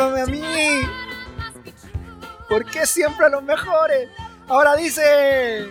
llévame 0.00 0.20
a 0.22 0.26
mí. 0.26 0.80
¿Por 2.48 2.64
qué 2.64 2.86
siempre 2.86 3.26
a 3.26 3.28
los 3.28 3.42
mejores? 3.42 4.08
Ahora 4.48 4.74
dice. 4.76 5.68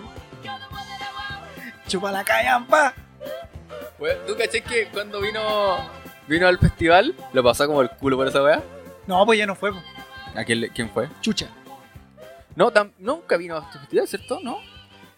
Chupa 1.88 2.12
la 2.12 2.24
callampa. 2.24 2.94
Weón, 3.98 4.18
¿Tú 4.26 4.36
caché 4.38 4.62
que 4.62 4.88
cuando 4.88 5.20
vino 5.20 5.78
vino 6.28 6.48
al 6.48 6.57
festival 6.60 7.16
lo 7.34 7.44
pasó 7.44 7.66
como 7.68 7.82
el 7.82 7.89
culo 7.89 8.16
por 8.16 8.28
esa 8.28 8.42
weá? 8.44 8.64
No, 9.07 9.26
pues 9.26 9.39
ya 9.39 9.46
no 9.46 9.56
fue. 9.56 9.71
po. 9.74 9.80
¿A 10.36 10.43
quién, 10.46 10.70
quién 10.74 10.89
fue? 10.89 11.10
Chucha. 11.21 11.48
No, 12.56 12.71
tam- 12.71 12.93
nunca 13.00 13.36
vino 13.38 13.57
a 13.57 13.61
este 13.64 13.80
festival, 13.80 14.07
¿cierto? 14.07 14.39
¿No? 14.42 14.60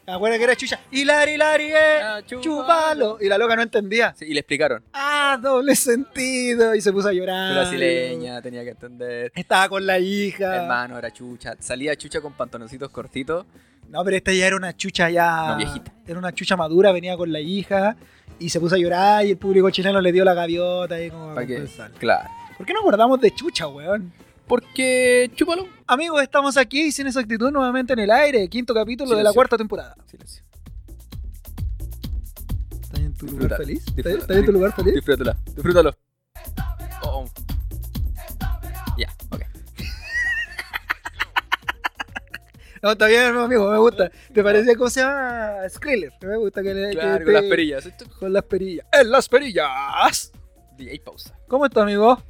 Acuérdate 0.07 0.39
que 0.39 0.43
era 0.43 0.55
chucha. 0.55 0.79
Hilari, 0.91 1.33
hilari, 1.33 1.71
eh. 1.71 1.99
Ah. 2.01 2.21
Chúpalo. 2.25 3.17
Y 3.21 3.27
la 3.27 3.37
loca 3.37 3.55
no 3.55 3.61
entendía. 3.61 4.13
Sí, 4.17 4.25
y 4.25 4.33
le 4.33 4.39
explicaron. 4.39 4.83
Ah, 4.93 5.37
doble 5.41 5.75
sentido. 5.75 6.73
Y 6.75 6.81
se 6.81 6.91
puso 6.91 7.09
a 7.09 7.13
llorar. 7.13 7.53
Brasileña, 7.53 8.41
tenía 8.41 8.63
que 8.63 8.71
entender. 8.71 9.31
Estaba 9.35 9.69
con 9.69 9.85
la 9.85 9.99
hija. 9.99 10.55
Hermano, 10.55 10.97
era 10.97 11.11
chucha. 11.11 11.55
Salía 11.59 11.95
chucha 11.95 12.19
con 12.19 12.33
pantaloncitos 12.33 12.89
cortitos. 12.89 13.45
No, 13.89 14.03
pero 14.03 14.17
esta 14.17 14.31
ya 14.33 14.47
era 14.47 14.55
una 14.55 14.75
chucha 14.75 15.09
ya. 15.09 15.49
No, 15.49 15.57
viejita. 15.57 15.91
Era 16.07 16.17
una 16.17 16.33
chucha 16.33 16.55
madura, 16.55 16.91
venía 16.91 17.15
con 17.15 17.31
la 17.31 17.39
hija. 17.39 17.95
Y 18.39 18.49
se 18.49 18.59
puso 18.59 18.75
a 18.75 18.77
llorar 18.77 19.25
y 19.25 19.31
el 19.31 19.37
público 19.37 19.69
chileno 19.69 20.01
le 20.01 20.11
dio 20.11 20.25
la 20.25 20.33
gaviota 20.33 20.95
ahí 20.95 21.11
como 21.11 21.35
¿Para 21.35 21.45
qué? 21.45 21.67
Claro. 21.99 22.29
¿Por 22.57 22.65
qué 22.65 22.73
no 22.73 22.79
acordamos 22.79 23.19
de 23.21 23.31
chucha, 23.31 23.67
weón? 23.67 24.11
Porque 24.55 25.31
chúpalo. 25.33 25.65
Amigos, 25.87 26.21
estamos 26.21 26.57
aquí 26.57 26.91
sin 26.91 27.07
exactitud 27.07 27.51
nuevamente 27.51 27.93
en 27.93 27.99
el 27.99 28.11
aire. 28.11 28.49
Quinto 28.49 28.73
capítulo 28.73 29.15
de 29.15 29.23
la 29.23 29.31
cuarta 29.31 29.57
temporada. 29.57 29.95
Silencio. 30.07 30.43
¿Estás 32.81 32.99
en 32.99 33.13
tu 33.13 33.25
Disfruta, 33.27 33.43
lugar 33.45 33.57
feliz? 33.59 33.79
¿Estás 33.79 33.95
disfruta. 33.95 34.19
estás 34.19 34.37
en 34.37 34.45
tu 34.45 34.51
lugar 34.51 34.75
feliz? 34.75 34.93
Disfrútalo. 34.95 35.33
Disfrútalo. 35.55 35.93
Oh. 37.03 37.25
Ya, 38.97 39.07
ok. 39.29 39.41
No, 42.83 42.91
está 42.91 43.07
bien, 43.07 43.37
amigo, 43.37 43.71
me 43.71 43.77
gusta. 43.77 44.11
¿Te 44.33 44.43
parece 44.43 44.75
cómo 44.75 44.89
se 44.89 44.99
llama? 44.99 45.59
Skriller. 45.69 46.11
Me 46.23 46.35
gusta 46.35 46.61
que 46.61 46.73
le. 46.73 46.89
que 46.89 46.97
Claro, 46.97 47.19
te- 47.19 47.23
con 47.23 47.33
las 47.35 47.43
perillas. 47.43 47.85
Esto- 47.85 48.05
Con 48.19 48.33
las 48.33 48.43
perillas. 48.43 48.85
¡En 48.91 49.11
las 49.11 49.29
perillas! 49.29 50.33
DJ 50.75 50.99
pausa. 50.99 51.33
¿Cómo 51.47 51.65
está, 51.67 51.83
amigo? 51.83 52.21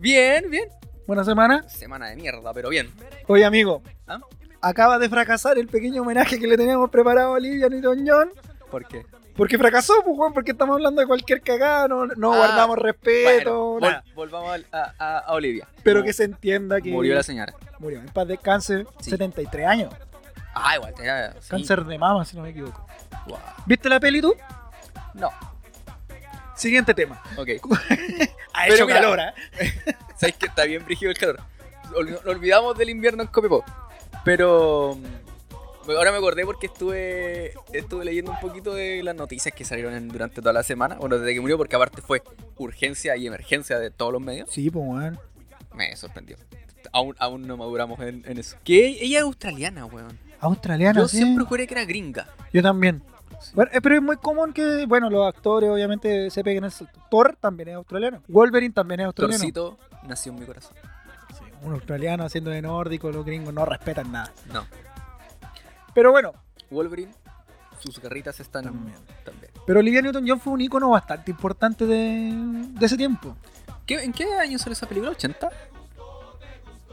Bien, 0.00 0.50
bien. 0.50 0.68
Buena 1.08 1.24
semana. 1.24 1.66
Semana 1.70 2.08
de 2.10 2.16
mierda, 2.16 2.52
pero 2.52 2.68
bien. 2.68 2.92
Oye, 3.28 3.42
amigo. 3.46 3.82
¿Ah? 4.06 4.18
Acaba 4.60 4.98
de 4.98 5.08
fracasar 5.08 5.56
el 5.56 5.66
pequeño 5.66 6.02
homenaje 6.02 6.38
que 6.38 6.46
le 6.46 6.58
teníamos 6.58 6.90
preparado 6.90 7.28
a 7.28 7.36
Olivia 7.36 7.66
Newton 7.70 8.04
John. 8.06 8.30
¿Por 8.70 8.86
qué? 8.86 9.06
Porque 9.34 9.56
fracasó, 9.56 9.94
pues, 10.04 10.18
weón, 10.18 10.34
porque 10.34 10.50
estamos 10.50 10.74
hablando 10.74 11.00
de 11.00 11.06
cualquier 11.06 11.40
cagada, 11.40 11.88
no, 11.88 12.04
no 12.04 12.34
Ah, 12.34 12.36
guardamos 12.36 12.78
respeto, 12.78 13.70
Bueno, 13.72 13.88
nada. 13.88 14.04
vol- 14.08 14.14
volvamos 14.16 14.60
a, 14.70 14.92
a- 14.98 15.18
a 15.20 15.32
Olivia. 15.32 15.66
Pero 15.82 16.02
que 16.02 16.12
se 16.12 16.24
entienda 16.24 16.78
que. 16.82 16.90
Murió 16.90 17.14
la 17.14 17.22
señora. 17.22 17.54
Murió. 17.78 18.00
En 18.00 18.08
paz 18.08 18.28
descanse, 18.28 18.84
Sí. 19.00 19.08
73 19.08 19.66
años. 19.66 19.94
Ah, 20.54 20.76
igual, 20.76 20.92
tenía. 20.92 21.32
sí. 21.40 21.48
Cáncer 21.48 21.84
de 21.86 21.96
mama, 21.98 22.26
si 22.26 22.36
no 22.36 22.42
me 22.42 22.50
equivoco. 22.50 22.86
¿Viste 23.64 23.88
la 23.88 23.98
peli 23.98 24.20
tú? 24.20 24.34
No, 25.14 25.30
Siguiente 26.54 26.92
tema. 26.92 27.22
ok. 27.38 27.48
Ha 28.52 28.62
Pero 28.64 28.74
hecho 28.74 28.86
mira. 28.86 29.00
calor, 29.00 29.20
¿eh? 29.20 29.32
¿Sabes 30.18 30.36
que 30.36 30.46
está 30.46 30.64
bien 30.64 30.84
brígido 30.84 31.10
el 31.10 31.16
calor? 31.18 31.40
Ol- 31.94 32.20
olvidamos 32.26 32.76
del 32.76 32.90
invierno 32.90 33.22
en 33.22 33.28
Copiapó. 33.28 33.64
Pero. 34.24 34.96
mm, 35.00 35.28
Ahora 35.90 36.10
me 36.12 36.18
acordé 36.18 36.44
porque 36.44 36.66
estuve 36.66 37.54
estuve 37.72 38.04
leyendo 38.04 38.30
un 38.32 38.38
poquito 38.40 38.74
de 38.74 39.02
las 39.02 39.16
noticias 39.16 39.54
que 39.54 39.64
salieron 39.64 39.94
en- 39.94 40.08
durante 40.08 40.42
toda 40.42 40.52
la 40.52 40.62
semana. 40.62 40.96
Bueno, 40.96 41.18
desde 41.18 41.32
que 41.32 41.40
murió, 41.40 41.56
porque 41.56 41.76
aparte 41.76 42.02
fue 42.02 42.22
urgencia 42.58 43.16
y 43.16 43.26
emergencia 43.26 43.78
de 43.78 43.90
todos 43.90 44.12
los 44.12 44.20
medios. 44.20 44.50
Sí, 44.50 44.70
pues, 44.70 44.84
weón. 44.86 45.18
Me 45.74 45.96
sorprendió. 45.96 46.36
Aún, 46.92 47.16
aún 47.18 47.46
no 47.46 47.56
maduramos 47.56 47.98
en, 48.00 48.22
en 48.26 48.36
eso. 48.38 48.58
Que 48.64 48.98
ella 49.02 49.18
es 49.20 49.24
australiana, 49.24 49.86
weón. 49.86 50.18
Australiana, 50.40 51.00
Yo 51.00 51.08
sí. 51.08 51.16
siempre 51.16 51.44
juré 51.46 51.66
que 51.66 51.72
era 51.72 51.84
gringa. 51.86 52.28
Yo 52.52 52.62
también. 52.62 53.02
Bueno, 53.54 53.70
eh, 53.74 53.80
pero 53.80 53.94
es 53.96 54.02
muy 54.02 54.16
común 54.16 54.52
que, 54.52 54.84
bueno, 54.86 55.08
los 55.10 55.26
actores 55.26 55.70
obviamente 55.70 56.30
se 56.30 56.42
peguen 56.42 56.64
el 56.64 56.70
salto. 56.72 57.00
Thor 57.10 57.36
también 57.40 57.68
es 57.70 57.74
australiano. 57.76 58.22
Wolverine 58.28 58.72
también 58.74 59.00
es 59.00 59.06
australiano. 59.06 59.38
Torcito 59.38 59.78
nació 60.06 60.32
en 60.32 60.40
mi 60.40 60.46
corazón. 60.46 60.74
Sí, 61.38 61.44
un 61.62 61.72
australiano 61.72 62.24
haciendo 62.24 62.50
de 62.50 62.60
nórdico, 62.62 63.10
los 63.10 63.24
gringos 63.24 63.52
no 63.54 63.64
respetan 63.64 64.10
nada. 64.10 64.32
No. 64.52 64.66
Pero 65.94 66.10
bueno, 66.10 66.32
Wolverine, 66.70 67.12
sus 67.78 67.98
garritas 68.00 68.38
están 68.40 68.64
También. 68.64 68.94
también. 69.24 69.52
pero 69.66 69.80
Olivia 69.80 70.02
Newton-John 70.02 70.40
fue 70.40 70.52
un 70.52 70.60
icono 70.60 70.90
bastante 70.90 71.30
importante 71.30 71.86
de, 71.86 72.32
de 72.70 72.86
ese 72.86 72.96
tiempo. 72.96 73.36
¿Qué- 73.86 74.02
¿En 74.02 74.12
qué 74.12 74.24
año 74.34 74.58
salió 74.58 74.72
esa 74.74 74.86
película? 74.88 75.12
¿80? 75.12 75.48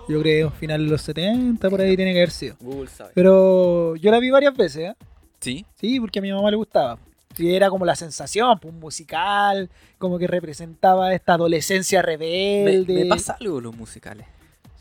Yo 0.08 0.22
creo, 0.22 0.52
final 0.52 0.86
de 0.86 0.92
los 0.92 1.02
70, 1.02 1.68
por 1.70 1.82
ahí 1.82 1.96
tiene 1.96 2.14
que 2.14 2.20
haber 2.20 2.30
sido. 2.30 2.56
Google 2.60 2.88
sabe. 2.88 3.12
Pero 3.16 3.96
yo 3.96 4.12
la 4.12 4.20
vi 4.20 4.30
varias 4.30 4.56
veces, 4.56 4.92
¿eh? 4.92 4.96
Sí. 5.40 5.66
Sí, 5.76 6.00
porque 6.00 6.20
a 6.20 6.22
mi 6.22 6.32
mamá 6.32 6.50
le 6.50 6.58
gustaba. 6.58 6.98
Y 7.38 7.54
era 7.54 7.70
como 7.70 7.86
la 7.86 7.96
sensación, 7.96 8.58
pues, 8.60 8.74
un 8.74 8.80
musical, 8.80 9.70
como 9.98 10.18
que 10.18 10.26
representaba 10.28 11.14
esta 11.14 11.34
adolescencia 11.34 12.00
Me, 12.00 12.06
rebelde. 12.06 12.94
me 13.04 13.06
pasa 13.08 13.36
algo 13.40 13.60
los 13.60 13.76
musicales. 13.76 14.26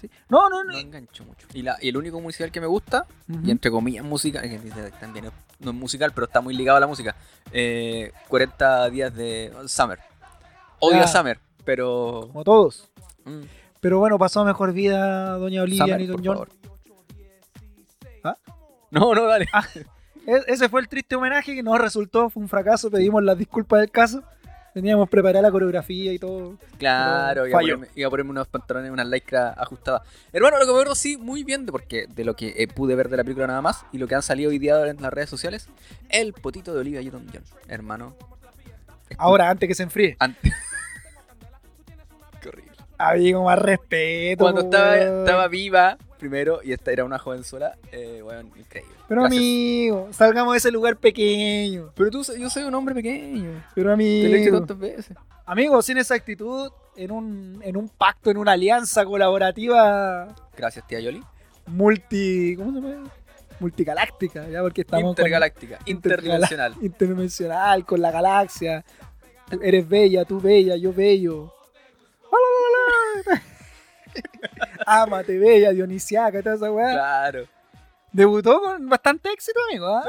Sí. 0.00 0.08
No, 0.28 0.48
no, 0.48 0.62
no. 0.62 0.72
No 0.72 0.78
engancho 0.78 1.24
mucho. 1.24 1.46
Y, 1.52 1.62
la, 1.62 1.76
y 1.80 1.88
el 1.88 1.96
único 1.96 2.20
musical 2.20 2.52
que 2.52 2.60
me 2.60 2.66
gusta, 2.66 3.06
y 3.42 3.50
entre 3.50 3.70
comillas 3.70 4.04
musical, 4.04 4.42
que 4.42 4.58
también 5.00 5.30
no 5.58 5.70
es 5.70 5.76
musical, 5.76 6.12
pero 6.14 6.26
está 6.26 6.40
muy 6.40 6.54
ligado 6.54 6.76
a 6.76 6.80
la 6.80 6.86
música, 6.86 7.16
eh, 7.52 8.12
40 8.28 8.88
días 8.90 9.14
de 9.14 9.52
Summer. 9.66 9.98
Odio 10.78 11.00
Ah. 11.00 11.04
a 11.04 11.08
Summer, 11.08 11.38
pero... 11.64 12.28
Como 12.28 12.44
todos. 12.44 12.88
mm, 13.24 13.40
Pero 13.80 13.98
bueno, 13.98 14.18
pasó 14.18 14.40
a 14.40 14.44
mejor 14.44 14.72
vida 14.72 15.32
doña 15.38 15.62
Olivia 15.62 15.84
Summer, 15.84 16.00
Newton 16.00 16.22
por 16.22 16.48
John. 16.48 16.48
¿Ah? 18.24 18.36
No, 18.90 19.14
no, 19.14 19.24
dale. 19.26 19.46
E- 19.74 19.84
ese 20.26 20.68
fue 20.68 20.80
el 20.80 20.88
triste 20.88 21.16
homenaje 21.16 21.54
que 21.54 21.62
no 21.62 21.76
resultó, 21.78 22.30
fue 22.30 22.42
un 22.42 22.48
fracaso, 22.48 22.90
pedimos 22.90 23.22
las 23.22 23.36
disculpas 23.38 23.80
del 23.80 23.90
caso. 23.90 24.22
Teníamos 24.72 25.08
preparada 25.08 25.40
la 25.40 25.52
coreografía 25.52 26.12
y 26.12 26.18
todo. 26.18 26.56
Claro, 26.78 27.46
iba 27.46 27.58
a, 27.58 27.60
ponerme, 27.60 27.86
iba 27.94 28.08
a 28.08 28.10
ponerme 28.10 28.32
unos 28.32 28.48
pantalones, 28.48 28.90
unas 28.90 29.06
lycra 29.06 29.50
ajustadas. 29.50 30.02
Hermano, 30.32 30.58
lo 30.58 30.64
que 30.64 30.72
me 30.72 30.78
acuerdo 30.78 30.96
sí, 30.96 31.16
muy 31.16 31.44
bien, 31.44 31.64
de 31.64 31.70
porque 31.70 32.08
de 32.08 32.24
lo 32.24 32.34
que 32.34 32.54
eh, 32.56 32.66
pude 32.66 32.96
ver 32.96 33.08
de 33.08 33.16
la 33.16 33.22
película 33.22 33.46
nada 33.46 33.62
más 33.62 33.86
y 33.92 33.98
lo 33.98 34.08
que 34.08 34.16
han 34.16 34.22
salido 34.22 34.50
hoy 34.50 34.58
día 34.58 34.84
en 34.88 35.00
las 35.00 35.12
redes 35.12 35.30
sociales, 35.30 35.68
el 36.08 36.32
potito 36.32 36.74
de 36.74 36.80
Olivia 36.80 37.00
Newton-John, 37.02 37.44
hermano. 37.68 38.16
Ahora, 39.16 39.48
antes 39.48 39.68
que 39.68 39.76
se 39.76 39.84
enfríe. 39.84 40.16
Ante- 40.18 40.52
Qué 42.42 42.48
horrible. 42.48 42.72
Había 42.98 43.32
como 43.34 43.46
más 43.46 43.58
respeto. 43.58 44.44
Cuando 44.44 44.62
estaba, 44.62 44.96
estaba 44.96 45.48
viva, 45.48 45.98
primero, 46.18 46.60
y 46.62 46.72
esta 46.72 46.92
era 46.92 47.04
una 47.04 47.18
joven 47.18 47.44
sola, 47.44 47.76
eh, 47.92 48.20
bueno, 48.22 48.48
increíble. 48.56 48.92
Pero 49.08 49.22
Gracias. 49.22 49.38
amigo, 49.42 50.08
salgamos 50.12 50.54
de 50.54 50.58
ese 50.58 50.70
lugar 50.70 50.96
pequeño. 50.96 51.90
Pero 51.94 52.10
tú, 52.10 52.22
yo 52.38 52.48
soy 52.48 52.62
un 52.62 52.74
hombre 52.74 52.94
pequeño. 52.94 53.62
Pero 53.74 53.90
Te 53.90 53.96
lo 53.96 54.02
he 54.02 54.06
dicho 54.38 54.50
amigo. 54.50 54.58
tantas 54.58 54.78
veces. 54.78 55.16
Amigo, 55.46 55.82
sin 55.82 55.98
esa 55.98 56.14
actitud, 56.14 56.70
en 56.96 57.10
un, 57.10 57.60
en 57.62 57.76
un 57.76 57.88
pacto, 57.90 58.30
en 58.30 58.38
una 58.38 58.52
alianza 58.52 59.04
colaborativa 59.04 60.34
Gracias, 60.56 60.86
tía 60.86 61.00
Yoli. 61.00 61.22
multi. 61.66 62.56
¿Cómo 62.56 62.72
se 62.80 62.80
llama? 62.86 63.10
Multigaláctica, 63.60 64.48
ya 64.48 64.62
porque 64.62 64.80
estamos. 64.82 65.02
con- 65.02 65.10
Intergaláctica, 65.10 65.78
interdimensional. 65.86 66.74
interdimensional, 66.80 67.84
con 67.84 68.00
la 68.00 68.10
galaxia. 68.10 68.84
Tú 69.50 69.60
eres 69.62 69.86
bella, 69.88 70.24
tú 70.24 70.40
bella, 70.40 70.76
yo 70.76 70.92
bello. 70.92 71.52
Ámate, 74.86 75.38
bella, 75.38 75.70
dionisiaca, 75.70 76.42
toda 76.42 76.56
esa 76.56 76.72
weá. 76.72 76.92
Claro. 76.92 77.46
Debutó 78.12 78.60
con 78.60 78.88
bastante 78.88 79.30
éxito, 79.32 79.58
amigo. 79.68 79.86
¿ah? 79.88 80.04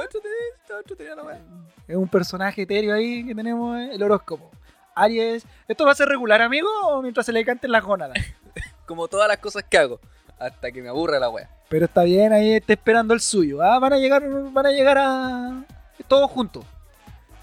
Es 1.88 1.96
un 1.96 2.08
personaje 2.08 2.62
etéreo 2.62 2.94
ahí 2.94 3.26
que 3.26 3.34
tenemos 3.34 3.78
eh, 3.80 3.90
el 3.94 4.04
horóscopo. 4.04 4.52
Aries. 4.94 5.46
¿Esto 5.68 5.86
va 5.86 5.92
a 5.92 5.96
ser 5.96 6.08
regular, 6.08 6.42
amigo, 6.42 6.70
o 6.84 7.02
mientras 7.02 7.26
se 7.26 7.32
le 7.32 7.44
canten 7.44 7.72
las 7.72 7.84
gónadas? 7.84 8.18
Como 8.86 9.08
todas 9.08 9.28
las 9.28 9.38
cosas 9.38 9.64
que 9.64 9.78
hago. 9.78 10.00
Hasta 10.38 10.72
que 10.72 10.82
me 10.82 10.90
aburre 10.90 11.20
la 11.20 11.30
wea. 11.30 11.50
Pero 11.70 11.86
está 11.86 12.04
bien, 12.04 12.32
ahí 12.32 12.54
está 12.54 12.74
esperando 12.74 13.14
el 13.14 13.22
suyo. 13.22 13.62
¿ah? 13.62 13.80
Van 13.80 13.94
a 13.94 13.98
llegar, 13.98 14.24
van 14.52 14.66
a 14.66 14.72
llegar 14.72 14.98
a 15.00 15.64
todos 16.08 16.30
juntos. 16.30 16.64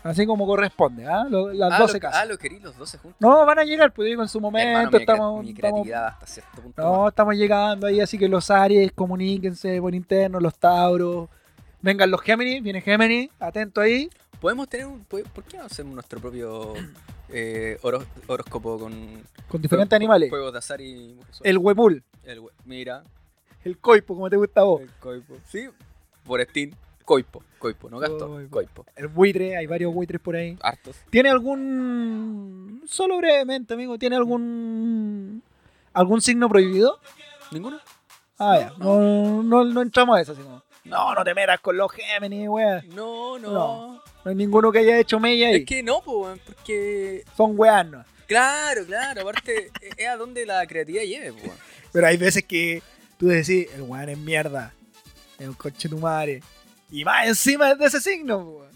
Así 0.03 0.27
como 0.27 0.47
corresponde, 0.47 1.07
¿ah? 1.07 1.25
Lo- 1.31 1.53
las 1.53 1.73
ah, 1.75 1.79
12 1.79 1.95
lo, 1.95 2.01
casas. 2.01 2.21
Ah, 2.23 2.25
lo 2.27 2.37
querí 2.39 2.59
los 2.59 2.77
12 2.77 2.99
juntos. 2.99 3.21
No, 3.21 3.47
van 3.47 3.59
a 3.61 3.65
llegar, 3.65 3.93
pues 3.93 4.07
digo, 4.07 4.23
en 4.23 4.29
su 4.29 4.41
momento 4.41 4.69
Hermano, 4.81 4.99
estamos, 4.99 5.45
mi 5.45 5.51
estamos- 5.51 5.71
creatividad 5.73 6.07
hasta 6.09 6.27
cierto 6.27 6.61
punto. 6.63 6.83
no, 6.83 6.99
más. 7.03 7.09
estamos 7.11 7.35
llegando 7.37 7.87
ahí, 7.87 8.01
así 8.01 8.19
que 8.19 8.29
los 8.29 8.51
Aries, 8.51 8.91
comuníquense 8.93 9.81
por 9.81 9.95
interno, 9.95 10.41
los 10.41 10.59
Tauros. 10.59 11.29
Vengan 11.81 12.11
los 12.11 12.21
Géminis, 12.21 12.63
viene 12.63 12.81
Géminis, 12.81 13.31
atento 13.41 13.81
ahí. 13.81 14.09
Podemos 14.41 14.69
tener 14.69 14.87
un. 14.87 15.05
po- 15.05 15.19
¿Por 15.33 15.45
qué 15.45 15.57
no 15.59 15.65
hacemos 15.65 15.95
nuestro 15.95 16.21
propio 16.21 16.75
eh, 17.29 17.79
horóscopo 18.27 18.79
con. 18.79 19.23
Con 19.49 19.63
diferentes 19.63 19.95
animales. 19.97 20.31
Juegos 20.31 20.53
de 20.53 20.59
azar 20.59 20.81
y. 20.81 21.17
El 21.43 21.59
Huemul, 21.59 22.03
el 22.25 22.41
hue- 22.41 22.51
Mira, 22.65 23.05
el 23.65 23.79
Coipo, 23.79 24.15
como 24.15 24.29
te 24.31 24.37
gusta 24.37 24.63
a 24.63 24.65
vos. 24.65 24.81
el 24.81 24.91
coipo. 24.95 25.35
Sí, 25.47 25.69
por 26.25 26.43
Steam. 26.43 26.73
Coipo, 27.05 27.43
coipo, 27.59 27.91
no 27.91 27.99
gasto. 27.99 28.29
Coipo. 28.29 28.51
Coipo. 28.51 28.87
El 28.97 29.09
buitre, 29.09 29.57
hay 29.57 29.67
varios 29.67 29.93
buitres 29.93 30.21
por 30.21 30.37
ahí. 30.37 30.57
Hartos. 30.63 30.97
¿Tiene 31.11 31.31
algún. 31.31 32.83
Solo 32.87 33.19
brevemente, 33.19 33.75
amigo, 33.75 33.99
¿tiene 33.99 34.17
algún. 34.17 35.43
¿Algún 35.93 36.21
signo 36.21 36.49
prohibido? 36.49 36.99
¿Ninguno? 37.51 37.79
Ah, 38.39 38.59
ya. 38.59 38.73
No, 38.79 39.43
no, 39.43 39.65
no 39.65 39.83
entramos 39.83 40.17
a 40.17 40.21
eso, 40.23 40.33
así 40.33 40.41
como, 40.43 40.63
No, 40.85 41.15
no 41.15 41.23
te 41.23 41.35
metas 41.35 41.61
con 41.61 41.77
los 41.77 41.93
Géminis, 41.93 42.49
weá. 42.49 42.83
No, 42.95 43.39
no. 43.39 43.53
No. 43.53 44.03
No 44.25 44.31
hay 44.31 44.35
ninguno 44.35 44.71
que 44.73 44.79
haya 44.79 44.99
hecho 44.99 45.19
mella 45.21 45.49
ahí. 45.49 45.57
Es 45.57 45.67
que 45.67 45.83
no, 45.83 46.01
pues, 46.03 46.17
weón, 46.17 46.41
porque. 46.47 47.25
Son 47.37 47.59
weas, 47.59 47.87
¿no? 47.87 48.05
Claro, 48.27 48.87
claro, 48.87 49.23
aparte 49.23 49.71
es 49.97 50.09
a 50.09 50.17
donde 50.17 50.47
la 50.47 50.67
creatividad 50.67 51.03
lleve, 51.03 51.33
pues. 51.33 51.45
weón. 51.45 51.57
Pero 51.93 52.07
hay 52.07 52.17
veces 52.17 52.45
que 52.45 52.83
tú 53.19 53.27
decís, 53.27 53.69
el 53.75 53.83
weón 53.83 54.09
es 54.09 54.19
mierda. 54.19 54.73
Es 55.39 55.49
un 55.49 55.55
coche 55.55 55.89
tu 55.89 55.99
madre. 55.99 56.43
Y 56.93 57.05
más 57.05 57.27
encima 57.27 57.73
es 57.73 57.79
de 57.79 57.87
ese 57.87 58.01
signo, 58.01 58.39
weón. 58.39 58.69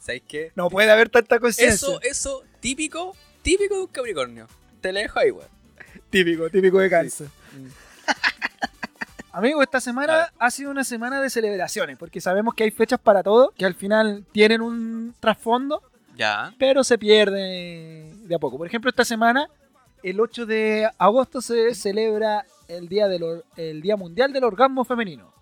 ¿Sabes 0.00 0.22
qué? 0.26 0.52
No 0.54 0.70
puede 0.70 0.90
haber 0.90 1.08
tanta 1.08 1.40
conciencia. 1.40 1.74
Eso, 1.74 2.00
eso, 2.00 2.44
típico, 2.60 3.14
típico 3.42 3.74
de 3.74 3.80
un 3.82 3.86
Capricornio. 3.88 4.46
Te 4.80 4.92
la 4.92 5.00
dejo 5.00 5.18
ahí, 5.18 5.32
weón. 5.32 5.48
Típico, 6.08 6.48
típico 6.48 6.78
de 6.78 6.88
cáncer. 6.88 7.26
Mm. 7.52 7.66
Amigo, 9.32 9.62
esta 9.62 9.80
semana 9.80 10.32
ha 10.38 10.50
sido 10.50 10.70
una 10.70 10.84
semana 10.84 11.20
de 11.20 11.28
celebraciones, 11.28 11.98
porque 11.98 12.20
sabemos 12.20 12.54
que 12.54 12.64
hay 12.64 12.70
fechas 12.70 12.98
para 13.00 13.22
todo, 13.22 13.52
que 13.58 13.66
al 13.66 13.74
final 13.74 14.24
tienen 14.32 14.62
un 14.62 15.14
trasfondo, 15.20 15.82
Ya. 16.16 16.54
pero 16.58 16.82
se 16.84 16.96
pierde 16.96 18.10
de 18.14 18.34
a 18.34 18.38
poco. 18.38 18.56
Por 18.56 18.66
ejemplo, 18.66 18.88
esta 18.88 19.04
semana, 19.04 19.50
el 20.02 20.20
8 20.20 20.46
de 20.46 20.88
agosto, 20.96 21.42
se 21.42 21.74
celebra 21.74 22.46
el 22.68 22.88
Día, 22.88 23.08
del 23.08 23.42
el 23.56 23.82
día 23.82 23.96
Mundial 23.96 24.32
del 24.32 24.44
Orgasmo 24.44 24.84
Femenino. 24.84 25.35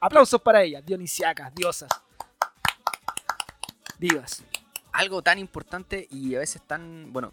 Aplausos 0.00 0.40
para 0.40 0.62
ellas, 0.62 0.84
dionisiacas, 0.84 1.54
diosas, 1.54 1.88
divas. 3.98 4.42
Algo 4.92 5.22
tan 5.22 5.38
importante 5.38 6.06
y 6.10 6.34
a 6.34 6.38
veces 6.38 6.62
tan, 6.66 7.12
bueno, 7.12 7.32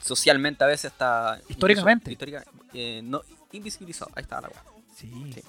socialmente 0.00 0.64
a 0.64 0.66
veces 0.66 0.92
está... 0.92 1.40
Históricamente. 1.48 2.10
histórica- 2.12 2.44
eh, 2.72 3.00
no, 3.02 3.22
invisibilizado. 3.52 4.10
Ahí 4.14 4.22
está 4.22 4.40
la 4.40 4.48
weá. 4.48 4.62
Sí. 4.94 5.32
Sí. 5.34 5.42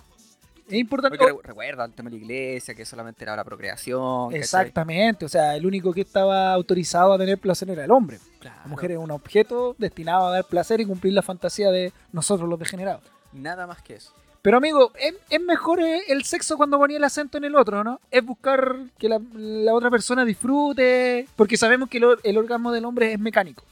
Es 0.68 0.74
importante. 0.74 1.18
Porque 1.18 1.32
re- 1.34 1.40
recuerda 1.44 1.86
el 1.86 1.94
tema 1.94 2.10
de 2.10 2.18
la 2.18 2.24
iglesia, 2.24 2.74
que 2.74 2.86
solamente 2.86 3.24
era 3.24 3.36
la 3.36 3.44
procreación. 3.44 4.30
¿cachai? 4.30 4.40
Exactamente, 4.40 5.24
o 5.26 5.30
sea, 5.30 5.56
el 5.56 5.64
único 5.66 5.94
que 5.94 6.02
estaba 6.02 6.52
autorizado 6.54 7.14
a 7.14 7.18
tener 7.20 7.38
placer 7.38 7.70
era 7.70 7.84
el 7.86 7.92
hombre. 7.92 8.20
Claro. 8.40 8.62
La 8.64 8.68
mujer 8.68 8.92
es 8.92 8.98
un 8.98 9.12
objeto 9.12 9.76
destinado 9.78 10.26
a 10.28 10.32
dar 10.32 10.46
placer 10.46 10.82
y 10.82 10.86
cumplir 10.86 11.14
la 11.14 11.22
fantasía 11.22 11.70
de 11.70 11.94
nosotros 12.12 12.50
los 12.50 12.58
degenerados. 12.58 13.04
Nada 13.32 13.68
más 13.68 13.82
que 13.84 13.96
eso. 13.96 14.12
Pero 14.46 14.58
amigo, 14.58 14.92
es, 15.00 15.16
es 15.32 15.42
mejor 15.42 15.82
eh, 15.82 16.04
el 16.08 16.24
sexo 16.24 16.56
cuando 16.56 16.78
ponía 16.78 16.98
el 16.98 17.04
acento 17.04 17.40
en 17.40 17.46
el 17.46 17.56
otro, 17.56 17.84
¿no? 17.84 18.00
Es 18.12 18.24
buscar 18.24 18.76
que 19.00 19.10
la, 19.10 19.20
la 19.34 19.74
otra 19.74 19.90
persona 19.90 20.24
disfrute, 20.24 21.28
porque 21.36 21.58
sabemos 21.58 21.90
que 21.90 21.98
el, 21.98 22.06
el 22.22 22.38
orgasmo 22.38 22.72
del 22.72 22.86
hombre 22.86 23.12
es 23.14 23.20
mecánico. 23.20 23.64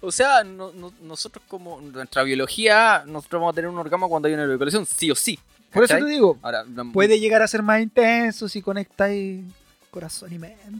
O 0.00 0.12
sea, 0.12 0.44
no- 0.44 0.70
no- 0.72 0.92
nosotros 1.02 1.44
como 1.48 1.80
nuestra 1.80 2.22
biología, 2.22 3.02
nosotros 3.06 3.40
vamos 3.40 3.54
a 3.54 3.56
tener 3.56 3.68
un 3.70 3.78
orgasmo 3.78 4.08
cuando 4.08 4.28
hay 4.28 4.34
una 4.34 4.44
eyaculación, 4.44 4.86
sí 4.86 5.10
o 5.10 5.16
sí. 5.16 5.36
Por 5.72 5.82
eso 5.82 5.96
te 5.98 6.04
digo, 6.04 6.38
Ahora, 6.42 6.64
puede 6.92 7.18
llegar 7.18 7.42
a 7.42 7.48
ser 7.48 7.62
más 7.62 7.80
intenso 7.80 8.48
si 8.48 8.62
conectáis 8.62 9.42
corazón 9.90 10.32
y 10.32 10.38
mente. 10.38 10.56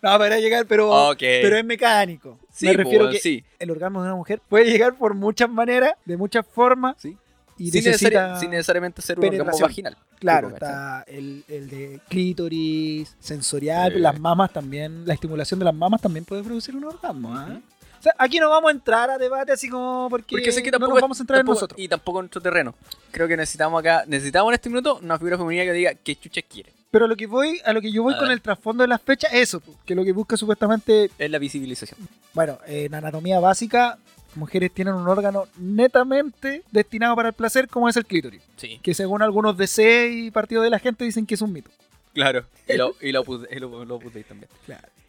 No, 0.00 0.18
para 0.18 0.38
llegar, 0.40 0.64
pero, 0.66 1.14
pero 1.18 1.56
es 1.58 1.64
mecánico. 1.64 2.38
Sí, 2.50 2.66
Me 2.66 2.72
refiero 2.72 3.04
pues, 3.04 3.16
que 3.16 3.20
sí. 3.20 3.44
el 3.58 3.70
orgasmo 3.70 4.00
de 4.02 4.08
una 4.08 4.16
mujer 4.16 4.40
puede 4.48 4.64
llegar 4.64 4.94
por 4.94 5.14
muchas 5.14 5.50
maneras, 5.50 5.92
de 6.06 6.16
muchas 6.16 6.44
formas, 6.46 6.96
Sí. 6.98 7.16
Y 7.58 7.70
sin, 7.70 7.84
necesita... 7.84 8.34
necesari- 8.34 8.40
sin 8.40 8.50
necesariamente 8.50 9.02
ser 9.02 9.18
un 9.18 9.26
orgasmo 9.40 9.60
vaginal. 9.66 9.96
Claro, 10.18 10.48
está 10.50 11.02
el, 11.06 11.44
el 11.48 11.68
de 11.68 12.00
clítoris, 12.08 13.14
sensorial, 13.20 13.92
Sí. 13.94 13.98
las 13.98 14.18
mamas 14.18 14.52
también, 14.52 15.06
la 15.06 15.14
estimulación 15.14 15.58
de 15.58 15.64
las 15.66 15.74
mamas 15.74 16.00
también 16.00 16.24
puede 16.24 16.42
producir 16.42 16.74
un 16.76 16.84
orgasmo. 16.84 17.34
¿ah? 17.36 17.58
O 17.98 18.02
sea, 18.02 18.14
aquí 18.18 18.38
no 18.40 18.50
vamos 18.50 18.68
a 18.68 18.72
entrar 18.72 19.10
a 19.10 19.18
debate 19.18 19.52
así 19.52 19.68
como 19.68 20.08
porque, 20.10 20.34
Porque 20.36 20.50
sé 20.52 20.62
que 20.62 20.70
no 20.70 20.78
tampoco 20.78 20.90
nos 20.90 20.98
es- 20.98 21.02
vamos 21.02 21.20
a 21.20 21.22
entrar 21.22 21.36
en 21.40 21.46
tampoco- 21.46 21.54
nosotros. 21.56 21.80
Y 21.80 21.88
tampoco 21.88 22.18
en 22.18 22.22
nuestro 22.24 22.40
terreno. 22.40 22.74
Creo 23.12 23.28
que 23.28 23.36
necesitamos 23.36 23.78
acá, 23.80 24.04
necesitamos 24.06 24.50
en 24.50 24.54
este 24.54 24.68
minuto 24.70 24.98
una 25.02 25.18
figura 25.18 25.38
femenina 25.38 25.64
que 25.64 25.72
diga 25.72 25.94
qué 25.94 26.16
chucha 26.16 26.42
quiere. 26.42 26.72
Pero 26.90 27.06
lo 27.06 27.16
que 27.16 27.26
voy, 27.26 27.60
a 27.64 27.72
lo 27.72 27.80
que 27.80 27.90
yo 27.92 28.02
voy 28.02 28.12
A 28.14 28.18
con 28.18 28.26
ver. 28.28 28.32
el 28.34 28.42
trasfondo 28.42 28.82
de 28.82 28.88
las 28.88 29.00
fechas 29.00 29.32
es 29.32 29.42
eso, 29.48 29.62
que 29.86 29.94
lo 29.94 30.04
que 30.04 30.12
busca 30.12 30.36
supuestamente, 30.36 31.10
Es 31.18 31.30
la 31.30 31.38
visibilización. 31.38 31.98
bueno, 32.34 32.58
en 32.66 32.94
anatomía 32.94 33.40
básica, 33.40 33.98
mujeres 34.36 34.72
tienen 34.72 34.94
un 34.94 35.08
órgano 35.08 35.46
netamente 35.58 36.62
destinado 36.70 37.14
para 37.16 37.28
el 37.28 37.34
placer, 37.34 37.68
como 37.68 37.88
es 37.88 37.96
el 37.96 38.06
clítoris, 38.06 38.42
Sí. 38.56 38.78
que 38.82 38.94
según 38.94 39.22
algunos 39.22 39.56
DC 39.56 40.08
y 40.10 40.30
partidos 40.30 40.64
de 40.64 40.70
la 40.70 40.78
gente 40.78 41.04
dicen 41.04 41.26
que 41.26 41.34
es 41.34 41.42
un 41.42 41.52
mito. 41.52 41.70
Claro. 42.14 42.44
Y 42.68 42.76
lo, 42.76 42.94
y 43.00 43.12
lo, 43.12 43.24
y 43.50 43.58
lo- 43.58 43.84
lo 43.84 43.94
Opus 43.96 44.14
Dei 44.14 44.22
también. 44.24 44.48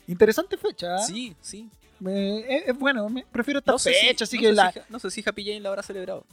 Interesante 0.08 0.58
fecha, 0.58 0.96
¿ah? 0.96 1.00
Sí, 1.00 1.36
sí. 1.42 1.70
Me- 2.00 2.40
es, 2.70 2.78
bueno, 2.78 3.08
me- 3.10 3.26
prefiero 3.32 3.60
esta 3.60 3.72
No 3.72 3.80
sé 3.80 3.94
si- 3.94 4.08
fecha, 4.08 4.26
así 4.26 4.36
no 4.38 4.42
que 4.42 4.48
sé 4.48 4.54
la, 4.54 4.72
si 4.72 4.80
no 4.90 5.00
sé 5.00 5.12
si 5.12 5.24
Happy 5.26 5.46
Jane 5.46 5.60
la 5.62 5.70
habrá 5.70 5.84
celebrado. 5.84 6.26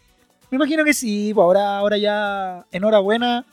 Me 0.50 0.56
imagino 0.56 0.84
que 0.84 0.92
sí, 0.94 1.30
pues 1.32 1.44
ahora, 1.44 1.78
ahora 1.78 1.96
ya, 1.98 2.66
enhorabuena, 2.72 3.44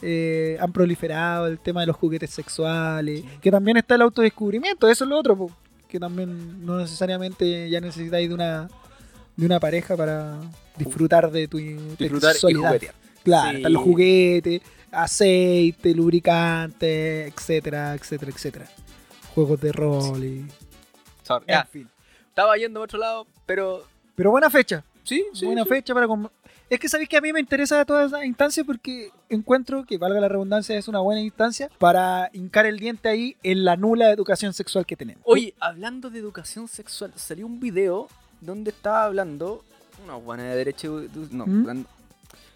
eh, 0.00 0.56
han 0.60 0.72
proliferado 0.72 1.46
el 1.46 1.58
tema 1.58 1.82
de 1.82 1.88
los 1.88 1.96
juguetes 1.96 2.30
sexuales, 2.30 3.22
que 3.42 3.50
también 3.50 3.76
está 3.76 3.96
el 3.96 4.02
autodescubrimiento, 4.02 4.88
eso 4.88 5.04
es 5.04 5.10
lo 5.10 5.18
otro, 5.18 5.36
pues, 5.36 5.52
que 5.90 6.00
también 6.00 6.64
no 6.64 6.78
necesariamente 6.78 7.68
ya 7.68 7.80
necesitáis 7.80 8.28
de 8.28 8.34
una, 8.34 8.68
de 9.36 9.46
una 9.46 9.60
pareja 9.60 9.96
para 9.96 10.38
disfrutar 10.76 11.30
de 11.30 11.48
tu 11.48 11.58
Disfrutar 11.58 12.32
sexualidad. 12.32 12.80
Claro, 13.22 13.50
Sí. 13.50 13.56
están 13.56 13.72
los 13.74 13.82
juguetes, 13.82 14.62
aceite, 14.90 15.94
lubricante, 15.94 17.26
etcétera, 17.26 17.94
etcétera, 17.94 18.32
etcétera. 18.32 18.66
Juegos 19.34 19.60
de 19.60 19.72
rol 19.72 20.24
y... 20.24 20.46
Sorry. 21.22 21.44
En 21.48 21.66
fin. 21.66 21.88
estaba 22.28 22.56
yendo 22.56 22.80
a 22.80 22.84
otro 22.84 22.98
lado, 22.98 23.26
pero 23.46 23.84
Pero 24.14 24.30
buena 24.30 24.48
fecha. 24.50 24.82
sí, 25.04 25.24
sí. 25.34 25.44
buena 25.46 25.64
sí. 25.64 25.68
fecha 25.68 25.92
para... 25.94 26.06
com- 26.06 26.28
Es 26.70 26.78
que 26.78 26.88
sabéis 26.88 27.08
que 27.08 27.16
a 27.16 27.20
mí 27.20 27.32
me 27.32 27.40
interesa 27.40 27.84
toda 27.84 28.04
esa 28.06 28.24
instancia 28.24 28.62
porque 28.64 29.10
encuentro 29.28 29.84
que, 29.84 29.98
valga 29.98 30.20
la 30.20 30.28
redundancia, 30.28 30.78
es 30.78 30.86
una 30.86 31.00
buena 31.00 31.20
instancia 31.20 31.68
para 31.78 32.30
hincar 32.32 32.64
el 32.64 32.78
diente 32.78 33.08
ahí 33.08 33.36
en 33.42 33.64
la 33.64 33.76
nula 33.76 34.10
educación 34.12 34.52
sexual 34.54 34.86
que 34.86 34.94
tenemos. 34.96 35.22
Oye, 35.26 35.52
hablando 35.58 36.10
de 36.10 36.20
educación 36.20 36.68
sexual, 36.68 37.12
salió 37.16 37.44
un 37.46 37.58
video 37.58 38.08
donde 38.40 38.70
estaba 38.70 39.04
hablando 39.04 39.64
una 40.04 40.14
buena 40.14 40.44
de 40.44 40.56
derecho. 40.56 41.02
No, 41.32 41.44
¿Mm? 41.46 41.60
hablando- 41.60 41.88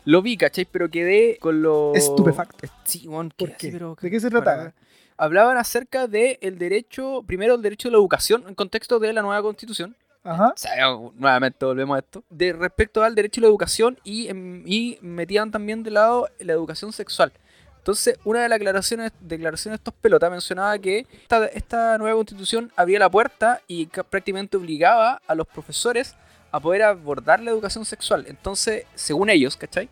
lo 0.05 0.23
vi, 0.23 0.37
¿cachai? 0.37 0.65
Pero 0.71 0.89
quedé 0.89 1.37
con 1.41 1.61
los. 1.63 1.97
Estupefacto. 1.97 2.69
Sí, 2.85 3.09
weón, 3.09 3.31
¿Por 3.37 3.49
quedé 3.49 3.57
qué? 3.59 3.71
pero- 3.73 3.97
¿De 4.01 4.11
qué 4.11 4.21
se 4.21 4.31
para- 4.31 4.45
trataba? 4.45 4.73
Hablaban 5.17 5.57
acerca 5.57 6.07
del 6.07 6.39
el 6.41 6.59
derecho, 6.59 7.23
primero 7.27 7.55
el 7.55 7.63
derecho 7.63 7.89
de 7.89 7.93
la 7.93 7.99
educación 7.99 8.45
en 8.49 8.55
contexto 8.55 8.99
de 9.01 9.13
la 9.13 9.23
nueva 9.23 9.43
constitución. 9.43 9.97
Ajá. 10.25 10.49
O 10.49 10.53
sea, 10.57 10.75
nuevamente 11.17 11.65
volvemos 11.65 11.97
a 11.97 11.99
esto. 12.01 12.25
De 12.31 12.53
respecto 12.53 13.03
al 13.03 13.15
derecho 13.15 13.41
a 13.41 13.43
la 13.43 13.49
educación 13.49 13.99
y, 14.05 14.29
em, 14.29 14.63
y 14.67 14.99
metían 15.03 15.51
también 15.51 15.83
de 15.83 15.91
lado 15.91 16.29
la 16.41 16.53
educación 16.55 16.93
sexual. 16.93 17.33
Entonces, 17.79 18.19
una 18.25 18.41
de 18.43 18.49
las 18.49 18.59
declaraciones, 18.59 19.13
declaraciones 19.21 19.79
de 19.79 19.83
estos 19.83 19.95
pelotas 20.01 20.31
mencionaba 20.31 20.79
que 20.79 21.07
esta, 21.23 21.45
esta 21.49 21.99
nueva 21.99 22.17
constitución 22.17 22.73
abría 22.77 22.99
la 22.99 23.11
puerta 23.11 23.61
y 23.67 23.87
ca- 23.87 24.03
prácticamente 24.03 24.57
obligaba 24.57 25.21
a 25.27 25.35
los 25.35 25.47
profesores 25.47 26.15
a 26.51 26.61
poder 26.61 26.83
abordar 26.85 27.41
la 27.41 27.51
educación 27.51 27.85
sexual. 27.85 28.25
Entonces, 28.27 28.85
según 28.95 29.29
ellos, 29.29 29.57
¿cachai? 29.59 29.91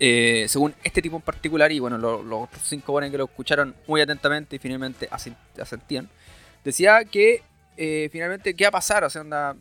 Eh, 0.00 0.46
según 0.48 0.74
este 0.84 1.02
tipo 1.02 1.16
en 1.16 1.22
particular, 1.22 1.70
y 1.72 1.80
bueno, 1.80 1.98
lo- 1.98 2.22
los 2.22 2.44
otros 2.44 2.62
cinco 2.64 2.92
buenos 2.92 3.10
que 3.10 3.18
lo 3.18 3.24
escucharon 3.24 3.74
muy 3.86 4.00
atentamente 4.00 4.56
y 4.56 4.58
finalmente 4.58 5.10
asen- 5.10 5.36
asentían, 5.60 6.08
decía 6.64 7.04
que 7.04 7.42
eh, 7.78 8.08
finalmente, 8.12 8.52
¿qué 8.54 8.64
va 8.64 8.68
a 8.68 8.72
pasar? 8.72 9.04
O 9.04 9.10
sea, 9.10 9.22
onda, 9.22 9.56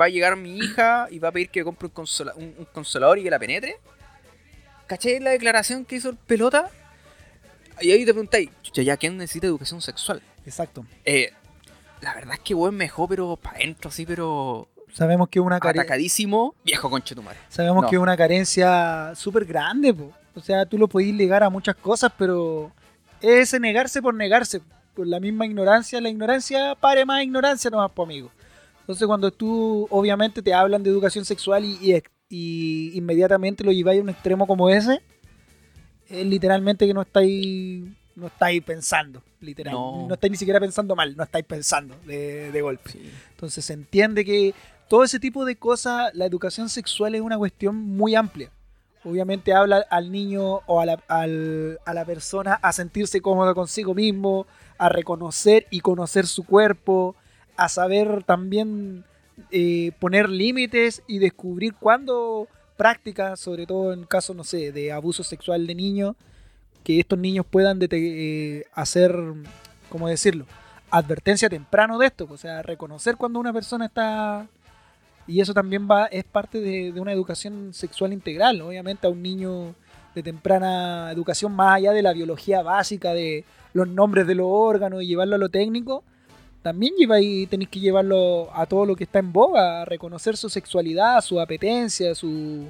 va 0.00 0.06
a 0.06 0.08
llegar 0.08 0.34
mi 0.36 0.56
hija 0.58 1.06
y 1.10 1.18
va 1.18 1.28
a 1.28 1.32
pedir 1.32 1.50
que 1.50 1.62
compre 1.62 1.86
un, 1.86 1.92
consola- 1.94 2.34
un- 2.34 2.54
un 2.58 2.64
consolador 2.72 3.18
y 3.18 3.22
que 3.24 3.30
la 3.30 3.38
penetre. 3.38 3.76
¿Cachai 4.86 5.20
la 5.20 5.30
declaración 5.30 5.84
que 5.84 5.96
hizo 5.96 6.10
el 6.10 6.16
pelota? 6.16 6.70
Y 7.80 7.90
ahí 7.92 8.04
te 8.04 8.12
preguntáis, 8.12 8.50
¿ya 8.74 8.96
quién 8.96 9.16
necesita 9.16 9.46
educación 9.46 9.80
sexual? 9.80 10.22
Exacto. 10.44 10.84
Eh, 11.04 11.32
la 12.00 12.14
verdad 12.14 12.34
es 12.34 12.40
que 12.40 12.54
weón 12.54 12.74
me 12.74 12.84
dejó, 12.84 13.08
pero 13.08 13.36
para 13.36 13.56
adentro, 13.56 13.88
así, 13.88 14.04
pero 14.04 14.68
Sabemos 14.92 15.28
que 15.30 15.38
es 15.38 15.44
una 15.44 15.58
carencia. 15.58 15.82
atacadísimo. 15.82 16.54
Viejo 16.64 16.90
conche 16.90 17.14
tu 17.14 17.22
madre. 17.22 17.38
Sabemos 17.48 17.82
No. 17.84 17.88
que 17.88 17.96
es 17.96 18.02
una 18.02 18.16
carencia 18.16 19.12
súper 19.14 19.44
grande, 19.46 19.94
po. 19.94 20.12
O 20.34 20.40
sea, 20.40 20.66
tú 20.66 20.76
lo 20.78 20.88
podís 20.88 21.14
ligar 21.14 21.42
a 21.42 21.48
muchas 21.50 21.76
cosas, 21.76 22.12
pero 22.18 22.72
es 23.22 23.40
ese 23.48 23.60
negarse 23.60 24.02
por 24.02 24.14
negarse. 24.14 24.60
Por 24.94 25.06
la 25.06 25.20
misma 25.20 25.46
ignorancia, 25.46 26.00
la 26.00 26.08
ignorancia 26.10 26.74
pare 26.74 27.04
más 27.04 27.22
ignorancia 27.22 27.70
nomás, 27.70 27.90
po, 27.92 28.02
amigo. 28.04 28.30
Entonces, 28.80 29.06
cuando 29.06 29.30
tú, 29.30 29.86
obviamente, 29.90 30.42
te 30.42 30.52
hablan 30.52 30.82
de 30.82 30.90
educación 30.90 31.24
sexual 31.24 31.64
y, 31.64 31.78
y, 31.80 32.02
y 32.28 32.98
inmediatamente 32.98 33.64
lo 33.64 33.72
lleváis 33.72 34.00
a 34.00 34.02
un 34.02 34.10
extremo 34.10 34.46
como 34.46 34.68
ese, 34.68 35.00
es 36.08 36.26
literalmente 36.26 36.86
que 36.86 36.92
no 36.92 37.02
estáis, 37.02 37.84
no 38.16 38.26
estáis 38.26 38.62
pensando, 38.62 39.22
literal. 39.40 39.72
No. 39.72 40.08
No. 40.08 40.14
estáis 40.14 40.30
ni 40.32 40.36
siquiera 40.36 40.60
pensando 40.60 40.94
mal, 40.94 41.16
no 41.16 41.22
estáis 41.22 41.44
pensando 41.46 41.96
de, 42.04 42.50
de 42.52 42.60
golpe. 42.62 42.90
Entonces 43.30 43.64
se 43.64 43.72
entiende 43.72 44.24
que 44.24 44.54
todo 44.88 45.04
ese 45.04 45.18
tipo 45.18 45.44
de 45.46 45.56
cosas, 45.56 46.14
la 46.14 46.26
educación 46.26 46.68
sexual 46.68 47.14
es 47.14 47.22
una 47.22 47.38
cuestión 47.38 47.76
muy 47.76 48.14
amplia. 48.14 48.50
Obviamente 49.04 49.52
habla 49.54 49.86
al 49.90 50.12
niño 50.12 50.60
o 50.66 50.80
a 50.80 50.86
la, 50.86 51.02
al- 51.08 51.78
a 51.86 51.94
la 51.94 52.04
persona 52.04 52.54
a 52.54 52.72
sentirse 52.72 53.20
cómodo 53.20 53.54
consigo 53.54 53.94
mismo, 53.94 54.46
a 54.82 54.88
reconocer 54.88 55.68
y 55.70 55.78
conocer 55.78 56.26
su 56.26 56.44
cuerpo, 56.44 57.14
a 57.56 57.68
saber 57.68 58.24
también 58.24 59.04
eh, 59.52 59.92
poner 60.00 60.28
límites 60.28 61.04
y 61.06 61.20
descubrir 61.20 61.74
cuándo 61.74 62.48
prácticas, 62.76 63.38
sobre 63.38 63.64
todo 63.64 63.92
en 63.92 64.02
casos, 64.02 64.34
no 64.34 64.42
sé, 64.42 64.72
de 64.72 64.90
abuso 64.90 65.22
sexual 65.22 65.68
de 65.68 65.76
niños, 65.76 66.16
que 66.82 66.98
estos 66.98 67.16
niños 67.16 67.46
puedan 67.48 67.78
eh, 67.80 68.64
hacer, 68.74 69.16
¿cómo 69.88 70.08
decirlo? 70.08 70.46
Advertencia 70.90 71.48
temprano 71.48 71.96
de 71.96 72.06
esto, 72.06 72.26
o 72.28 72.36
sea, 72.36 72.62
reconocer 72.62 73.16
cuando 73.16 73.38
una 73.38 73.52
persona 73.52 73.86
está... 73.86 74.48
Y 75.28 75.40
eso 75.40 75.54
también 75.54 75.86
va, 75.88 76.06
es 76.06 76.24
parte 76.24 76.60
de, 76.60 76.90
de 76.90 77.00
una 77.00 77.12
educación 77.12 77.72
sexual 77.72 78.12
integral, 78.12 78.60
obviamente 78.60 79.06
a 79.06 79.10
un 79.10 79.22
niño 79.22 79.76
de 80.14 80.22
temprana 80.22 81.10
educación, 81.12 81.52
más 81.52 81.76
allá 81.76 81.92
de 81.92 82.02
la 82.02 82.12
biología 82.12 82.62
básica, 82.62 83.12
de 83.12 83.44
los 83.72 83.88
nombres 83.88 84.26
de 84.26 84.34
los 84.34 84.46
órganos 84.48 85.02
y 85.02 85.06
llevarlo 85.06 85.36
a 85.36 85.38
lo 85.38 85.48
técnico, 85.48 86.04
también 86.62 86.94
lleva 86.96 87.20
y 87.20 87.46
tenéis 87.46 87.70
que 87.70 87.80
llevarlo 87.80 88.50
a 88.54 88.66
todo 88.66 88.86
lo 88.86 88.94
que 88.94 89.04
está 89.04 89.18
en 89.18 89.32
boga, 89.32 89.82
a 89.82 89.84
reconocer 89.84 90.36
su 90.36 90.48
sexualidad, 90.48 91.20
su 91.20 91.40
apetencia, 91.40 92.14
su, 92.14 92.66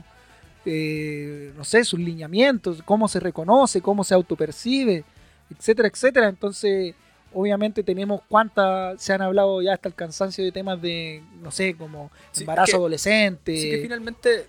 eh, 0.64 1.52
no 1.56 1.64
sé, 1.64 1.84
sus 1.84 2.00
lineamientos, 2.00 2.82
cómo 2.84 3.06
se 3.06 3.20
reconoce, 3.20 3.82
cómo 3.82 4.02
se 4.02 4.14
autopercibe, 4.14 5.04
etcétera, 5.50 5.88
etcétera. 5.88 6.28
Entonces, 6.28 6.94
obviamente 7.34 7.82
tenemos 7.82 8.22
cuántas, 8.28 9.00
se 9.02 9.12
han 9.12 9.20
hablado 9.20 9.60
ya 9.60 9.74
hasta 9.74 9.88
el 9.88 9.94
cansancio 9.94 10.42
de 10.42 10.52
temas 10.52 10.80
de, 10.80 11.22
no 11.42 11.50
sé, 11.50 11.74
como 11.74 12.10
embarazo 12.38 12.78
adolescente. 12.78 13.56
Sí, 13.56 13.70
que 13.70 13.82
finalmente 13.82 14.46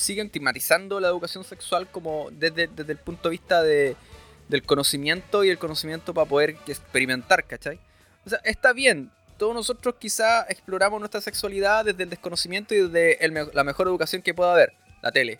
siguen 0.00 0.30
tematizando 0.30 0.98
la 1.00 1.08
educación 1.08 1.44
sexual 1.44 1.88
como 1.90 2.28
desde, 2.32 2.66
desde 2.68 2.92
el 2.92 2.98
punto 2.98 3.28
de 3.28 3.30
vista 3.30 3.62
de, 3.62 3.96
del 4.48 4.62
conocimiento 4.62 5.44
y 5.44 5.50
el 5.50 5.58
conocimiento 5.58 6.12
para 6.12 6.28
poder 6.28 6.56
experimentar, 6.66 7.44
¿cachai? 7.44 7.78
O 8.26 8.30
sea, 8.30 8.40
está 8.44 8.72
bien. 8.72 9.10
Todos 9.38 9.54
nosotros 9.54 9.94
quizá 9.98 10.42
exploramos 10.48 11.00
nuestra 11.00 11.20
sexualidad 11.20 11.84
desde 11.86 12.02
el 12.02 12.10
desconocimiento 12.10 12.74
y 12.74 12.88
desde 12.88 13.18
la 13.54 13.64
mejor 13.64 13.86
educación 13.86 14.20
que 14.20 14.34
pueda 14.34 14.52
haber. 14.52 14.74
La 15.00 15.10
tele. 15.10 15.38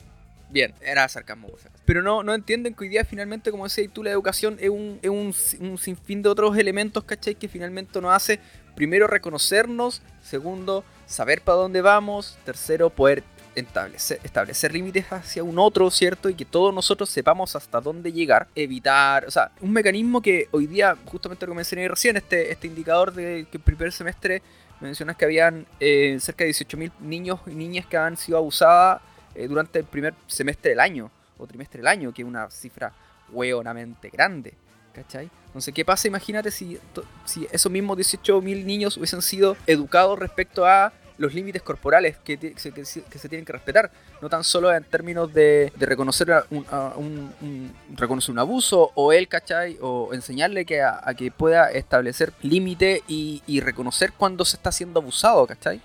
Bien, 0.48 0.74
era 0.80 1.08
sarcasmo. 1.08 1.48
Pero 1.84 2.02
no, 2.02 2.22
no 2.22 2.34
entienden 2.34 2.74
que 2.74 2.84
hoy 2.84 2.88
día 2.88 3.04
finalmente, 3.04 3.50
como 3.50 3.64
decías 3.64 3.92
tú, 3.92 4.02
la 4.02 4.10
educación 4.10 4.56
es, 4.58 4.68
un, 4.68 4.98
es 5.02 5.10
un, 5.10 5.68
un, 5.68 5.78
sinfín 5.78 6.22
de 6.22 6.28
otros 6.28 6.56
elementos, 6.56 7.04
¿cachai? 7.04 7.36
Que 7.36 7.46
finalmente 7.46 8.00
nos 8.00 8.12
hace, 8.12 8.40
primero, 8.74 9.06
reconocernos, 9.06 10.02
segundo, 10.24 10.82
saber 11.06 11.42
para 11.42 11.58
dónde 11.58 11.82
vamos, 11.82 12.36
tercero, 12.44 12.90
poder 12.90 13.22
establecer, 13.54 14.20
establecer 14.22 14.72
límites 14.72 15.12
hacia 15.12 15.42
un 15.44 15.58
otro, 15.58 15.90
¿cierto? 15.90 16.28
Y 16.28 16.34
que 16.34 16.44
todos 16.44 16.74
nosotros 16.74 17.08
sepamos 17.10 17.56
hasta 17.56 17.80
dónde 17.80 18.12
llegar, 18.12 18.48
evitar, 18.54 19.24
o 19.26 19.30
sea, 19.30 19.50
un 19.60 19.72
mecanismo 19.72 20.20
que 20.20 20.48
hoy 20.50 20.66
día, 20.66 20.96
justamente 21.06 21.46
lo 21.46 21.52
que 21.52 21.56
mencioné 21.56 21.88
recién, 21.88 22.16
este, 22.16 22.52
este 22.52 22.66
indicador 22.66 23.12
de 23.12 23.46
que 23.50 23.58
el 23.58 23.62
primer 23.62 23.92
semestre 23.92 24.42
mencionas 24.80 25.16
que 25.16 25.24
habían 25.24 25.66
eh, 25.78 26.16
cerca 26.20 26.44
de 26.44 26.50
18.000 26.50 26.92
niños 27.00 27.40
y 27.46 27.54
niñas 27.54 27.86
que 27.86 27.96
han 27.96 28.16
sido 28.16 28.38
abusadas 28.38 29.02
eh, 29.34 29.46
durante 29.46 29.78
el 29.78 29.84
primer 29.84 30.14
semestre 30.26 30.70
del 30.70 30.80
año, 30.80 31.10
o 31.38 31.46
trimestre 31.46 31.78
del 31.78 31.88
año, 31.88 32.12
que 32.12 32.22
es 32.22 32.28
una 32.28 32.50
cifra 32.50 32.92
hueonamente 33.30 34.10
grande. 34.10 34.54
¿Cachai? 34.92 35.30
Entonces, 35.46 35.72
¿qué 35.72 35.84
pasa? 35.84 36.08
Imagínate 36.08 36.50
si, 36.50 36.76
si 37.24 37.46
esos 37.52 37.70
mismos 37.70 37.96
18.000 37.96 38.64
niños 38.64 38.96
hubiesen 38.96 39.22
sido 39.22 39.56
educados 39.66 40.18
respecto 40.18 40.66
a 40.66 40.92
los 41.20 41.34
límites 41.34 41.60
corporales 41.60 42.16
que, 42.24 42.54
se, 42.56 42.72
tienen 43.28 43.44
que 43.44 43.52
respetar, 43.52 43.90
no 44.22 44.30
tan 44.30 44.42
solo 44.42 44.74
en 44.74 44.82
términos 44.84 45.32
de, 45.32 45.70
reconocer 45.78 46.44
un, 46.50 47.72
reconocer 47.94 48.32
un 48.32 48.38
abuso 48.38 48.90
o 48.94 49.12
él, 49.12 49.28
¿cachai? 49.28 49.76
O 49.82 50.14
enseñarle 50.14 50.64
que 50.64 50.80
a, 50.82 51.02
que 51.16 51.30
pueda 51.30 51.70
establecer 51.70 52.32
límite 52.42 53.02
y, 53.06 53.60
reconocer 53.60 54.14
cuando 54.16 54.46
se 54.46 54.56
está 54.56 54.72
siendo 54.72 55.00
abusado, 55.00 55.46
¿cachai? 55.46 55.80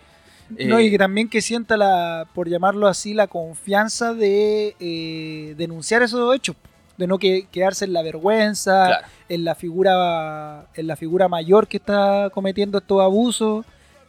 No, 0.50 0.80
y 0.80 0.88
eh, 0.88 0.92
que 0.92 0.98
también 0.98 1.28
que 1.28 1.42
sienta 1.42 1.76
la, 1.76 2.28
por 2.34 2.48
llamarlo 2.48 2.88
así, 2.88 3.14
la 3.14 3.28
confianza 3.28 4.14
de 4.14 4.76
eh, 4.80 5.54
denunciar 5.58 6.02
esos 6.02 6.34
hechos 6.34 6.56
de 6.98 7.08
no 7.08 7.18
quedarse 7.18 7.84
en 7.84 7.92
la 7.92 8.02
vergüenza, 8.04 9.02
en 9.28 9.44
la 9.44 9.54
figura 9.56 10.68
en 10.76 10.88
la 10.88 10.96
figura 10.96 11.28
mayor 11.28 11.68
que 11.68 11.76
está 11.76 12.30
cometiendo 12.34 12.78
estos 12.78 13.02
abusos 13.02 13.66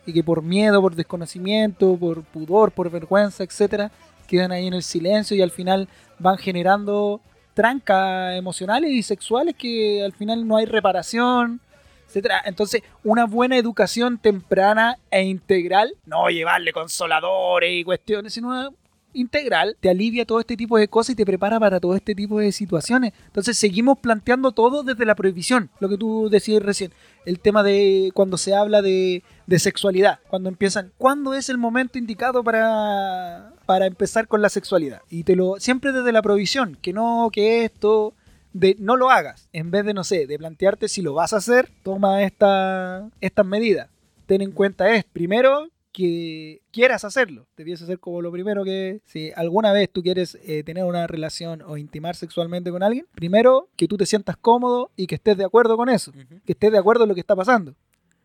y 0.07 0.13
que 0.13 0.23
por 0.23 0.43
miedo, 0.43 0.81
por 0.81 0.95
desconocimiento, 0.95 1.97
por 1.97 2.23
pudor, 2.23 2.71
por 2.73 2.91
vergüenza, 2.91 3.45
etcétera, 3.45 3.91
quedan 4.27 4.53
ahí 4.53 4.67
en 4.67 4.75
el 4.75 4.83
silencio 4.83 5.37
y 5.37 5.43
al 5.43 5.51
final 5.51 5.89
van 6.19 6.39
generando 6.39 7.21
trancas 7.55 8.37
emocionales 8.37 8.91
y 8.91 9.03
sexuales 9.03 9.55
que 9.59 10.05
al 10.05 10.13
final 10.13 10.47
no 10.47 10.57
hay 10.57 10.67
reparación, 10.67 11.61
etcétera. 12.07 12.43
Entonces, 12.45 12.83
una 13.03 13.27
buena 13.27 13.57
educación 13.57 14.19
temprana 14.19 14.99
e 15.11 15.23
integral, 15.25 15.95
no 16.05 16.29
llevarle 16.29 16.73
consoladores 16.73 17.73
y 17.73 17.85
cuestiones, 17.85 18.35
sino 18.35 18.73
integral 19.17 19.77
te 19.81 19.91
alivia 19.91 20.27
todo 20.27 20.41
este 20.41 20.57
tipo 20.57 20.79
de 20.79 20.89
cosas 20.89 21.11
y 21.11 21.17
te 21.17 21.27
prepara 21.27 21.59
para 21.59 21.81
todo 21.81 21.97
este 21.97 22.15
tipo 22.15 22.39
de 22.39 22.53
situaciones. 22.53 23.13
Entonces 23.27 23.59
seguimos 23.59 23.99
planteando 23.99 24.53
todo 24.53 24.83
desde 24.83 25.05
la 25.05 25.15
prohibición, 25.15 25.71
lo 25.81 25.89
que 25.89 25.97
tú 25.97 26.29
decías 26.31 26.63
recién, 26.63 26.93
el 27.25 27.41
tema 27.41 27.63
de 27.63 28.11
cuando 28.15 28.39
se 28.39 28.55
habla 28.55 28.83
de, 28.83 29.23
sexualidad, 29.59 30.21
cuando 30.29 30.49
empiezan, 30.49 30.93
¿cuándo 30.99 31.35
es 31.35 31.49
el 31.49 31.59
momento 31.59 31.99
indicado 31.99 32.45
para, 32.45 33.53
para 33.65 33.87
empezar 33.87 34.29
con 34.29 34.43
la 34.43 34.49
sexualidad? 34.49 35.03
Y 35.11 35.25
te 35.25 35.35
lo 35.35 35.57
siempre 35.59 35.93
desde 35.93 36.13
la 36.13 36.23
prohibición, 36.23 36.77
que 36.81 36.93
no, 36.93 37.31
que 37.33 37.65
esto 37.65 38.15
de 38.53 38.77
no 38.79 38.97
lo 38.97 39.11
hagas, 39.11 39.49
en 39.53 39.71
vez 39.71 39.85
de, 39.85 39.95
no 39.95 40.05
sé, 40.05 40.27
de 40.27 40.39
plantearte 40.39 40.89
si 40.89 41.03
lo 41.03 41.15
vas 41.15 41.33
a 41.33 41.39
hacer, 41.39 41.71
toma 41.83 42.23
esta, 42.23 43.09
estas 43.21 43.45
medidas. 43.45 43.89
Ten 44.27 44.41
en 44.41 44.51
cuenta 44.51 44.95
es, 44.95 45.05
primero, 45.05 45.69
que 45.97 46.61
quieras 46.73 47.05
hacerlo. 47.05 47.47
Debiese 47.57 47.87
ser 47.87 47.99
como 47.99 48.21
lo 48.21 48.31
primero 48.31 48.65
que, 48.65 49.01
si 49.07 49.33
alguna 49.35 49.73
vez 49.73 49.89
tú 49.91 50.03
quieres 50.03 50.37
eh, 50.45 50.63
tener 50.63 50.85
una 50.85 51.07
relación 51.07 51.63
o 51.63 51.79
intimar 51.79 52.15
sexualmente 52.17 52.71
con 52.71 52.83
alguien, 52.83 53.07
primero 53.15 53.71
que 53.77 53.89
tú 53.89 53.97
te 53.97 54.05
sientas 54.05 54.37
cómodo 54.37 54.91
y 54.95 55.07
que 55.07 55.15
estés 55.15 55.39
de 55.39 55.47
acuerdo 55.47 55.75
con 55.79 55.89
eso, 55.89 56.13
que 56.45 56.53
estés 56.53 56.71
de 56.71 56.77
acuerdo 56.77 57.05
en 57.05 57.09
lo 57.09 57.15
que 57.15 57.23
está 57.23 57.35
pasando. 57.35 57.75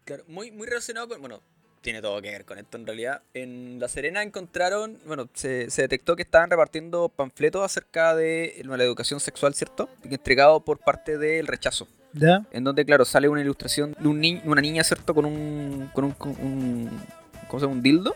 Claro, 0.04 0.26
muy, 0.28 0.52
muy 0.52 0.68
relacionado 0.68 1.08
con, 1.08 1.22
bueno, 1.22 1.40
tiene 1.80 2.02
todo 2.02 2.22
que 2.22 2.32
ver 2.32 2.44
con 2.44 2.60
esto 2.60 2.76
en 2.76 2.86
realidad. 2.86 3.22
En 3.34 3.80
La 3.80 3.88
Serena 3.88 4.22
encontraron, 4.22 5.00
bueno, 5.06 5.30
se, 5.34 5.68
detectó 5.68 6.18
que 6.18 6.24
estaban 6.24 6.50
repartiendo 6.50 7.08
panfletos 7.08 7.64
acerca 7.64 8.14
de 8.18 8.62
la 8.66 8.84
educación 8.84 9.22
sexual, 9.22 9.54
¿cierto? 9.54 9.88
Entregado 10.04 10.60
por 10.60 10.78
parte 10.80 11.18
del 11.18 11.48
rechazo. 11.48 11.88
¿Ya? 12.12 12.46
En 12.52 12.66
donde, 12.66 12.84
claro, 12.84 13.06
sale 13.06 13.30
una 13.30 13.40
ilustración 13.40 13.96
de 13.98 14.10
un 14.10 14.42
una 14.44 14.60
niña, 14.60 14.84
¿cierto? 14.84 15.16
Con 15.16 15.24
un, 15.24 15.90
con 15.94 16.04
un 16.04 16.90
¿cómo 17.52 17.60
se 17.60 17.66
llama? 17.66 17.76
Un 17.76 17.84
dildo. 17.84 18.16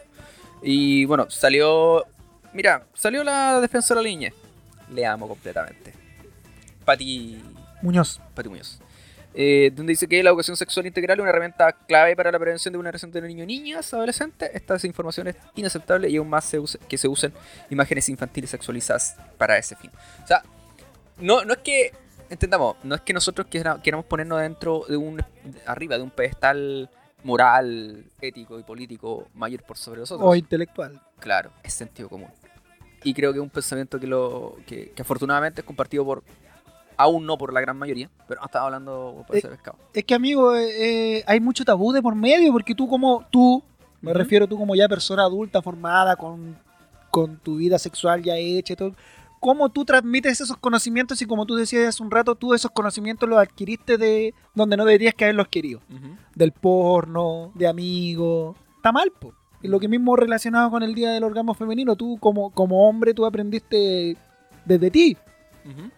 Y 0.64 1.06
bueno, 1.06 1.30
salió. 1.30 2.06
Mira, 2.54 2.88
salió 2.94 3.24
la 3.24 3.60
defensora 3.60 4.02
línea. 4.02 4.32
Le 4.90 5.06
amo 5.06 5.28
completamente. 5.28 5.94
Pati. 6.86 7.44
Muñoz. 7.82 8.22
Pati 8.34 8.48
Muñoz. 8.50 8.80
Eh, 9.38 9.72
donde 9.76 9.92
dice 9.92 10.08
que 10.08 10.24
la 10.24 10.30
educación 10.30 10.56
sexual 10.56 10.86
integral 10.86 11.20
es 11.20 11.22
una 11.22 11.30
herramienta 11.30 11.74
clave 11.74 12.16
para 12.16 12.32
la 12.32 12.40
prevención 12.40 12.72
de 12.72 12.78
una 12.78 12.90
relación 12.90 13.12
de 13.12 13.22
niños, 13.22 13.46
niñas, 13.46 13.94
adolescentes. 13.94 14.50
Esta 14.54 14.78
información 14.88 15.28
es 15.28 15.36
inaceptable 15.56 16.10
y 16.10 16.16
aún 16.16 16.30
más 16.30 16.46
se 16.46 16.62
que 16.88 16.98
se 16.98 17.10
usen 17.10 17.34
imágenes 17.70 18.08
infantiles 18.08 18.50
sexualizadas 18.50 19.18
para 19.38 19.58
ese 19.58 19.76
fin. 19.76 19.92
O 20.24 20.28
sea, 20.28 20.42
no, 21.18 21.44
no 21.44 21.52
es 21.52 21.60
que, 21.60 21.92
entendamos, 22.30 22.78
no 22.84 22.96
es 22.96 23.02
que 23.02 23.12
nosotros 23.12 23.48
queramos 23.48 24.06
ponernos 24.06 24.40
dentro 24.40 24.86
de 24.88 24.96
un, 24.96 25.22
arriba 25.66 25.98
de 25.98 26.04
un 26.04 26.12
pedestal 26.12 26.90
moral, 27.26 28.06
ético 28.22 28.60
y 28.60 28.64
político 28.64 29.28
mayor 29.34 29.64
por 29.64 29.78
sobre 29.78 30.02
nosotros. 30.02 30.30
O 30.30 30.36
intelectual. 30.36 31.02
Claro, 31.20 31.50
es 31.64 31.74
sentido 31.74 32.08
común. 32.08 32.30
Y 33.04 33.16
creo 33.16 33.34
que 33.34 33.40
es 33.40 33.44
un 33.44 33.50
pensamiento 33.50 34.00
que, 34.00 34.06
lo, 34.06 34.56
que, 34.68 34.94
afortunadamente 35.00 35.62
es 35.62 35.66
compartido 35.66 36.06
por, 36.06 36.24
aún 36.98 37.26
no 37.26 37.36
por 37.36 37.52
la 37.52 37.62
gran 37.62 37.78
mayoría, 37.78 38.12
pero 38.28 38.42
no 38.42 38.46
estaba 38.46 38.66
hablando 38.66 39.24
por 39.26 39.36
ese 39.36 39.48
pescado. 39.48 39.78
Es 39.94 40.04
que, 40.06 40.14
amigo, 40.14 40.56
eh, 40.56 41.18
eh, 41.18 41.24
hay 41.26 41.40
mucho 41.40 41.66
tabú 41.66 41.92
de 41.92 42.02
por 42.04 42.14
medio, 42.14 42.52
porque 42.52 42.76
tú 42.76 42.88
como, 42.88 43.26
tú, 43.32 43.64
me 44.02 44.14
refiero 44.14 44.48
tú 44.48 44.56
como 44.56 44.76
ya 44.76 44.88
persona 44.88 45.24
adulta, 45.24 45.64
formada, 45.64 46.16
con, 46.16 46.56
con 47.10 47.38
tu 47.38 47.58
vida 47.58 47.80
sexual 47.80 48.22
ya 48.22 48.38
hecha 48.38 48.74
y 48.74 48.76
todo, 48.76 48.94
cómo 49.46 49.70
tú 49.70 49.86
transmites 49.86 50.42
esos 50.42 50.58
conocimientos 50.58 51.22
y 51.22 51.28
como 51.28 51.46
tú 51.46 51.54
decías 51.54 51.90
hace 51.90 52.02
un 52.02 52.10
rato, 52.10 52.34
tú 52.34 52.56
esos 52.56 52.72
conocimientos 52.72 53.30
los 53.30 53.38
adquiriste 53.38 54.00
de 54.00 54.34
donde 54.56 54.76
no 54.76 54.86
deberías 54.86 55.14
que 55.14 55.26
haberlos 55.26 55.50
querido. 55.50 55.82
Del 56.34 56.52
porno, 56.52 57.52
de 57.54 57.68
amigos. 57.68 58.58
Está 58.78 58.92
mal, 58.92 59.12
po. 59.12 59.36
Y 59.62 59.68
lo 59.68 59.80
que 59.80 59.88
mismo 59.88 60.16
relacionado 60.16 60.72
con 60.72 60.82
el 60.82 60.96
Día 60.96 61.12
del 61.12 61.24
Orgasmo 61.24 61.54
Femenino, 61.54 61.96
tú 61.96 62.18
como, 62.20 62.50
como 62.50 62.90
hombre, 62.90 63.14
tú 63.14 63.24
aprendiste 63.24 64.18
desde 64.66 64.90
ti. 64.90 65.16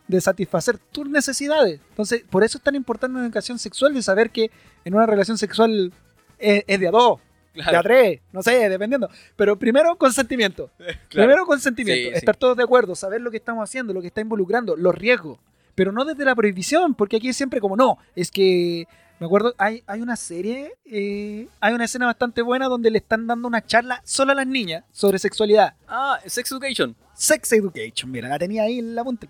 De 0.09 0.19
satisfacer 0.19 0.77
tus 0.77 1.07
necesidades. 1.07 1.79
Entonces, 1.91 2.25
por 2.29 2.43
eso 2.43 2.57
es 2.57 2.63
tan 2.65 2.75
importante 2.75 3.17
la 3.17 3.23
educación 3.23 3.59
sexual, 3.59 3.93
de 3.93 4.01
saber 4.01 4.29
que 4.29 4.51
en 4.83 4.93
una 4.93 5.05
relación 5.05 5.37
sexual 5.37 5.93
es, 6.37 6.65
es 6.67 6.79
de 6.81 6.89
a 6.89 6.91
dos 6.91 7.21
de 7.63 7.77
a 7.77 7.81
tres, 7.81 8.21
no 8.31 8.41
sé, 8.41 8.69
dependiendo. 8.69 9.09
Pero 9.35 9.57
primero 9.57 9.95
consentimiento. 9.95 10.69
Primero 11.09 11.45
consentimiento. 11.45 12.15
Estar 12.15 12.35
todos 12.35 12.57
de 12.57 12.63
acuerdo, 12.63 12.95
saber 12.95 13.21
lo 13.21 13.31
que 13.31 13.37
estamos 13.37 13.63
haciendo, 13.63 13.93
lo 13.93 14.01
que 14.01 14.07
está 14.07 14.21
involucrando, 14.21 14.75
los 14.75 14.93
riesgos. 14.95 15.39
Pero 15.75 15.91
no 15.91 16.05
desde 16.05 16.25
la 16.25 16.35
prohibición, 16.35 16.95
porque 16.95 17.17
aquí 17.17 17.29
es 17.29 17.37
siempre 17.37 17.59
como, 17.61 17.75
no, 17.75 17.97
es 18.15 18.31
que 18.31 18.87
Me 19.19 19.25
acuerdo, 19.25 19.53
hay, 19.57 19.83
hay 19.87 20.01
una 20.01 20.15
serie, 20.15 20.73
eh, 20.85 21.47
hay 21.59 21.73
una 21.73 21.85
escena 21.85 22.05
bastante 22.05 22.43
buena 22.43 22.67
donde 22.67 22.91
le 22.91 22.99
están 22.99 23.25
dando 23.25 23.47
una 23.47 23.65
charla 23.65 24.01
solo 24.03 24.31
a 24.31 24.35
las 24.35 24.45
niñas 24.47 24.83
sobre 24.91 25.17
sexualidad. 25.17 25.73
Ah, 25.87 26.19
Sex 26.25 26.51
Education. 26.51 26.95
Sex 27.15 27.51
Education, 27.53 28.11
mira, 28.11 28.29
la 28.29 28.37
tenía 28.37 28.63
ahí 28.63 28.77
en 28.79 28.93
la 28.93 29.03
punta. 29.03 29.27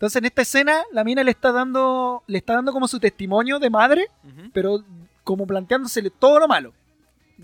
Entonces 0.00 0.16
en 0.16 0.24
esta 0.24 0.42
escena 0.42 0.82
la 0.92 1.04
mina 1.04 1.22
le 1.22 1.30
está 1.30 1.52
dando, 1.52 2.22
le 2.26 2.38
está 2.38 2.54
dando 2.54 2.72
como 2.72 2.88
su 2.88 2.98
testimonio 2.98 3.58
de 3.58 3.68
madre, 3.68 4.06
pero 4.52 4.82
como 5.24 5.46
planteándosele 5.46 6.08
todo 6.08 6.38
lo 6.38 6.48
malo. 6.48 6.72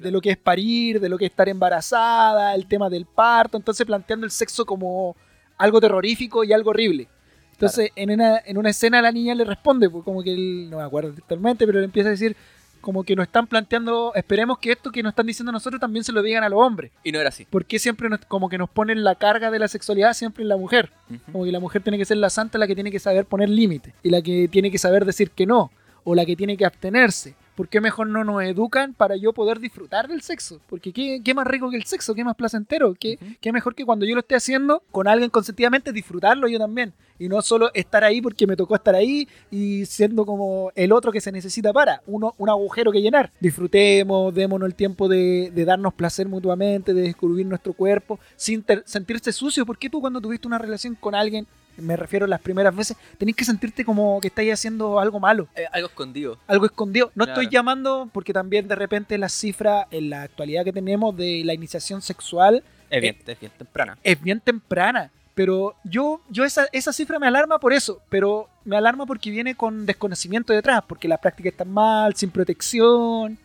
De 0.01 0.11
lo 0.11 0.21
que 0.21 0.31
es 0.31 0.37
parir, 0.37 1.01
de 1.01 1.09
lo 1.09 1.19
que 1.19 1.25
es 1.27 1.31
estar 1.31 1.49
embarazada, 1.49 2.55
el 2.55 2.67
tema 2.67 2.89
del 2.91 3.07
parto, 3.07 3.57
entonces 3.57 3.87
planteando 3.87 4.27
el 4.27 4.31
sexo 4.31 4.65
como 4.67 5.17
algo 5.59 5.81
terrorífico 5.81 6.45
y 6.45 6.53
algo 6.53 6.71
horrible. 6.71 7.09
Entonces, 7.53 7.91
en, 7.97 8.11
una, 8.11 8.39
en 8.45 8.59
una 8.59 8.69
escena 8.71 9.01
la 9.01 9.11
niña 9.11 9.35
le 9.35 9.45
responde, 9.45 9.89
pues 9.89 10.05
como 10.05 10.23
que 10.23 10.35
él, 10.35 10.69
no 10.69 10.77
me 10.79 10.83
acuerdo 10.83 11.13
totalmente, 11.15 11.67
pero 11.67 11.79
le 11.79 11.87
empieza 11.87 12.09
a 12.09 12.13
decir 12.13 12.37
como 12.83 13.03
que 13.03 13.17
nos 13.17 13.27
están 13.27 13.47
planteando, 13.47 14.13
esperemos 14.15 14.59
que 14.59 14.71
esto 14.73 14.93
que 14.93 15.03
nos 15.03 15.11
están 15.11 15.27
diciendo 15.27 15.51
nosotros 15.51 15.81
también 15.81 16.05
se 16.05 16.13
lo 16.13 16.23
digan 16.23 16.45
a 16.45 16.49
los 16.51 16.61
hombres. 16.61 16.93
Y 17.03 17.11
no 17.11 17.19
era 17.19 17.31
así. 17.31 17.47
Porque 17.49 17.79
siempre 17.79 18.09
nos- 18.11 18.21
como 18.27 18.49
que 18.51 18.59
nos 18.59 18.69
ponen 18.71 19.03
la 19.03 19.15
carga 19.17 19.51
de 19.51 19.59
la 19.59 19.67
sexualidad 19.67 20.13
siempre 20.13 20.43
en 20.43 20.51
la 20.51 20.57
mujer. 20.59 20.93
Como 21.33 21.45
que 21.45 21.51
la 21.51 21.59
mujer 21.59 21.83
tiene 21.83 21.97
que 21.99 22.05
ser 22.05 22.19
la 22.19 22.31
santa, 22.31 22.59
la 22.59 22.67
que 22.67 22.75
tiene 22.77 22.91
que 22.93 22.99
saber 23.01 23.25
poner 23.25 23.49
límites. 23.49 23.93
Y 24.05 24.11
la 24.11 24.21
que 24.23 24.47
tiene 24.49 24.71
que 24.71 24.79
saber 24.79 25.05
decir 25.07 25.31
que 25.31 25.47
no. 25.47 25.73
O 26.05 26.15
la 26.15 26.25
que 26.27 26.37
tiene 26.37 26.57
que 26.57 26.65
abstenerse. 26.67 27.35
¿Por 27.57 27.69
qué 27.69 27.81
mejor 27.81 28.07
no 28.07 28.23
nos 28.23 28.43
educan 28.43 28.93
para 28.95 29.17
yo 29.17 29.33
poder 29.33 29.59
disfrutar 29.59 30.09
del 30.09 30.21
sexo? 30.21 30.61
Porque 30.69 30.93
qué, 30.93 31.21
qué 31.25 31.33
más 31.35 31.47
rico 31.47 31.71
que 31.71 31.77
el 31.79 31.85
sexo, 31.85 32.15
qué 32.15 32.23
más 32.23 32.37
placentero. 32.37 32.95
Qué, 32.95 33.19
qué 33.41 33.51
mejor 33.51 33.75
que 33.75 33.85
cuando 33.87 34.05
yo 34.05 34.15
lo 34.15 34.21
esté 34.21 34.35
haciendo 34.37 34.83
con 34.93 35.09
alguien 35.09 35.31
consentidamente 35.31 35.93
disfrutarlo 35.93 36.49
yo 36.49 36.59
también. 36.59 36.93
Y 37.19 37.29
no 37.29 37.41
solo 37.41 37.71
estar 37.73 38.05
ahí 38.05 38.21
porque 38.21 38.47
me 38.47 38.57
tocó 38.57 38.75
estar 38.75 38.95
ahí 38.95 39.27
y 39.51 39.87
siendo 39.87 40.27
como 40.27 40.71
el 40.75 40.93
otro 40.93 41.11
que 41.11 41.23
se 41.23 41.33
necesita 41.33 41.73
para. 41.73 42.03
Uno, 42.07 42.35
un 42.37 42.51
agujero 42.51 42.93
que 42.93 43.01
llenar. 43.01 43.33
Disfrutemos, 43.41 44.35
démonos 44.35 44.67
el 44.67 44.75
tiempo 44.75 45.09
de, 45.09 45.51
de 45.55 45.65
darnos 45.65 45.95
placer 45.95 46.29
mutuamente, 46.29 46.93
de 46.93 47.01
descubrir 47.01 47.47
nuestro 47.47 47.73
cuerpo, 47.73 48.21
sin 48.37 48.63
ter- 48.63 48.83
sentirse 48.85 49.33
sucio. 49.33 49.65
Porque 49.65 49.89
tú 49.89 50.03
cuando 50.03 50.21
tuviste 50.21 50.47
una 50.47 50.59
relación 50.59 50.95
con 50.95 51.15
alguien, 51.15 51.47
me 51.79 51.97
refiero 51.97 52.25
a 52.27 52.29
las 52.29 52.41
primeras 52.41 52.75
veces, 52.75 52.97
tenés 53.19 53.35
que 53.37 53.45
sentirte 53.45 53.85
como 53.85 54.21
que 54.21 54.29
estáis 54.29 54.53
haciendo 54.53 54.99
algo 55.01 55.21
malo 55.21 55.49
Eh, 55.55 55.65
algo 55.73 55.89
escondido. 55.89 56.39
algo 56.47 56.67
escondido. 56.67 57.11
No 57.15 57.25
estoy 57.25 57.49
llamando 57.49 58.09
porque 58.13 58.33
también 58.33 58.69
de 58.69 58.75
repente 58.75 59.17
la 59.19 59.29
cifra 59.29 59.87
en 59.91 60.11
la 60.11 60.23
actualidad 60.23 60.65
que 60.65 60.73
tenemos 60.73 61.17
de 61.17 61.43
la 61.45 61.55
iniciación 61.55 62.03
sexual 62.03 62.63
Es 62.91 63.01
bien, 63.01 63.17
es 63.27 63.41
bien 63.41 63.53
temprana. 63.57 63.99
es 64.03 64.21
bien 64.21 64.41
temprana. 64.41 65.11
Pero 65.35 65.75
yo, 65.85 66.23
yo 66.31 66.45
esa, 66.45 66.67
esa 66.73 66.95
cifra 66.95 67.19
me 67.19 67.27
alarma 67.27 67.59
por 67.59 67.75
eso, 67.75 68.01
pero 68.09 68.49
me 68.65 68.75
alarma 68.77 69.05
porque 69.05 69.31
viene 69.31 69.55
con 69.55 69.85
desconocimiento 69.85 70.55
detrás, 70.55 70.83
porque 70.89 71.09
la 71.09 71.19
práctica 71.19 71.51
está 71.51 71.67
mal, 71.67 72.15
sin 72.17 72.31
protección 72.31 73.39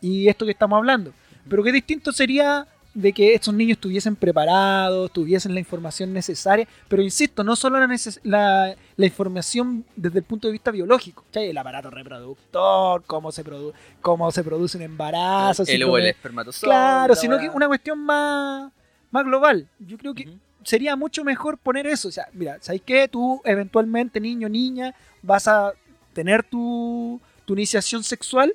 y 0.00 0.28
esto 0.28 0.44
que 0.44 0.52
estamos 0.52 0.76
hablando. 0.76 1.12
Pero 1.48 1.62
qué 1.62 1.72
distinto 1.72 2.12
sería 2.12 2.66
de 3.00 3.12
que 3.12 3.32
estos 3.34 3.54
niños 3.54 3.76
estuviesen 3.76 4.16
preparados, 4.16 5.12
tuviesen 5.12 5.54
la 5.54 5.60
información 5.60 6.12
necesaria, 6.12 6.66
pero 6.88 7.00
insisto, 7.00 7.44
no 7.44 7.54
solo 7.54 7.78
la, 7.78 7.86
neces- 7.86 8.18
la, 8.24 8.74
la 8.96 9.06
información 9.06 9.84
desde 9.94 10.18
el 10.18 10.24
punto 10.24 10.48
de 10.48 10.52
vista 10.52 10.70
biológico, 10.72 11.22
¿cachai? 11.26 11.50
el 11.50 11.58
aparato 11.58 11.90
reproductor, 11.90 13.04
cómo 13.06 13.30
se, 13.30 13.44
produ 13.44 13.72
cómo 14.00 14.30
se 14.32 14.42
produce 14.42 14.76
un 14.78 14.82
embarazo, 14.82 15.62
el 15.62 15.82
o 15.84 15.96
el 15.98 16.06
espermatozoide. 16.06 16.66
Claro, 16.72 17.14
la 17.14 17.20
sino 17.20 17.38
que 17.38 17.48
una 17.50 17.68
cuestión 17.68 17.98
más, 18.00 18.72
más 19.12 19.24
global. 19.24 19.68
Yo 19.78 19.96
creo 19.96 20.12
que 20.14 20.24
sería 20.64 20.96
mucho 20.96 21.22
mejor 21.24 21.56
poner 21.56 21.86
eso. 21.86 22.08
O 22.08 22.12
sea, 22.12 22.26
mira, 22.32 22.58
¿sabes 22.60 22.82
qué? 22.84 23.06
Tú 23.06 23.40
eventualmente, 23.44 24.20
niño, 24.20 24.48
niña, 24.48 24.92
vas 25.22 25.46
a 25.46 25.72
tener 26.12 26.42
tu, 26.42 27.20
tu 27.44 27.52
iniciación 27.54 28.02
sexual. 28.02 28.52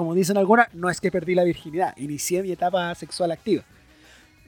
Como 0.00 0.14
dicen 0.14 0.38
algunas, 0.38 0.72
no 0.72 0.88
es 0.88 0.98
que 0.98 1.10
perdí 1.10 1.34
la 1.34 1.44
virginidad, 1.44 1.94
inicié 1.98 2.42
mi 2.42 2.50
etapa 2.50 2.94
sexual 2.94 3.32
activa. 3.32 3.64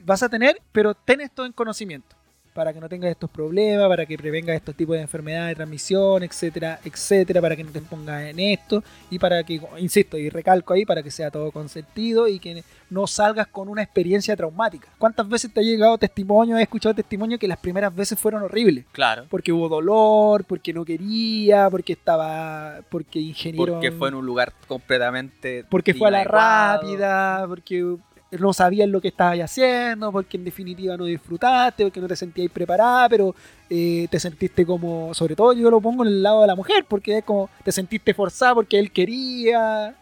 Vas 0.03 0.23
a 0.23 0.27
tener, 0.27 0.59
pero 0.71 0.95
ten 0.95 1.21
esto 1.21 1.45
en 1.45 1.51
conocimiento. 1.51 2.15
Para 2.53 2.71
que 2.71 2.79
no 2.79 2.87
tengas 2.87 3.09
estos 3.09 3.29
problemas, 3.29 3.87
para 3.87 4.05
que 4.05 4.17
prevengas 4.17 4.55
estos 4.55 4.75
tipos 4.75 4.95
de 4.95 5.01
enfermedades 5.01 5.49
de 5.49 5.55
transmisión, 5.55 6.23
etcétera, 6.23 6.79
etcétera, 6.85 7.41
para 7.41 7.55
que 7.55 7.63
no 7.63 7.71
te 7.71 7.81
pongas 7.81 8.23
en 8.23 8.39
esto 8.39 8.83
y 9.09 9.17
para 9.17 9.43
que, 9.43 9.59
insisto, 9.79 10.17
y 10.17 10.29
recalco 10.29 10.73
ahí, 10.73 10.85
para 10.85 11.01
que 11.01 11.11
sea 11.11 11.31
todo 11.31 11.51
consentido 11.51 12.27
y 12.27 12.39
que 12.39 12.63
no 12.89 13.07
salgas 13.07 13.47
con 13.47 13.69
una 13.69 13.81
experiencia 13.81 14.35
traumática. 14.35 14.87
¿Cuántas 14.97 15.27
veces 15.27 15.51
te 15.51 15.59
ha 15.59 15.63
llegado 15.63 15.97
testimonio, 15.97 16.57
he 16.57 16.61
escuchado 16.61 16.93
testimonio 16.93 17.39
que 17.39 17.47
las 17.47 17.57
primeras 17.57 17.93
veces 17.95 18.19
fueron 18.19 18.43
horribles? 18.43 18.85
Claro. 18.91 19.25
Porque 19.29 19.51
hubo 19.51 19.67
dolor, 19.67 20.45
porque 20.45 20.73
no 20.73 20.85
quería, 20.85 21.69
porque 21.69 21.93
estaba, 21.93 22.81
porque 22.89 23.19
ingeniero... 23.19 23.73
Porque 23.73 23.91
fue 23.91 24.09
en 24.09 24.15
un 24.15 24.25
lugar 24.25 24.53
completamente. 24.67 25.65
porque 25.69 25.93
fue 25.93 26.07
a 26.07 26.11
la 26.11 26.23
rápida, 26.23 27.45
porque 27.47 27.97
no 28.39 28.53
sabías 28.53 28.89
lo 28.89 29.01
que 29.01 29.09
estabas 29.09 29.39
haciendo, 29.39 30.11
porque 30.11 30.37
en 30.37 30.45
definitiva 30.45 30.97
no 30.97 31.05
disfrutaste, 31.05 31.83
porque 31.83 32.01
no 32.01 32.07
te 32.07 32.15
sentías 32.15 32.51
preparada, 32.51 33.09
pero 33.09 33.35
eh, 33.69 34.07
te 34.09 34.19
sentiste 34.19 34.65
como, 34.65 35.13
sobre 35.13 35.35
todo 35.35 35.53
yo 35.53 35.69
lo 35.69 35.81
pongo 35.81 36.03
en 36.03 36.09
el 36.09 36.23
lado 36.23 36.41
de 36.41 36.47
la 36.47 36.55
mujer, 36.55 36.85
porque 36.87 37.19
es 37.19 37.23
como 37.23 37.49
te 37.63 37.71
sentiste 37.71 38.13
forzada 38.13 38.55
porque 38.55 38.79
él 38.79 38.91
quería, 38.91 39.95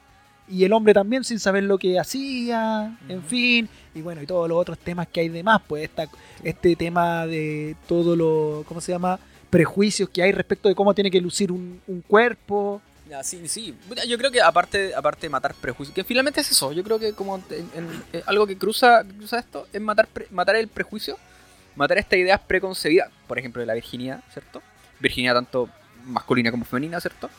y 0.48 0.64
el 0.64 0.74
hombre 0.74 0.94
también 0.94 1.24
sin 1.24 1.40
saber 1.40 1.64
lo 1.64 1.78
que 1.78 2.00
hacía, 2.00 2.98
en 3.08 3.24
fin, 3.24 3.70
y 3.94 4.02
bueno, 4.02 4.22
y 4.22 4.26
todos 4.26 4.50
los 4.50 4.58
otros 4.58 4.78
temas 4.78 5.08
que 5.08 5.22
hay 5.22 5.30
de 5.30 5.44
más, 5.44 5.62
pues 5.68 5.84
esta, 5.84 6.08
este 6.44 6.76
tema 6.76 7.26
de 7.28 7.76
todo 7.88 8.16
lo, 8.16 8.64
¿cómo 8.68 8.82
se 8.82 8.92
llama? 8.92 9.20
prejuicios 9.52 10.10
que 10.10 10.24
hay 10.24 10.32
respecto 10.32 10.70
de 10.70 10.76
cómo 10.76 10.96
tiene 10.96 11.12
que 11.12 11.22
lucir 11.22 11.52
un, 11.52 11.80
un 11.86 12.02
cuerpo. 12.02 12.82
Sí, 13.24 13.48
sí. 13.48 13.76
Yo 14.08 14.18
creo 14.18 14.32
que 14.32 14.42
aparte, 14.42 14.96
aparte 14.96 15.22
de 15.24 15.30
matar 15.30 15.54
prejuicios, 15.54 15.94
que 15.94 16.04
finalmente 16.04 16.40
es 16.42 16.52
eso, 16.52 16.72
yo 16.72 16.84
creo 16.84 16.98
que 16.98 17.14
como 17.14 17.44
eh, 17.50 18.24
algo 18.26 18.48
que 18.48 18.58
cruza, 18.58 19.04
cruza 19.04 19.40
esto 19.40 19.68
es 19.74 19.82
matar, 19.82 20.08
matar 20.30 20.56
el 20.56 20.70
prejuicio, 20.70 21.18
matar 21.76 21.98
estas 21.98 22.20
ideas 22.20 22.40
preconcebidas, 22.40 23.10
por 23.28 23.38
ejemplo, 23.38 23.60
de 23.60 23.66
la 23.66 23.74
virginidad, 23.74 24.24
¿cierto? 24.32 24.62
Virginidad 25.00 25.36
tanto 25.36 25.70
masculina 26.06 26.52
como 26.52 26.64
femenina, 26.64 27.02
¿cierto? 27.02 27.30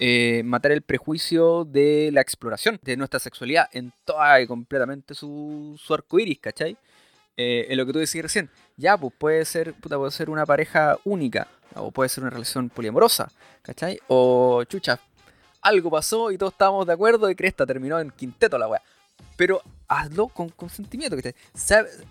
Eh, 0.00 0.42
matar 0.44 0.72
el 0.72 0.82
prejuicio 0.82 1.64
de 1.64 2.10
la 2.12 2.20
exploración 2.20 2.80
de 2.82 2.96
nuestra 2.96 3.20
sexualidad 3.20 3.68
en 3.72 3.92
toda 4.04 4.40
y 4.40 4.46
completamente 4.48 5.14
su, 5.14 5.78
su 5.80 5.94
arco 5.94 6.18
iris, 6.18 6.40
¿cachai? 6.40 6.76
Eh, 7.36 7.66
en 7.68 7.76
lo 7.76 7.86
que 7.86 7.92
tú 7.92 7.98
decías 8.00 8.24
recién, 8.24 8.50
ya, 8.76 8.96
pues 8.96 9.12
puede 9.16 9.44
ser, 9.44 9.74
puta, 9.74 9.96
puede 9.96 10.10
ser 10.10 10.28
una 10.30 10.44
pareja 10.44 10.98
única, 11.04 11.46
o 11.76 11.90
puede 11.90 12.08
ser 12.08 12.24
una 12.24 12.30
relación 12.30 12.68
poliamorosa, 12.68 13.30
¿cachai? 13.62 13.98
O 14.08 14.64
chucha, 14.64 14.98
algo 15.62 15.90
pasó 15.90 16.30
y 16.30 16.38
todos 16.38 16.52
estábamos 16.52 16.86
de 16.86 16.92
acuerdo 16.92 17.30
y 17.30 17.34
Cresta 17.34 17.64
terminó 17.64 17.98
en 17.98 18.10
quinteto 18.10 18.58
la 18.58 18.68
weá. 18.68 18.82
Pero 19.36 19.62
hazlo 19.88 20.28
con 20.28 20.48
consentimiento, 20.50 21.16
¿cachai? 21.16 21.34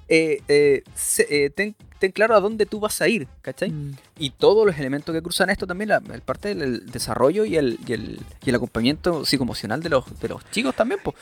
Eh, 0.07 0.41
eh, 0.47 0.83
eh, 1.29 1.49
ten, 1.49 1.75
ten 1.99 2.11
claro 2.11 2.35
a 2.35 2.39
dónde 2.39 2.65
tú 2.65 2.79
vas 2.79 3.01
a 3.01 3.07
ir, 3.07 3.27
¿cachai? 3.41 3.69
Mm. 3.69 3.95
Y 4.17 4.29
todos 4.31 4.65
los 4.65 4.77
elementos 4.77 5.13
que 5.13 5.21
cruzan 5.21 5.49
esto 5.49 5.67
también, 5.67 5.89
la, 5.89 6.01
el 6.13 6.21
parte 6.21 6.49
del 6.49 6.61
el 6.61 6.91
desarrollo 6.91 7.45
y 7.45 7.57
el, 7.57 7.79
y 7.85 7.93
el, 7.93 8.19
y 8.43 8.49
el 8.49 8.55
acompañamiento 8.55 9.25
psicoemocional 9.25 9.83
de 9.83 9.89
los, 9.89 10.19
de 10.19 10.29
los 10.29 10.49
chicos 10.51 10.75
también, 10.75 10.99
pues. 11.03 11.15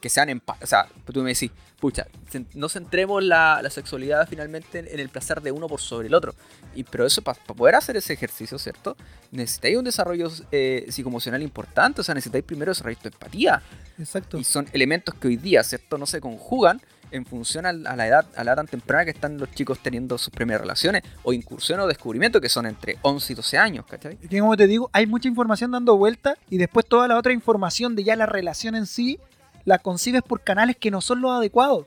Que 0.00 0.08
sean 0.08 0.28
en 0.30 0.40
paz. 0.40 0.58
O 0.62 0.66
sea, 0.66 0.88
tú 1.12 1.22
me 1.22 1.34
decís, 1.34 1.50
pucha, 1.78 2.06
no 2.54 2.68
centremos 2.68 3.22
la, 3.22 3.60
la 3.62 3.70
sexualidad 3.70 4.28
finalmente 4.28 4.78
en, 4.78 4.88
en 4.88 5.00
el 5.00 5.08
placer 5.08 5.40
de 5.40 5.52
uno 5.52 5.68
por 5.68 5.80
sobre 5.80 6.08
el 6.08 6.14
otro. 6.14 6.34
Y, 6.74 6.84
pero 6.84 7.06
eso, 7.06 7.22
para 7.22 7.38
poder 7.42 7.74
hacer 7.74 7.96
ese 7.96 8.12
ejercicio, 8.12 8.58
¿cierto? 8.58 8.96
Necesitáis 9.30 9.76
un 9.76 9.84
desarrollo 9.84 10.30
eh, 10.52 10.86
psicoemocional 10.88 11.42
importante. 11.42 12.00
O 12.00 12.04
sea, 12.04 12.14
necesitáis 12.14 12.44
primero 12.44 12.70
desarrollar 12.70 13.02
tu 13.02 13.08
empatía. 13.08 13.62
Exacto. 13.98 14.38
Y 14.38 14.44
son 14.44 14.68
elementos 14.72 15.14
que 15.14 15.28
hoy 15.28 15.36
día, 15.36 15.62
¿cierto? 15.62 15.98
No 15.98 16.06
se 16.06 16.20
conjugan 16.20 16.80
en 17.10 17.24
función 17.24 17.66
a 17.66 17.72
la 17.72 18.06
edad, 18.06 18.26
a 18.36 18.44
la 18.44 18.52
edad 18.52 18.56
tan 18.56 18.66
temprana 18.66 19.04
que 19.04 19.10
están 19.10 19.38
los 19.38 19.50
chicos 19.52 19.78
teniendo 19.80 20.16
sus 20.18 20.30
primeras 20.30 20.60
relaciones 20.60 21.02
o 21.22 21.32
incursión 21.32 21.80
o 21.80 21.86
descubrimiento 21.86 22.40
que 22.40 22.48
son 22.48 22.66
entre 22.66 22.98
11 23.02 23.32
y 23.32 23.36
12 23.36 23.58
años, 23.58 23.86
¿cachai? 23.86 24.16
que 24.16 24.40
como 24.40 24.56
te 24.56 24.66
digo, 24.66 24.90
hay 24.92 25.06
mucha 25.06 25.28
información 25.28 25.70
dando 25.70 25.96
vuelta 25.96 26.36
y 26.48 26.58
después 26.58 26.86
toda 26.86 27.08
la 27.08 27.16
otra 27.16 27.32
información 27.32 27.96
de 27.96 28.04
ya 28.04 28.16
la 28.16 28.26
relación 28.26 28.74
en 28.74 28.86
sí 28.86 29.18
la 29.64 29.78
concibes 29.78 30.22
por 30.22 30.40
canales 30.42 30.76
que 30.76 30.90
no 30.90 31.00
son 31.00 31.20
los 31.20 31.30
adecuados. 31.32 31.86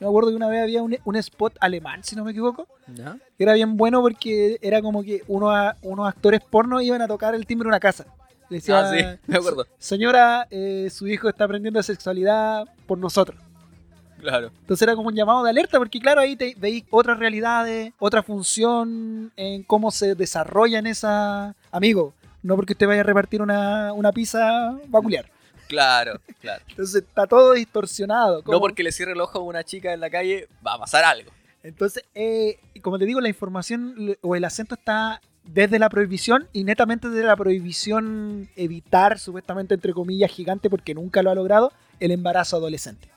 Yo 0.00 0.06
me 0.06 0.08
acuerdo 0.08 0.30
que 0.30 0.36
una 0.36 0.48
vez 0.48 0.62
había 0.62 0.82
un, 0.82 0.96
un 1.04 1.16
spot 1.16 1.56
alemán, 1.60 2.02
si 2.02 2.16
no 2.16 2.24
me 2.24 2.32
equivoco, 2.32 2.66
era 3.38 3.52
bien 3.54 3.76
bueno 3.76 4.00
porque 4.02 4.58
era 4.60 4.82
como 4.82 5.02
que 5.02 5.22
unos, 5.28 5.54
a- 5.54 5.76
unos 5.82 6.08
actores 6.08 6.40
porno 6.40 6.80
iban 6.80 7.00
a 7.00 7.08
tocar 7.08 7.34
el 7.34 7.46
timbre 7.46 7.66
de 7.66 7.68
una 7.68 7.80
casa. 7.80 8.04
Le 8.50 8.56
decía, 8.58 8.80
Ah, 8.80 8.92
sí, 8.92 9.04
me 9.26 9.36
acuerdo. 9.38 9.66
Señora, 9.78 10.46
eh, 10.50 10.88
su 10.90 11.06
hijo 11.06 11.28
está 11.28 11.44
aprendiendo 11.44 11.82
sexualidad 11.82 12.64
por 12.86 12.98
nosotros. 12.98 13.38
Claro. 14.20 14.50
Entonces 14.60 14.82
era 14.82 14.96
como 14.96 15.08
un 15.08 15.14
llamado 15.14 15.42
de 15.44 15.50
alerta, 15.50 15.78
porque 15.78 16.00
claro, 16.00 16.20
ahí 16.20 16.34
te 16.34 16.54
veis 16.58 16.84
otras 16.90 17.18
realidades, 17.18 17.92
otra 17.98 18.22
función 18.22 19.32
en 19.36 19.62
cómo 19.64 19.90
se 19.90 20.14
desarrollan 20.14 20.86
esa... 20.86 21.54
Amigo, 21.70 22.14
no 22.42 22.56
porque 22.56 22.72
usted 22.72 22.86
vaya 22.86 23.00
a 23.00 23.04
repartir 23.04 23.42
una, 23.42 23.92
una 23.92 24.12
pizza 24.12 24.76
vacular. 24.88 25.26
Claro, 25.74 26.20
claro. 26.40 26.62
Entonces 26.68 27.02
está 27.02 27.26
todo 27.26 27.52
distorsionado. 27.52 28.42
No 28.46 28.60
porque 28.60 28.82
le 28.82 28.92
cierre 28.92 29.12
el 29.12 29.20
ojo 29.20 29.38
a 29.38 29.42
una 29.42 29.64
chica 29.64 29.92
en 29.92 30.00
la 30.00 30.10
calle, 30.10 30.48
va 30.66 30.74
a 30.74 30.78
pasar 30.78 31.04
algo. 31.04 31.30
Entonces, 31.62 32.04
eh, 32.14 32.58
como 32.82 32.98
te 32.98 33.06
digo, 33.06 33.20
la 33.20 33.28
información 33.28 34.16
o 34.20 34.36
el 34.36 34.44
acento 34.44 34.74
está 34.74 35.20
desde 35.44 35.78
la 35.78 35.88
prohibición 35.88 36.48
y 36.52 36.64
netamente 36.64 37.08
desde 37.08 37.26
la 37.26 37.36
prohibición 37.36 38.48
evitar, 38.56 39.18
supuestamente 39.18 39.74
entre 39.74 39.92
comillas, 39.92 40.30
gigante, 40.30 40.70
porque 40.70 40.94
nunca 40.94 41.22
lo 41.22 41.30
ha 41.30 41.34
logrado, 41.34 41.72
el 42.00 42.10
embarazo 42.10 42.56
adolescente. 42.56 43.08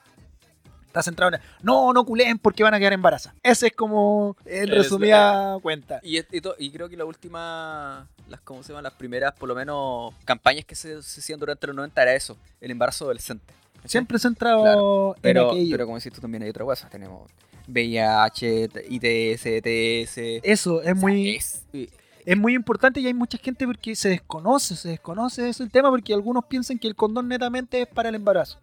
Está 0.98 1.04
centrado 1.04 1.36
en, 1.36 1.42
no, 1.62 1.94
no 1.94 2.04
culen 2.06 2.40
porque 2.40 2.64
van 2.64 2.74
a 2.74 2.80
quedar 2.80 2.94
embarazadas. 2.94 3.38
Ese 3.44 3.68
es 3.68 3.74
como, 3.74 4.36
en 4.46 4.64
Es 4.64 4.70
resumida 4.70 5.58
cuenta. 5.62 6.00
Y, 6.02 6.18
y 6.18 6.42
to- 6.42 6.56
y 6.58 6.72
creo 6.72 6.90
que 6.90 6.98
la 6.98 7.06
última, 7.06 8.08
las, 8.28 8.42
¿cómo 8.42 8.64
se 8.64 8.70
llaman? 8.70 8.84
Las 8.84 8.94
primeras, 8.94 9.34
por 9.34 9.48
lo 9.48 9.54
menos, 9.56 10.14
campañas 10.26 10.66
que 10.66 10.74
se, 10.76 11.02
se 11.04 11.20
hacían 11.20 11.40
durante 11.40 11.68
los 11.68 11.76
90 11.76 12.02
era 12.02 12.16
eso, 12.16 12.36
el 12.60 12.72
embarazo 12.72 13.06
adolescente. 13.06 13.54
Siempre 13.86 14.18
centrado 14.20 14.64
Claro, 14.64 15.16
en 15.18 15.22
Pero, 15.22 15.52
aquello. 15.52 15.72
pero 15.72 15.86
como 15.86 15.98
decís 15.98 16.12
tú 16.12 16.20
también 16.20 16.42
hay 16.44 16.50
otra 16.50 16.66
cosa, 16.66 16.90
tenemos 16.90 17.30
VIH, 17.68 18.70
ITS, 18.90 19.46
ETS. 19.46 20.18
Eso 20.44 20.82
es 20.82 20.96
muy, 20.96 21.36
Es, 21.36 21.64
eh, 21.74 21.90
es 22.26 22.38
muy 22.38 22.54
importante 22.56 23.00
y 23.00 23.08
hay 23.08 23.14
mucha 23.14 23.38
gente 23.38 23.66
porque 23.66 23.96
se 23.96 24.10
desconoce, 24.10 24.76
se 24.76 24.90
desconoce 24.90 25.48
eso 25.48 25.64
el 25.64 25.72
tema 25.72 25.90
porque 25.90 26.14
algunos 26.14 26.44
piensan 26.46 26.78
que 26.80 26.88
el 26.88 26.96
condón 26.96 27.28
netamente 27.28 27.82
es 27.82 27.88
para 27.88 28.10
el 28.10 28.16
embarazo. 28.16 28.58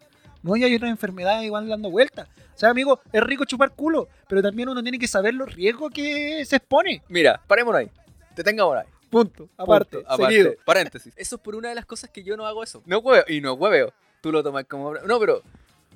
No, 0.45 0.55
y 0.55 0.63
hay 0.63 0.75
otras 0.75 0.91
enfermedades 0.91 1.43
igual 1.43 1.67
dando 1.67 1.89
vueltas. 1.89 2.27
O 2.53 2.57
sea, 2.57 2.69
amigo, 2.69 3.01
es 3.11 3.21
rico 3.23 3.45
chupar 3.45 3.71
culo, 3.71 4.07
pero 4.29 4.43
también 4.43 4.69
uno 4.69 4.83
tiene 4.83 4.99
que 4.99 5.07
saber 5.07 5.33
los 5.33 5.51
riesgos 5.51 5.91
que 5.91 6.45
se 6.45 6.57
expone. 6.57 7.01
Mira, 7.09 7.41
parémonos 7.47 7.79
ahí. 7.79 7.89
Detengamos 8.35 8.77
ahí. 8.77 8.85
Punto. 9.09 9.49
Aparte, 9.57 9.97
Punto, 9.97 10.13
aparte, 10.13 10.35
seguido. 10.35 10.53
Paréntesis. 10.63 11.13
Eso 11.17 11.37
es 11.37 11.41
por 11.41 11.55
una 11.55 11.69
de 11.69 11.75
las 11.75 11.85
cosas 11.87 12.11
que 12.11 12.21
yo 12.21 12.37
no 12.37 12.45
hago 12.45 12.61
eso. 12.63 12.83
No 12.85 12.99
hueveo. 12.99 13.23
Y 13.27 13.41
no 13.41 13.53
hueveo. 13.53 13.91
Tú 14.21 14.31
lo 14.31 14.43
tomas 14.43 14.65
como. 14.65 14.93
No, 14.93 15.19
pero 15.19 15.41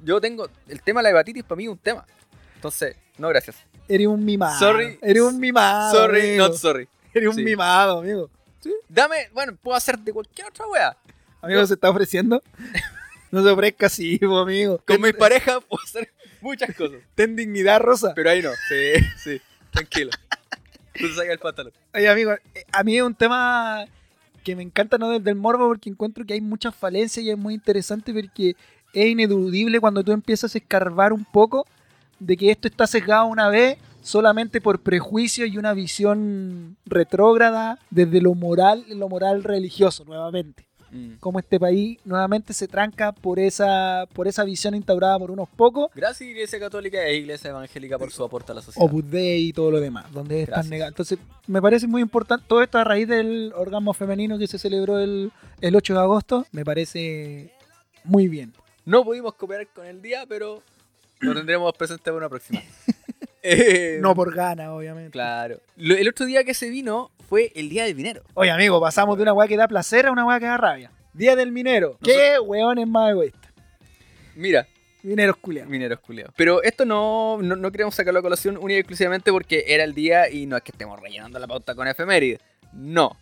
yo 0.03 0.19
tengo. 0.19 0.49
El 0.67 0.81
tema 0.81 1.01
de 1.01 1.03
la 1.03 1.09
hepatitis 1.11 1.43
para 1.43 1.57
mí 1.57 1.65
es 1.65 1.69
un 1.69 1.77
tema. 1.77 2.03
Entonces, 2.55 2.95
no, 3.19 3.29
gracias. 3.29 3.55
Eres 3.87 4.07
un 4.07 4.25
mimado. 4.25 4.57
Sorry. 4.57 4.97
Eres 5.01 5.21
un 5.21 5.39
mimado. 5.39 5.91
sorry, 5.95 6.21
amigo. 6.21 6.47
not 6.47 6.57
sorry. 6.57 6.87
Eres 7.13 7.29
un 7.29 7.35
Sí. 7.35 7.43
mimado, 7.43 7.99
amigo. 7.99 8.31
Dame. 8.87 9.29
Bueno, 9.31 9.55
puedo 9.61 9.77
hacer 9.77 9.99
de 9.99 10.11
cualquier 10.11 10.47
otra 10.47 10.65
wea. 10.67 10.97
Amigo, 11.39 11.63
se 11.67 11.75
está 11.75 11.89
ofreciendo. 11.91 12.41
No 13.31 13.43
se 13.43 13.49
ofrezca 13.49 13.85
así, 13.87 14.19
amigo. 14.23 14.77
Con 14.77 14.85
Ten- 14.97 15.01
mi 15.01 15.13
pareja 15.13 15.59
puedo 15.61 15.83
hacer 15.83 16.11
muchas 16.41 16.75
cosas. 16.75 16.99
Ten 17.15 17.35
dignidad, 17.35 17.79
Rosa. 17.79 18.13
Pero 18.15 18.29
ahí 18.29 18.41
no. 18.41 18.49
Sí, 18.67 19.01
sí. 19.23 19.41
Tranquilo. 19.71 20.11
Tú 20.93 21.07
te 21.07 21.13
sacas 21.13 21.31
el 21.31 21.39
pantalón. 21.39 21.73
Oye, 21.93 22.09
amigo, 22.09 22.31
eh, 22.31 22.63
a 22.71 22.83
mí 22.83 22.97
es 22.97 23.03
un 23.03 23.13
tema 23.15 23.85
que 24.43 24.55
me 24.55 24.63
encanta 24.63 24.97
no 24.97 25.09
desde 25.11 25.29
el 25.29 25.35
morbo 25.35 25.67
porque 25.67 25.89
encuentro 25.89 26.25
que 26.25 26.33
hay 26.33 26.41
muchas 26.41 26.73
falencias 26.75 27.23
y 27.25 27.29
es 27.29 27.37
muy 27.37 27.53
interesante 27.53 28.13
porque 28.13 28.55
es 28.93 29.05
ineludible 29.05 29.79
cuando 29.79 30.03
tú 30.03 30.11
empiezas 30.11 30.55
a 30.55 30.57
escarbar 30.57 31.13
un 31.13 31.23
poco 31.25 31.67
de 32.19 32.35
que 32.35 32.49
esto 32.51 32.67
está 32.67 32.87
sesgado 32.87 33.25
una 33.27 33.49
vez 33.49 33.77
solamente 34.01 34.59
por 34.61 34.81
prejuicio 34.81 35.45
y 35.45 35.57
una 35.57 35.73
visión 35.73 36.77
retrógrada 36.85 37.79
desde 37.91 38.21
lo 38.21 38.33
moral, 38.33 38.85
lo 38.89 39.07
moral 39.09 39.43
religioso 39.43 40.03
nuevamente. 40.05 40.65
Mm. 40.91 41.13
Como 41.19 41.39
este 41.39 41.59
país 41.59 41.99
nuevamente 42.05 42.53
se 42.53 42.67
tranca 42.67 43.11
por 43.11 43.39
esa, 43.39 44.05
por 44.13 44.27
esa 44.27 44.43
visión 44.43 44.75
instaurada 44.75 45.17
por 45.19 45.31
unos 45.31 45.49
pocos, 45.49 45.89
Gracias, 45.95 46.29
Iglesia 46.29 46.59
Católica 46.59 47.03
e 47.05 47.15
Iglesia 47.17 47.49
Evangélica, 47.51 47.97
por 47.97 48.11
su 48.11 48.23
aporte 48.23 48.51
a 48.51 48.55
la 48.55 48.61
sociedad. 48.61 48.85
Opus 48.85 49.09
Dei 49.09 49.49
y 49.49 49.53
todo 49.53 49.71
lo 49.71 49.79
demás, 49.79 50.11
donde 50.11 50.43
están 50.43 50.69
negados. 50.69 50.91
Entonces, 50.93 51.19
me 51.47 51.61
parece 51.61 51.87
muy 51.87 52.01
importante, 52.01 52.45
todo 52.47 52.61
esto 52.63 52.77
a 52.77 52.83
raíz 52.83 53.07
del 53.07 53.53
orgasmo 53.55 53.93
femenino 53.93 54.37
que 54.37 54.47
se 54.47 54.57
celebró 54.57 54.99
el, 54.99 55.31
el 55.61 55.75
8 55.75 55.93
de 55.93 55.99
agosto, 55.99 56.45
me 56.51 56.63
parece 56.65 57.51
muy 58.03 58.27
bien. 58.27 58.53
No 58.85 59.03
pudimos 59.03 59.35
cooperar 59.35 59.67
con 59.67 59.85
el 59.85 60.01
día, 60.01 60.25
pero 60.27 60.63
lo 61.19 61.33
tendremos 61.35 61.71
presente 61.73 62.03
para 62.05 62.17
una 62.17 62.29
próxima. 62.29 62.61
Eh, 63.41 63.99
No 64.01 64.13
por 64.15 64.35
gana, 64.35 64.73
obviamente. 64.73 65.11
Claro. 65.11 65.61
El 65.77 66.09
otro 66.09 66.25
día 66.25 66.43
que 66.43 66.53
se 66.53 66.69
vino 66.69 67.09
fue 67.29 67.51
el 67.55 67.69
Día 67.69 67.85
del 67.85 67.95
Minero. 67.95 68.23
Oye, 68.33 68.49
amigo, 68.49 68.81
pasamos 68.81 69.15
de 69.15 69.21
una 69.21 69.33
weá 69.33 69.47
que 69.47 69.55
da 69.55 69.67
placer 69.67 70.07
a 70.07 70.11
una 70.11 70.25
weá 70.25 70.39
que 70.39 70.47
da 70.47 70.57
rabia. 70.57 70.91
Día 71.13 71.35
del 71.35 71.51
minero. 71.51 71.97
¿Qué 72.03 72.39
weones 72.39 72.87
más 72.87 73.11
egoístas? 73.11 73.51
Mira, 74.35 74.67
Mineros 75.01 75.37
culiados. 75.37 75.69
mineros 75.69 75.99
culeados. 75.99 76.33
Pero 76.35 76.61
esto 76.61 76.85
no, 76.85 77.37
no, 77.41 77.55
no 77.55 77.71
queremos 77.71 77.95
sacarlo 77.95 78.19
a 78.19 78.23
colación 78.23 78.57
única 78.57 78.77
y 78.77 78.79
exclusivamente 78.79 79.31
porque 79.31 79.63
era 79.67 79.83
el 79.83 79.93
día 79.93 80.29
y 80.29 80.45
no 80.45 80.57
es 80.57 80.63
que 80.63 80.71
estemos 80.71 80.99
rellenando 80.99 81.39
la 81.39 81.47
pauta 81.47 81.73
con 81.75 81.87
efemérides. 81.87 82.39
No. 82.73 83.15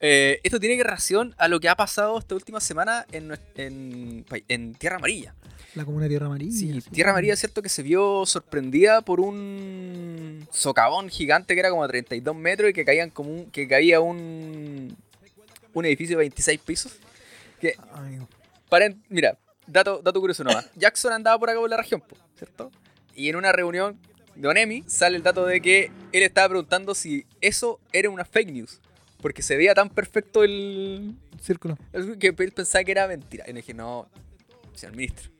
Eh, 0.00 0.40
esto 0.42 0.58
tiene 0.58 0.76
que 0.76 0.82
relación 0.84 1.34
a 1.36 1.48
lo 1.48 1.60
que 1.60 1.68
ha 1.68 1.76
pasado 1.76 2.18
esta 2.18 2.34
última 2.34 2.60
semana 2.60 3.04
en, 3.12 3.36
en, 3.56 4.24
en 4.48 4.74
Tierra 4.74 4.96
Amarilla. 4.96 5.34
La 5.74 5.84
comuna 5.84 6.04
de 6.04 6.10
Tierra 6.10 6.26
Amarilla. 6.26 6.52
Sí, 6.52 6.80
Tierra 6.90 7.10
Amarilla 7.10 7.34
es 7.34 7.40
cierto 7.40 7.62
que 7.62 7.68
se 7.68 7.82
vio 7.82 8.26
sorprendida 8.26 9.02
por 9.02 9.20
un 9.20 10.46
socavón 10.50 11.08
gigante 11.08 11.54
que 11.54 11.60
era 11.60 11.70
como 11.70 11.82
de 11.82 11.88
32 11.88 12.34
metros 12.34 12.70
y 12.70 12.72
que 12.72 12.84
caían 12.84 13.10
como 13.10 13.30
un, 13.30 13.50
que 13.50 13.68
caía 13.68 14.00
un 14.00 14.96
un 15.74 15.84
edificio 15.86 16.16
de 16.16 16.24
26 16.24 16.60
pisos. 16.60 16.92
Que 17.60 17.76
Amigo. 17.92 18.28
paren, 18.68 19.02
mira, 19.08 19.38
dato, 19.66 20.00
dato 20.02 20.20
curioso 20.20 20.44
nomás. 20.44 20.68
Jackson 20.76 21.12
andaba 21.12 21.38
por 21.38 21.50
acá 21.50 21.58
por 21.58 21.70
la 21.70 21.76
región, 21.76 22.02
¿cierto? 22.36 22.70
Y 23.14 23.28
en 23.28 23.36
una 23.36 23.52
reunión 23.52 23.98
de 24.34 24.48
Onemi 24.48 24.84
sale 24.86 25.16
el 25.16 25.22
dato 25.22 25.44
de 25.44 25.60
que 25.60 25.90
él 26.12 26.22
estaba 26.22 26.48
preguntando 26.48 26.94
si 26.94 27.26
eso 27.40 27.80
era 27.92 28.08
una 28.10 28.24
fake 28.24 28.50
news. 28.50 28.80
Porque 29.20 29.42
se 29.42 29.56
veía 29.56 29.74
tan 29.74 29.90
perfecto 29.90 30.42
el, 30.42 31.14
Círculo. 31.42 31.76
que 32.18 32.28
él 32.28 32.52
pensaba 32.52 32.82
que 32.84 32.92
era 32.92 33.06
mentira. 33.06 33.44
Y 33.46 33.52
le 33.52 33.60
dije, 33.60 33.74
no, 33.74 34.08
señor 34.74 34.96
ministro, 34.96 35.30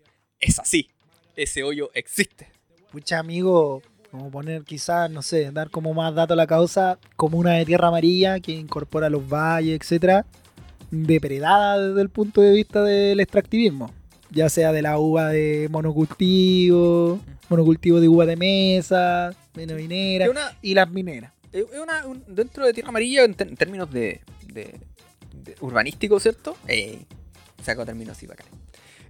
es 0.40 0.58
así. 0.58 0.88
Ese 1.36 1.62
hoyo 1.62 1.90
existe. 1.94 2.48
Pucha, 2.92 3.18
amigo, 3.18 3.82
como 4.10 4.30
poner 4.30 4.62
quizás, 4.64 5.10
no 5.10 5.22
sé, 5.22 5.50
dar 5.52 5.70
como 5.70 5.94
más 5.94 6.14
dato 6.14 6.34
a 6.34 6.36
la 6.36 6.46
causa, 6.46 6.98
comuna 7.16 7.52
de 7.54 7.64
Tierra 7.64 7.88
Amarilla 7.88 8.40
que 8.40 8.52
incorpora 8.52 9.08
los 9.08 9.28
valles, 9.28 9.78
etcétera, 9.80 10.26
depredada 10.90 11.88
desde 11.88 12.02
el 12.02 12.08
punto 12.10 12.40
de 12.40 12.52
vista 12.52 12.82
del 12.82 13.20
extractivismo, 13.20 13.92
ya 14.30 14.48
sea 14.48 14.72
de 14.72 14.82
la 14.82 14.98
uva 14.98 15.28
de 15.28 15.68
monocultivo, 15.70 17.20
monocultivo 17.48 18.00
de 18.00 18.08
uva 18.08 18.26
de 18.26 18.36
mesa, 18.36 19.32
mena 19.54 19.74
minera 19.74 20.28
una, 20.30 20.56
y 20.62 20.74
las 20.74 20.90
mineras. 20.90 21.32
es 21.52 21.64
una- 21.80 22.06
un- 22.06 22.24
dentro 22.28 22.66
de 22.66 22.72
Tierra 22.72 22.88
Amarilla, 22.90 23.24
en, 23.24 23.34
términos 23.34 23.90
de, 23.92 24.20
de- 24.52 24.80
de 25.44 25.54
urbanístico, 25.60 26.18
¿cierto? 26.20 26.56
Eh, 26.66 27.04
saco 27.62 27.84
términos 27.86 28.16
así 28.16 28.26
bacán. 28.26 28.46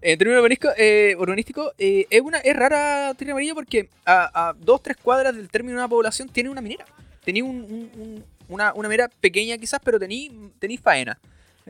En 0.03 0.19
términos 0.19 0.39
urbanístico, 0.41 0.71
eh, 0.79 1.15
urbanístico 1.19 1.73
eh, 1.79 2.07
es, 2.09 2.21
una, 2.23 2.39
es 2.39 2.57
rara 2.57 3.13
Tierra 3.15 3.33
Amarilla 3.33 3.55
porque 3.55 3.89
a, 4.07 4.49
a 4.51 4.53
dos, 4.55 4.83
tres 4.83 4.97
cuadras 4.97 5.37
del 5.37 5.49
término 5.51 5.73
de 5.77 5.83
una 5.85 5.89
población 5.89 6.29
tiene 6.29 6.49
una 6.51 6.61
minera. 6.63 6.87
Tenía 7.25 7.45
un- 7.45 7.63
un- 7.63 7.91
un- 8.01 8.25
una, 8.49 8.73
una 8.75 8.89
minera 8.89 9.09
pequeña 9.21 9.59
quizás, 9.59 9.81
pero 9.85 9.99
tení, 9.99 10.51
tení 10.59 10.77
faena. 10.79 11.19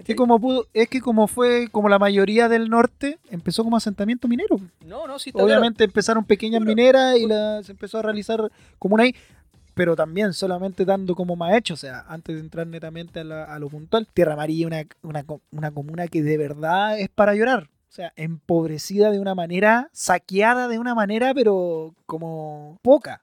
Que 0.04 0.14
como 0.16 0.40
pudo, 0.40 0.66
es 0.72 0.88
que 0.88 1.00
como 1.00 1.26
fue 1.26 1.68
como 1.70 1.88
la 1.88 1.98
mayoría 1.98 2.48
del 2.48 2.70
norte, 2.70 3.18
empezó 3.30 3.64
como 3.64 3.76
asentamiento 3.76 4.28
minero. 4.28 4.58
No, 4.86 5.06
no, 5.06 5.18
sí 5.18 5.30
claro. 5.32 5.44
Obviamente 5.46 5.84
empezaron 5.84 6.24
pequeñas 6.24 6.60
mineras 6.62 7.16
y 7.18 7.26
la- 7.26 7.62
se 7.64 7.72
empezó 7.72 7.98
a 7.98 8.02
realizar 8.02 8.40
como 8.78 8.94
una 8.94 9.04
ahí, 9.04 9.14
pero 9.74 9.96
también 9.96 10.32
solamente 10.32 10.84
dando 10.84 11.14
como 11.14 11.34
más 11.36 11.54
hecho, 11.56 11.74
o 11.74 11.76
sea, 11.76 12.04
antes 12.08 12.34
de 12.36 12.40
entrar 12.40 12.66
netamente 12.68 13.20
a, 13.20 13.24
la- 13.24 13.44
a 13.44 13.58
lo 13.58 13.68
puntual, 13.68 14.06
Tierra 14.14 14.34
Amarilla 14.34 14.68
es 14.80 14.86
una, 15.02 15.20
una, 15.20 15.24
una 15.50 15.70
comuna 15.72 16.06
que 16.08 16.22
de 16.22 16.38
verdad 16.38 16.98
es 16.98 17.08
para 17.10 17.34
llorar. 17.34 17.68
O 17.90 17.92
sea, 17.92 18.12
empobrecida 18.14 19.10
de 19.10 19.18
una 19.18 19.34
manera, 19.34 19.88
saqueada 19.92 20.68
de 20.68 20.78
una 20.78 20.94
manera, 20.94 21.34
pero 21.34 21.92
como 22.06 22.78
poca. 22.82 23.20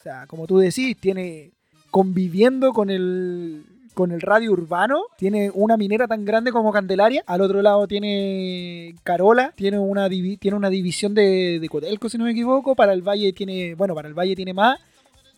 O 0.00 0.02
sea, 0.02 0.26
como 0.26 0.48
tú 0.48 0.58
decís, 0.58 0.96
tiene 0.98 1.52
conviviendo 1.92 2.72
con 2.72 2.90
el 2.90 3.64
con 3.94 4.12
el 4.12 4.20
radio 4.20 4.52
urbano, 4.52 5.02
tiene 5.18 5.50
una 5.52 5.76
minera 5.76 6.06
tan 6.08 6.24
grande 6.24 6.52
como 6.52 6.72
Candelaria, 6.72 7.22
al 7.26 7.40
otro 7.40 7.60
lado 7.60 7.86
tiene 7.86 8.94
Carola, 9.02 9.52
tiene 9.56 9.78
una 9.78 10.08
divi- 10.08 10.38
tiene 10.38 10.56
una 10.56 10.70
división 10.70 11.12
de, 11.12 11.58
de 11.60 11.68
Cotelco, 11.68 12.08
si 12.08 12.16
no 12.16 12.24
me 12.24 12.30
equivoco, 12.30 12.74
para 12.74 12.92
el 12.92 13.02
Valle 13.02 13.32
tiene, 13.32 13.74
bueno, 13.74 13.94
para 13.94 14.08
el 14.08 14.14
Valle 14.14 14.36
tiene 14.36 14.54
más, 14.54 14.78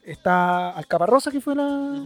está 0.05 0.71
Alcaparrosa, 0.71 1.31
que 1.31 1.41
fue 1.41 1.55
la, 1.57 2.05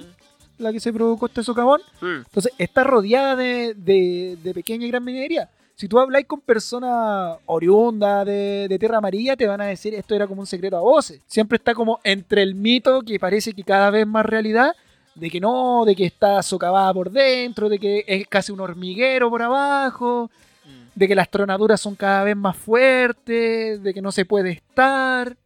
la 0.59 0.73
que 0.73 0.81
se 0.81 0.93
provocó 0.93 1.27
este 1.27 1.43
socavón, 1.43 1.81
Sí. 2.01 2.07
entonces 2.07 2.53
está 2.59 2.85
rodeada 2.85 3.37
de, 3.37 3.75
de- 3.75 4.39
de 4.43 4.55
pequeña 4.55 4.87
y 4.87 4.91
gran 4.91 5.05
minería. 5.05 5.51
Si 5.77 5.89
tú 5.89 5.99
habláis 5.99 6.27
con 6.27 6.41
personas 6.41 7.37
oriundas 7.47 8.25
de, 8.27 8.67
de 8.69 8.79
Tierra 8.79 8.97
Amarilla, 8.99 9.37
te 9.37 9.47
van 9.47 9.61
a 9.61 9.67
decir 9.67 9.95
esto 9.95 10.15
era 10.15 10.27
como 10.27 10.41
un 10.41 10.47
secreto 10.47 10.77
a 10.77 10.81
voces. 10.81 11.21
Siempre 11.27 11.57
está 11.57 11.75
como 11.75 12.01
entre 12.03 12.43
el 12.43 12.55
mito, 12.55 13.03
que 13.03 13.21
parece 13.21 13.53
que 13.53 13.63
cada 13.63 13.91
vez 13.91 14.07
más 14.07 14.25
realidad, 14.25 14.75
de 15.15 15.31
que 15.31 15.39
no, 15.39 15.85
de 15.85 15.95
que 15.95 16.07
está 16.07 16.43
socavada 16.43 16.93
por 16.95 17.11
dentro, 17.11 17.69
de 17.69 17.79
que 17.79 18.05
es 18.07 18.27
casi 18.27 18.53
un 18.53 18.61
hormiguero 18.61 19.29
por 19.31 19.43
abajo, 19.43 20.31
Mm. 20.67 20.99
de 20.99 21.07
que 21.09 21.15
las 21.15 21.29
tronaduras 21.31 21.81
son 21.81 21.95
cada 21.95 22.25
vez 22.25 22.37
más 22.37 22.57
fuertes, 22.57 23.81
de 23.83 23.95
que 23.95 24.03
no 24.03 24.11
se 24.11 24.25
puede 24.25 24.51
estar. 24.51 25.37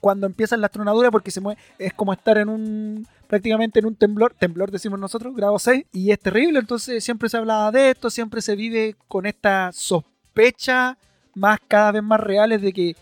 Cuando 0.00 0.26
empiezan 0.26 0.60
las 0.60 0.70
tronaduras, 0.70 1.10
porque 1.10 1.30
se 1.30 1.40
mueve, 1.40 1.60
es 1.78 1.92
como 1.92 2.12
estar 2.12 2.38
en 2.38 2.48
un, 2.48 3.06
prácticamente 3.26 3.78
en 3.78 3.86
un 3.86 3.96
temblor, 3.96 4.34
temblor 4.38 4.70
decimos 4.70 4.98
nosotros, 4.98 5.34
grado 5.34 5.58
6, 5.58 5.86
y 5.92 6.10
es 6.10 6.18
terrible, 6.18 6.58
entonces 6.58 7.02
siempre 7.02 7.28
se 7.28 7.36
hablaba 7.36 7.70
de 7.72 7.90
esto, 7.90 8.10
siempre 8.10 8.40
se 8.40 8.56
vive 8.56 8.96
con 9.08 9.26
esta 9.26 9.70
sospecha 9.72 10.96
más 11.34 11.58
cada 11.68 11.92
vez 11.92 12.02
más 12.02 12.20
reales 12.20 12.62
de 12.62 12.72
que 12.72 12.96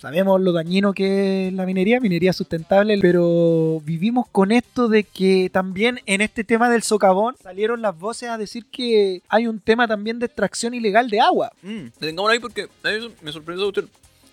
sabemos 0.00 0.40
lo 0.40 0.52
dañino 0.52 0.94
que 0.94 1.48
es 1.48 1.52
la 1.52 1.66
minería, 1.66 2.00
minería 2.00 2.32
sustentable, 2.32 2.98
pero 3.02 3.80
vivimos 3.84 4.26
con 4.28 4.50
esto 4.50 4.88
de 4.88 5.04
que 5.04 5.50
también 5.52 6.00
en 6.06 6.22
este 6.22 6.42
tema 6.42 6.70
del 6.70 6.82
socavón 6.82 7.36
salieron 7.42 7.82
las 7.82 7.98
voces 7.98 8.30
a 8.30 8.38
decir 8.38 8.64
que 8.70 9.22
hay 9.28 9.46
un 9.46 9.60
tema 9.60 9.86
también 9.86 10.18
de 10.18 10.26
extracción 10.26 10.72
ilegal 10.72 11.10
de 11.10 11.20
agua. 11.20 11.52
Mm, 11.62 11.88
detengámoslo 12.00 12.32
ahí 12.32 12.38
porque 12.38 12.68
a 12.82 12.88
mí 12.88 13.14
me 13.20 13.30
sorprendió 13.30 13.68
usted. 13.68 13.84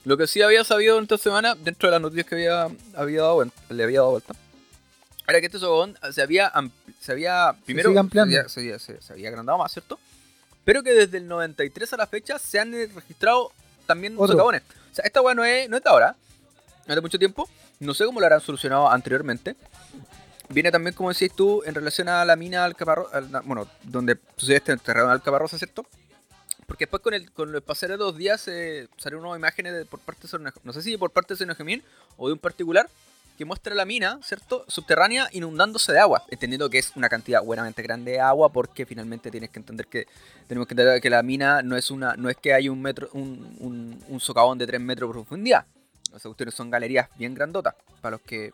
Lo 0.06 0.16
que 0.16 0.26
sí 0.26 0.42
había 0.42 0.64
sabido 0.64 0.98
en 0.98 1.04
esta 1.04 1.18
semana, 1.18 1.54
dentro 1.56 1.90
de 1.90 1.92
las 1.92 2.02
noticias 2.02 2.26
que 2.26 2.36
había, 2.36 2.68
había 2.96 3.24
dado, 3.24 3.44
le 3.70 3.84
había 3.84 4.00
dado 4.00 4.12
vuelta, 4.12 4.36
era 5.28 5.40
que 5.40 5.48
este 5.48 5.60
socavón 5.60 5.98
se 6.12 6.22
había, 6.22 6.52
se 7.00 7.12
había 7.12 7.56
primero. 7.66 7.90
Se, 8.30 8.38
había, 8.38 8.50
se 8.50 8.60
había- 8.60 8.80
se- 9.02 9.14
había 9.14 9.30
agrandado 9.30 9.58
más, 9.58 9.72
¿cierto? 9.72 10.00
Pero 10.64 10.84
que 10.84 10.94
desde 10.94 11.18
el 11.18 11.28
93 11.28 11.94
a 11.94 11.98
la 11.98 12.08
fecha 12.08 12.38
se 12.40 12.60
han 12.60 12.72
registrado 12.72 13.52
también 13.86 14.14
Otro. 14.18 14.34
socavones. 14.34 14.64
O 14.92 14.96
sea, 14.96 15.06
esta 15.06 15.22
weá 15.22 15.34
no 15.36 15.44
es, 15.46 15.70
no 15.70 15.78
es 15.78 15.84
de 15.84 15.90
ahora, 15.90 16.16
no 16.86 16.94
es 16.94 16.96
de 16.96 17.02
mucho 17.02 17.20
tiempo. 17.20 17.50
No 17.80 17.94
sé 17.94 18.06
cómo 18.06 18.20
lo 18.20 18.26
habrán 18.26 18.42
solucionado 18.42 18.90
anteriormente. 18.90 19.56
Viene 20.50 20.72
también, 20.72 20.96
como 20.96 21.12
decís 21.12 21.32
tú, 21.36 21.62
en 21.66 21.76
relación 21.76 22.08
a 22.10 22.24
la 22.24 22.36
mina 22.38 22.64
Alcaparrosa, 22.64 23.22
bueno, 23.44 23.68
donde 23.84 24.18
sucede 24.38 24.58
este 24.58 24.78
terreno 24.78 25.08
de 25.08 25.14
Alcaparrosa, 25.14 25.58
¿cierto? 25.58 25.86
Porque 26.66 26.86
después 26.86 27.02
con 27.04 27.14
el, 27.14 27.32
con 27.32 27.54
el 27.54 27.62
pasar 27.62 27.90
de 27.90 27.98
dos 27.98 28.16
días 28.18 28.48
eh, 28.48 28.88
salieron 28.98 29.22
nuevas 29.24 29.40
imágenes 29.40 29.74
de- 29.74 29.86
por 29.86 30.00
parte 30.00 30.24
de 30.24 30.28
Sor- 30.30 30.54
no 30.64 30.74
sé 30.74 30.82
si 30.82 30.98
por 30.98 31.12
parte 31.12 31.34
de 31.34 31.38
Senogemín 31.40 31.84
o 32.18 32.28
de 32.28 32.34
un 32.34 32.40
particular 32.40 32.90
que 33.38 33.46
muestra 33.46 33.76
la 33.76 33.86
mina, 33.86 34.20
¿cierto? 34.24 34.66
Subterránea 34.68 35.30
inundándose 35.32 35.94
de 35.94 36.00
agua, 36.00 36.24
entendiendo 36.30 36.70
que 36.70 36.80
es 36.80 36.92
una 36.96 37.08
cantidad 37.08 37.44
buenamente 37.44 37.84
grande 37.84 38.14
de 38.14 38.20
agua 38.20 38.52
porque 38.52 38.86
finalmente 38.86 39.30
tienes 39.30 39.52
que 39.52 39.60
entender 39.60 39.86
que 39.88 40.08
tenemos 40.48 40.68
que 40.68 40.74
entender 40.74 41.00
que 41.00 41.10
la 41.10 41.22
mina 41.22 41.62
no 41.62 41.78
es 41.78 41.92
una 41.92 42.16
no 42.16 42.30
es 42.30 42.38
que 42.38 42.54
hay 42.54 42.68
un 42.68 42.82
metro 42.82 43.10
un, 43.14 44.20
socavón 44.20 44.58
de 44.58 44.66
3 44.66 44.82
metros 44.82 45.10
de 45.10 45.14
profundidad. 45.14 45.66
Las 46.12 46.24
cuestiones 46.24 46.56
son 46.56 46.72
galerías 46.72 47.10
bien 47.18 47.36
grandotas 47.36 47.76
para 48.02 48.18
los 48.18 48.22
que 48.22 48.52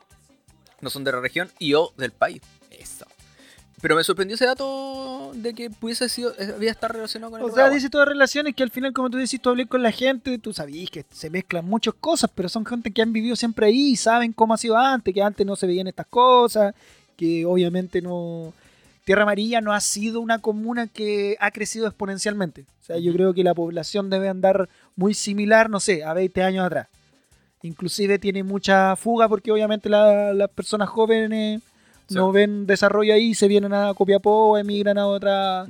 no 0.81 0.89
son 0.89 1.05
de 1.05 1.13
la 1.13 1.21
región 1.21 1.49
y 1.59 1.73
o 1.75 1.93
del 1.95 2.11
país. 2.11 2.41
Eso. 2.69 3.05
Pero 3.83 3.97
me 3.97 4.03
sorprendió 4.05 4.35
ese 4.35 4.45
dato 4.45 5.31
de 5.35 5.53
que 5.53 5.69
pudiese 5.69 6.07
sido, 6.07 6.31
eh, 6.39 6.53
había 6.55 6.71
estar 6.71 6.89
relacionado 6.93 7.31
con 7.31 7.41
el 7.41 7.47
O 7.47 7.53
sea, 7.53 7.65
agua. 7.65 7.75
dice 7.75 7.89
todas 7.89 8.07
relaciones 8.07 8.55
que 8.55 8.63
al 8.63 8.71
final, 8.71 8.93
como 8.93 9.09
tú 9.09 9.17
decís, 9.17 9.41
tú 9.41 9.49
hablé 9.49 9.65
con 9.65 9.83
la 9.83 9.91
gente, 9.91 10.37
tú 10.37 10.53
sabías 10.53 10.89
que 10.89 11.03
se 11.11 11.29
mezclan 11.29 11.65
muchas 11.65 11.93
cosas, 11.95 12.31
pero 12.33 12.47
son 12.47 12.65
gente 12.65 12.91
que 12.91 13.01
han 13.01 13.11
vivido 13.11 13.35
siempre 13.35 13.65
ahí 13.67 13.89
y 13.89 13.95
saben 13.97 14.31
cómo 14.31 14.53
ha 14.53 14.57
sido 14.57 14.77
antes, 14.77 15.13
que 15.13 15.21
antes 15.21 15.45
no 15.45 15.57
se 15.57 15.67
veían 15.67 15.87
estas 15.87 16.07
cosas, 16.07 16.73
que 17.17 17.45
obviamente 17.45 18.01
no... 18.01 18.53
Tierra 19.03 19.23
Amarilla 19.23 19.59
no 19.59 19.73
ha 19.73 19.81
sido 19.81 20.21
una 20.21 20.39
comuna 20.39 20.87
que 20.87 21.35
ha 21.41 21.51
crecido 21.51 21.85
exponencialmente. 21.85 22.61
O 22.83 22.85
sea, 22.85 22.97
yo 22.99 23.11
creo 23.11 23.33
que 23.33 23.43
la 23.43 23.53
población 23.53 24.09
debe 24.09 24.29
andar 24.29 24.69
muy 24.95 25.13
similar, 25.13 25.69
no 25.69 25.81
sé, 25.81 26.05
a 26.05 26.13
20 26.13 26.41
años 26.41 26.65
atrás. 26.65 26.87
Inclusive 27.63 28.17
tiene 28.17 28.43
mucha 28.43 28.95
fuga 28.95 29.27
porque 29.27 29.51
obviamente 29.51 29.89
la- 29.89 30.33
las 30.33 30.49
personas 30.51 30.87
jóvenes 30.87 31.61
Sí. 32.07 32.15
no 32.15 32.31
ven 32.31 32.65
desarrollo 32.67 33.13
ahí, 33.13 33.33
se 33.33 33.47
vienen 33.47 33.73
a 33.73 33.93
Copiapó 33.93 34.57
emigran 34.57 34.97
a 34.97 35.07
otra 35.07 35.61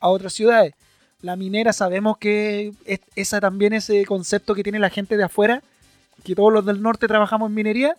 a 0.00 0.08
otras 0.08 0.32
ciudades. 0.32 0.74
La 1.22 1.34
minera 1.34 1.72
sabemos 1.72 2.18
que 2.18 2.72
es, 2.84 3.00
esa 3.16 3.40
también 3.40 3.72
ese 3.72 4.04
concepto 4.06 4.54
que 4.54 4.62
tiene 4.62 4.78
la 4.78 4.90
gente 4.90 5.16
de 5.16 5.24
afuera, 5.24 5.62
que 6.24 6.34
todos 6.34 6.52
los 6.52 6.64
del 6.64 6.80
norte 6.82 7.08
trabajamos 7.08 7.48
en 7.48 7.54
minería, 7.54 7.96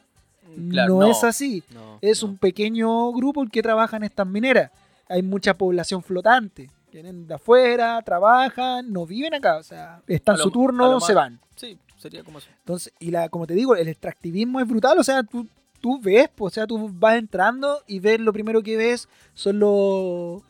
Claro, 0.71 0.99
no, 0.99 1.07
es 1.11 1.23
así. 1.23 1.63
no, 1.73 1.99
Es 2.01 2.23
no. 2.23 2.29
un 2.29 2.37
pequeño 2.37 3.11
grupo 3.11 3.43
el 3.43 3.51
que 3.51 3.61
trabaja 3.61 3.97
en 3.97 4.03
estas 4.03 4.25
mineras. 4.27 4.71
Hay 5.07 5.21
mucha 5.21 5.53
población 5.53 6.01
flotante. 6.03 6.69
Vienen 6.91 7.27
de 7.27 7.35
afuera, 7.35 8.01
trabajan, 8.03 8.91
no 8.91 9.05
viven 9.05 9.33
acá. 9.35 9.57
O 9.57 9.63
sea, 9.63 10.01
están 10.07 10.37
lo- 10.37 10.43
su 10.43 10.51
turno, 10.51 10.99
se 11.01 11.13
más- 11.13 11.15
van. 11.15 11.39
Sí, 11.55 11.77
sería 11.97 12.23
como 12.23 12.39
eso. 12.39 12.47
Entonces, 12.59 12.91
y 12.99 13.11
la, 13.11 13.29
como 13.29 13.45
te 13.45 13.53
digo, 13.53 13.75
el 13.75 13.87
extractivismo 13.89 14.59
es 14.59 14.67
brutal. 14.67 14.97
O 14.97 15.03
sea, 15.03 15.21
tú, 15.23 15.45
tú 15.81 15.99
ves, 16.01 16.29
pues, 16.35 16.51
o 16.51 16.55
sea, 16.55 16.67
tú 16.67 16.89
vas 16.93 17.15
entrando 17.17 17.81
y 17.87 17.99
ves 17.99 18.19
lo 18.19 18.33
primero 18.33 18.61
que 18.61 18.77
ves 18.77 19.07
son 19.33 19.59
los. 19.59 20.41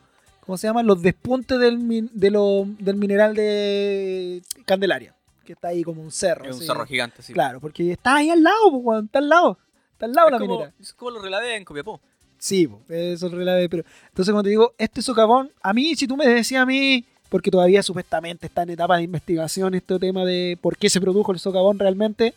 ¿Cómo 0.42 0.58
se 0.58 0.68
llaman? 0.68 0.88
Los 0.88 1.02
despuntes 1.02 1.60
del, 1.60 1.78
min- 1.78 2.10
de 2.14 2.32
lo- 2.32 2.66
del 2.80 2.96
mineral 2.96 3.36
de 3.36 4.42
Candelaria. 4.66 5.14
Que 5.46 5.54
está 5.54 5.70
ahí 5.70 5.84
como 5.84 6.02
un 6.02 6.12
cerro. 6.12 6.46
Es 6.46 6.56
un 6.58 6.62
cerro 6.64 6.86
gigante, 6.86 7.22
sí. 7.22 7.34
Claro, 7.34 7.60
porque 7.60 7.92
está 7.92 8.16
ahí 8.18 8.30
al 8.30 8.42
lado, 8.44 8.82
pues, 8.84 9.04
está 9.06 9.20
al 9.20 9.30
lado. 9.30 9.58
Está 9.94 10.06
al 10.06 10.14
lado 10.14 10.28
Es 10.28 10.32
la 10.34 10.40
como, 10.40 10.54
minera. 10.56 10.74
es 10.80 10.94
como 10.94 11.12
lo 11.12 11.22
relavé 11.22 11.56
en 11.56 11.66
Copiapó. 11.66 12.02
Sí, 12.38 12.68
po, 12.68 12.82
eso 12.88 13.28
es 13.28 13.32
relave, 13.34 13.68
pero 13.68 13.84
entonces 14.08 14.32
como 14.32 14.42
te 14.44 14.50
digo, 14.50 14.74
este 14.78 15.02
socavón, 15.02 15.52
a 15.62 15.74
mí, 15.74 15.94
si 15.96 16.08
tú 16.08 16.16
me 16.16 16.26
decías 16.26 16.62
a 16.62 16.66
mí, 16.66 17.04
porque 17.30 17.52
todavía 17.52 17.84
supuestamente 17.84 18.48
está 18.48 18.64
en 18.64 18.72
etapa 18.72 18.98
de 18.98 19.04
investigación 19.04 19.74
este 19.76 19.98
tema 20.00 20.26
de 20.26 20.58
por 20.62 20.76
qué 20.78 20.90
se 20.90 21.00
produjo 21.00 21.32
el 21.32 21.40
socavón 21.40 21.78
realmente, 21.80 22.34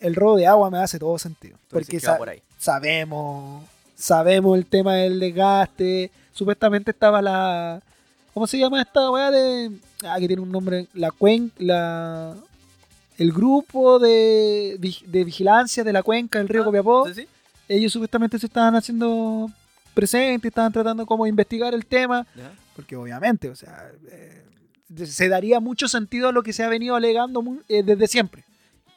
el 0.00 0.14
robo 0.14 0.36
de 0.36 0.46
agua 0.46 0.70
me 0.70 0.78
hace 0.78 0.98
todo 0.98 1.18
sentido. 1.18 1.56
Tú 1.68 1.74
Porque 1.74 1.98
que 1.98 2.06
va 2.06 2.12
sa- 2.12 2.18
por 2.18 2.28
ahí. 2.28 2.40
sabemos, 2.58 3.64
sabemos 3.96 4.56
el 4.58 4.66
tema 4.66 4.94
del 4.94 5.18
desgaste, 5.18 6.10
supuestamente 6.32 6.90
estaba 6.90 7.20
la, 7.22 7.80
¿cómo 8.34 8.46
se 8.46 8.58
llama 8.58 8.82
esta 8.82 9.10
weá 9.10 9.30
de, 9.30 9.70
ah, 10.04 10.16
que 10.20 10.26
tiene 10.28 10.42
un 10.42 10.52
nombre, 10.52 10.86
la 10.94 11.10
cuenca, 11.10 11.54
la... 11.58 12.34
El 13.18 13.32
grupo 13.32 13.98
de, 13.98 14.76
de 15.06 15.24
vigilancia 15.24 15.82
de 15.82 15.90
la 15.90 16.02
cuenca 16.02 16.38
del 16.38 16.48
río 16.48 16.60
Ah, 16.60 16.64
Copiapó, 16.66 17.08
sí. 17.14 17.26
ellos 17.66 17.90
supuestamente 17.90 18.38
se 18.38 18.44
estaban 18.44 18.76
haciendo 18.76 19.50
presentes, 19.96 20.50
estaban 20.50 20.72
tratando 20.72 21.04
como 21.06 21.24
de 21.24 21.30
investigar 21.30 21.74
el 21.74 21.84
tema, 21.86 22.24
Ya. 22.36 22.52
porque 22.76 22.94
obviamente, 22.94 23.48
o 23.48 23.56
sea, 23.56 23.90
eh, 24.12 24.44
se 25.06 25.28
daría 25.28 25.58
mucho 25.58 25.88
sentido 25.88 26.28
a 26.28 26.32
lo 26.32 26.42
que 26.44 26.52
se 26.52 26.62
ha 26.62 26.68
venido 26.68 26.94
alegando 26.94 27.42
eh, 27.68 27.82
desde 27.82 28.06
siempre, 28.06 28.44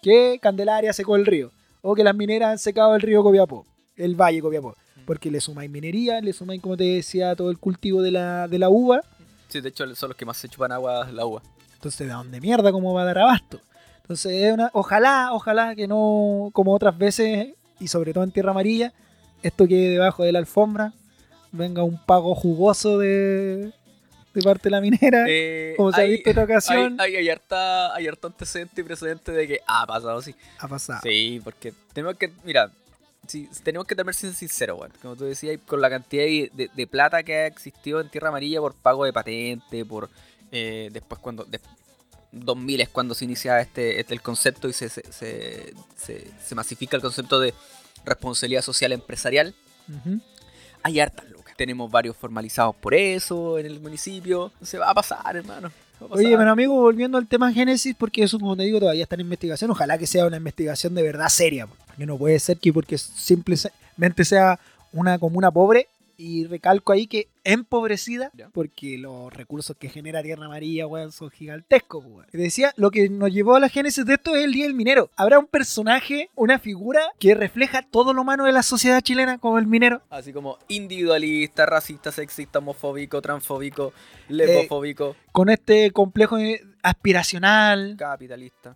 que 0.03 0.37
Candelaria 0.41 0.93
secó 0.93 1.15
el 1.15 1.25
río, 1.25 1.51
o 1.81 1.95
que 1.95 2.03
las 2.03 2.13
mineras 2.15 2.49
han 2.51 2.59
secado 2.59 2.93
el 2.95 3.01
río 3.01 3.23
Copiapó, 3.23 3.65
el 3.95 4.15
valle 4.15 4.41
Copiapó, 4.41 4.75
porque 5.05 5.31
le 5.31 5.41
sumáis 5.41 5.71
minería, 5.71 6.21
le 6.21 6.33
sumáis, 6.33 6.61
como 6.61 6.77
te 6.77 6.83
decía, 6.83 7.35
todo 7.35 7.49
el 7.49 7.57
cultivo 7.57 8.01
de 8.01 8.11
la, 8.11 8.47
de 8.47 8.59
la 8.59 8.69
uva, 8.69 9.01
Sí, 9.47 9.61
de 9.61 9.69
hecho 9.69 9.83
son 9.95 10.09
los 10.09 10.15
que 10.15 10.25
más 10.25 10.37
se 10.37 10.47
chupan 10.47 10.71
agua 10.71 11.09
la 11.11 11.25
uva. 11.25 11.41
entonces, 11.73 12.05
¿de 12.07 12.13
dónde 12.13 12.39
mierda 12.39 12.71
cómo 12.71 12.93
va 12.93 13.01
a 13.01 13.05
dar 13.05 13.17
abasto? 13.17 13.59
Entonces, 14.01 14.31
es 14.31 14.53
una, 14.53 14.69
ojalá, 14.73 15.29
ojalá 15.33 15.75
que 15.75 15.87
no, 15.87 16.49
como 16.53 16.73
otras 16.75 16.95
veces, 16.97 17.53
y 17.79 17.87
sobre 17.87 18.13
todo 18.13 18.23
en 18.23 18.31
Tierra 18.31 18.51
Amarilla, 18.51 18.93
esto 19.43 19.67
quede 19.67 19.89
debajo 19.91 20.23
de 20.23 20.31
la 20.31 20.39
alfombra, 20.39 20.93
venga 21.51 21.83
un 21.83 21.97
pago 22.05 22.35
jugoso 22.35 22.97
de, 22.99 23.71
de 24.33 24.41
parte 24.43 24.63
de 24.63 24.69
la 24.71 24.81
minera, 24.81 25.25
Eh, 25.27 25.73
como 25.77 25.91
se 25.91 26.01
ha 26.01 26.03
visto 26.05 26.29
en 26.29 26.33
otra 26.37 26.43
ocasión, 26.45 26.95
Hay, 26.99 27.15
hay, 27.15 27.15
hay 27.17 27.29
harta, 27.29 27.95
hay 27.95 28.07
harto 28.07 28.27
antecedente 28.27 28.81
y 28.81 28.83
precedente 28.83 29.31
de 29.31 29.47
que 29.47 29.59
ha 29.67 29.85
pasado 29.87 30.17
así. 30.19 30.35
ha 30.59 30.67
pasado. 30.67 30.99
Sí, 31.03 31.41
porque 31.43 31.73
tenemos 31.93 32.15
que, 32.17 32.31
mira, 32.43 32.71
sí, 33.27 33.49
tenemos 33.63 33.87
que 33.87 33.95
también 33.95 34.13
ser 34.13 34.33
sinceros, 34.33 34.79
weón. 34.79 34.91
Como 35.01 35.15
tú 35.15 35.25
decías, 35.25 35.57
con 35.65 35.81
la 35.81 35.89
cantidad 35.89 36.23
de, 36.23 36.51
de- 36.53 36.69
de 36.73 36.87
plata 36.87 37.23
que 37.23 37.35
ha 37.35 37.47
existido 37.47 37.99
en 38.01 38.09
Tierra 38.09 38.29
Amarilla 38.29 38.59
por 38.59 38.75
pago 38.75 39.05
de 39.05 39.13
patente, 39.13 39.85
por 39.85 40.09
eh, 40.51 40.89
después 40.91 41.19
cuando... 41.21 41.43
de- 41.45 41.59
2000 42.31 42.81
es 42.81 42.89
cuando 42.89 43.15
se 43.15 43.25
inicia 43.25 43.59
este, 43.59 43.99
este 43.99 44.13
el 44.13 44.21
concepto 44.21 44.69
y 44.69 44.73
se, 44.73 44.87
se, 44.87 45.01
se, 45.11 45.73
se- 45.97 46.27
se 46.45 46.53
masifica 46.53 46.95
el 46.95 47.01
concepto 47.01 47.39
de 47.39 47.55
responsabilidad 48.09 48.61
social 48.61 48.91
empresarial. 48.91 49.53
Ujú. 49.87 50.19
Hay 50.83 50.99
hartas 50.99 51.29
lucas. 51.29 51.55
Tenemos 51.57 51.89
varios 51.91 52.15
formalizados 52.15 52.75
por 52.75 52.93
eso 52.93 53.57
en 53.57 53.65
el 53.65 53.79
municipio. 53.79 54.51
Se 54.61 54.77
va 54.77 54.89
a 54.89 54.93
pasar, 54.93 55.35
hermano. 55.35 55.71
Oye, 56.09 56.37
pero 56.37 56.49
amigo, 56.49 56.75
volviendo 56.75 57.17
al 57.17 57.27
tema 57.27 57.51
Génesis, 57.51 57.93
porque 57.97 58.23
eso, 58.23 58.39
como 58.39 58.55
te 58.55 58.63
digo, 58.63 58.79
todavía 58.79 59.03
está 59.03 59.15
en 59.15 59.21
investigación. 59.21 59.69
Ojalá 59.71 59.97
que 59.97 60.07
sea 60.07 60.25
una 60.25 60.37
investigación 60.37 60.95
de 60.95 61.03
verdad 61.03 61.27
seria. 61.27 61.67
Porque 61.67 62.05
no 62.05 62.17
puede 62.17 62.39
ser 62.39 62.57
que 62.57 62.71
porque 62.71 62.97
simplemente 62.97 64.23
sea 64.23 64.59
una 64.93 65.19
comuna 65.19 65.51
pobre. 65.51 65.87
Y 66.21 66.45
recalco 66.47 66.91
ahí 66.91 67.07
que 67.07 67.29
empobrecida, 67.45 68.29
Ya. 68.33 68.49
porque 68.49 68.97
los 68.97 69.31
recursos 69.31 69.77
que 69.79 69.87
genera 69.87 70.21
Tierra 70.21 70.47
Amarilla, 70.47 70.85
weón, 70.85 71.13
son 71.13 71.29
gigantescos, 71.31 72.03
weón. 72.05 72.25
Te 72.29 72.37
decía, 72.37 72.73
lo 72.75 72.91
que 72.91 73.07
nos 73.07 73.31
llevó 73.31 73.55
a 73.55 73.61
la 73.61 73.69
génesis 73.69 74.05
de 74.05 74.15
esto 74.15 74.35
es 74.35 74.43
el 74.43 74.51
Día 74.51 74.65
del 74.65 74.73
Minero. 74.73 75.09
Habrá 75.15 75.39
un 75.39 75.47
personaje, 75.47 76.29
una 76.35 76.59
figura 76.59 76.99
que 77.19 77.35
refleja 77.35 77.83
todo 77.89 78.11
lo 78.13 78.25
malo 78.25 78.43
de 78.43 78.51
la 78.51 78.63
sociedad 78.63 78.99
chilena 78.99 79.37
como 79.37 79.59
el 79.59 79.65
minero. 79.67 80.01
Así 80.09 80.33
como 80.33 80.57
individualista, 80.67 81.65
racista, 81.65 82.11
sexista, 82.11 82.59
homofóbico, 82.59 83.21
transfóbico, 83.21 83.93
lepofóbico, 84.27 85.15
Con 85.31 85.47
este 85.49 85.91
complejo 85.91 86.37
eh, 86.37 86.61
aspiracional. 86.83 87.95
capitalista. 87.97 88.75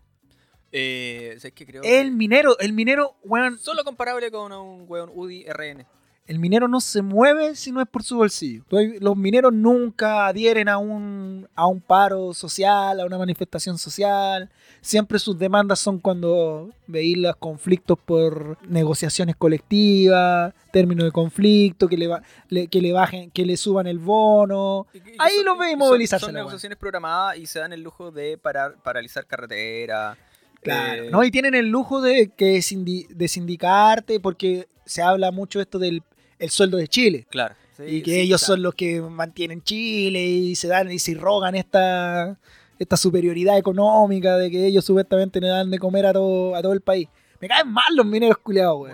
Eh, 0.71 1.35
¿sabes 1.39 1.53
qué 1.53 1.65
creo? 1.65 1.83
El 1.83 2.05
que- 2.07 2.11
minero, 2.11 2.57
el 2.59 2.71
minero, 2.71 3.15
weón, 3.23 3.59
Solo 3.59 3.83
comparable 3.83 4.31
con 4.31 4.51
un 4.53 4.85
weón 4.87 5.11
UDI 5.13 5.43
RN. 5.49 5.85
El 6.25 6.39
minero 6.39 6.69
no 6.69 6.79
se 6.79 7.01
mueve 7.01 7.53
si 7.55 7.73
no 7.73 7.81
es 7.81 7.87
por 7.87 8.01
su 8.01 8.15
bolsillo. 8.15 8.63
Los 9.01 9.17
mineros 9.17 9.51
nunca 9.51 10.27
adhieren 10.27 10.69
a 10.69 10.77
un, 10.77 11.49
a 11.53 11.67
un 11.67 11.81
paro 11.81 12.33
social, 12.33 13.01
a 13.01 13.05
una 13.05 13.17
manifestación 13.17 13.77
social. 13.77 14.49
Siempre 14.79 15.19
sus 15.19 15.37
demandas 15.37 15.79
son 15.79 15.99
cuando 15.99 16.71
veis 16.87 17.17
los 17.17 17.35
conflictos 17.35 17.99
por 17.99 18.57
negociaciones 18.69 19.35
colectivas, 19.35 20.53
términos 20.71 21.03
de 21.05 21.11
conflicto, 21.11 21.89
que 21.89 21.97
le, 21.97 22.07
ba- 22.07 22.23
le- 22.47 22.67
que 22.67 22.81
le 22.81 22.93
bajen, 22.93 23.29
que 23.29 23.45
le 23.45 23.57
suban 23.57 23.85
el 23.87 23.99
bono. 23.99 24.87
Y 24.93 24.97
y 24.99 25.01
Ahí 25.19 25.43
los 25.43 25.57
ve 25.57 25.67
y 25.67 25.71
son- 25.71 25.79
movilizarse 25.79 26.25
Son 26.27 26.35
negociaciones 26.35 26.77
programadas 26.77 27.37
y 27.37 27.45
se 27.47 27.59
dan 27.59 27.73
el 27.73 27.81
lujo 27.81 28.11
de 28.11 28.37
parar, 28.37 28.75
paralizar 28.81 29.25
carretera. 29.25 30.17
Claro. 30.61 31.03
Eh, 31.03 31.09
No, 31.11 31.21
y 31.25 31.31
tienen 31.31 31.53
el 31.53 31.67
lujo 31.67 32.01
de 32.01 32.29
que 32.29 32.61
de 33.09 33.27
sindicarte 33.27 34.21
porque 34.21 34.67
se 34.85 35.01
habla 35.01 35.31
mucho 35.31 35.59
esto 35.61 35.79
del 35.79 36.01
el 36.39 36.49
sueldo 36.49 36.77
de 36.77 36.87
Chile. 36.87 37.27
Claro. 37.29 37.55
y 37.85 38.01
que 38.01 38.21
ellos 38.21 38.41
son 38.41 38.61
los 38.61 38.75
que 38.75 39.01
mantienen 39.01 39.61
Chile 39.63 40.23
y 40.23 40.55
se 40.55 40.67
dan 40.67 40.91
y 40.91 40.99
se 40.99 41.15
rogan 41.15 41.55
esta, 41.55 42.37
esta 42.79 42.97
superioridad 42.97 43.57
económica 43.57 44.37
de 44.37 44.51
que 44.51 44.65
ellos 44.65 44.85
supuestamente 44.85 45.39
le 45.41 45.47
dan 45.47 45.71
de 45.71 45.79
comer 45.79 46.05
a 46.05 46.13
todo, 46.13 46.55
a 46.55 46.61
todo 46.61 46.73
el 46.73 46.81
país. 46.81 47.07
Me 47.39 47.47
caen 47.47 47.69
mal 47.69 47.95
los 47.95 48.05
mineros 48.05 48.37
culiados, 48.37 48.77
güey. 48.77 48.93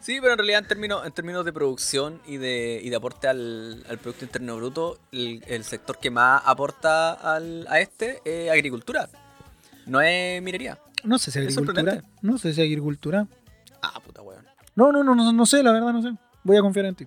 Sí, 0.00 0.18
pero 0.20 0.32
en 0.32 0.38
realidad 0.38 0.60
en 0.60 0.68
términos, 0.68 1.06
en 1.06 1.12
términos 1.12 1.44
de 1.44 1.52
producción 1.52 2.20
y 2.26 2.38
de, 2.38 2.80
y 2.82 2.88
de 2.88 2.96
aporte 2.96 3.28
al, 3.28 3.84
al 3.88 3.98
Producto 3.98 4.24
Interno 4.24 4.56
Bruto, 4.56 4.98
el, 5.12 5.44
el 5.46 5.62
sector 5.62 5.98
que 5.98 6.10
más 6.10 6.42
aporta 6.46 7.12
al, 7.12 7.66
a 7.68 7.80
este 7.80 8.20
es 8.24 8.50
agricultura. 8.50 9.10
No 9.86 10.00
es 10.00 10.42
minería. 10.42 10.78
No 11.04 11.18
sé 11.18 11.30
si 11.30 11.38
Es 11.38 11.56
agricultura. 11.56 12.02
No 12.22 12.38
sé 12.38 12.52
si 12.54 12.62
agricultura. 12.62 13.26
Ah, 13.82 14.00
puta 14.04 14.22
weón. 14.22 14.44
No, 14.74 14.90
no, 14.92 15.02
no, 15.04 15.14
no, 15.14 15.32
no 15.32 15.46
sé, 15.46 15.62
la 15.62 15.72
verdad 15.72 15.92
no 15.92 16.02
sé. 16.02 16.10
Voy 16.44 16.56
a 16.56 16.60
confiar 16.60 16.86
en 16.86 16.94
ti. 16.94 17.06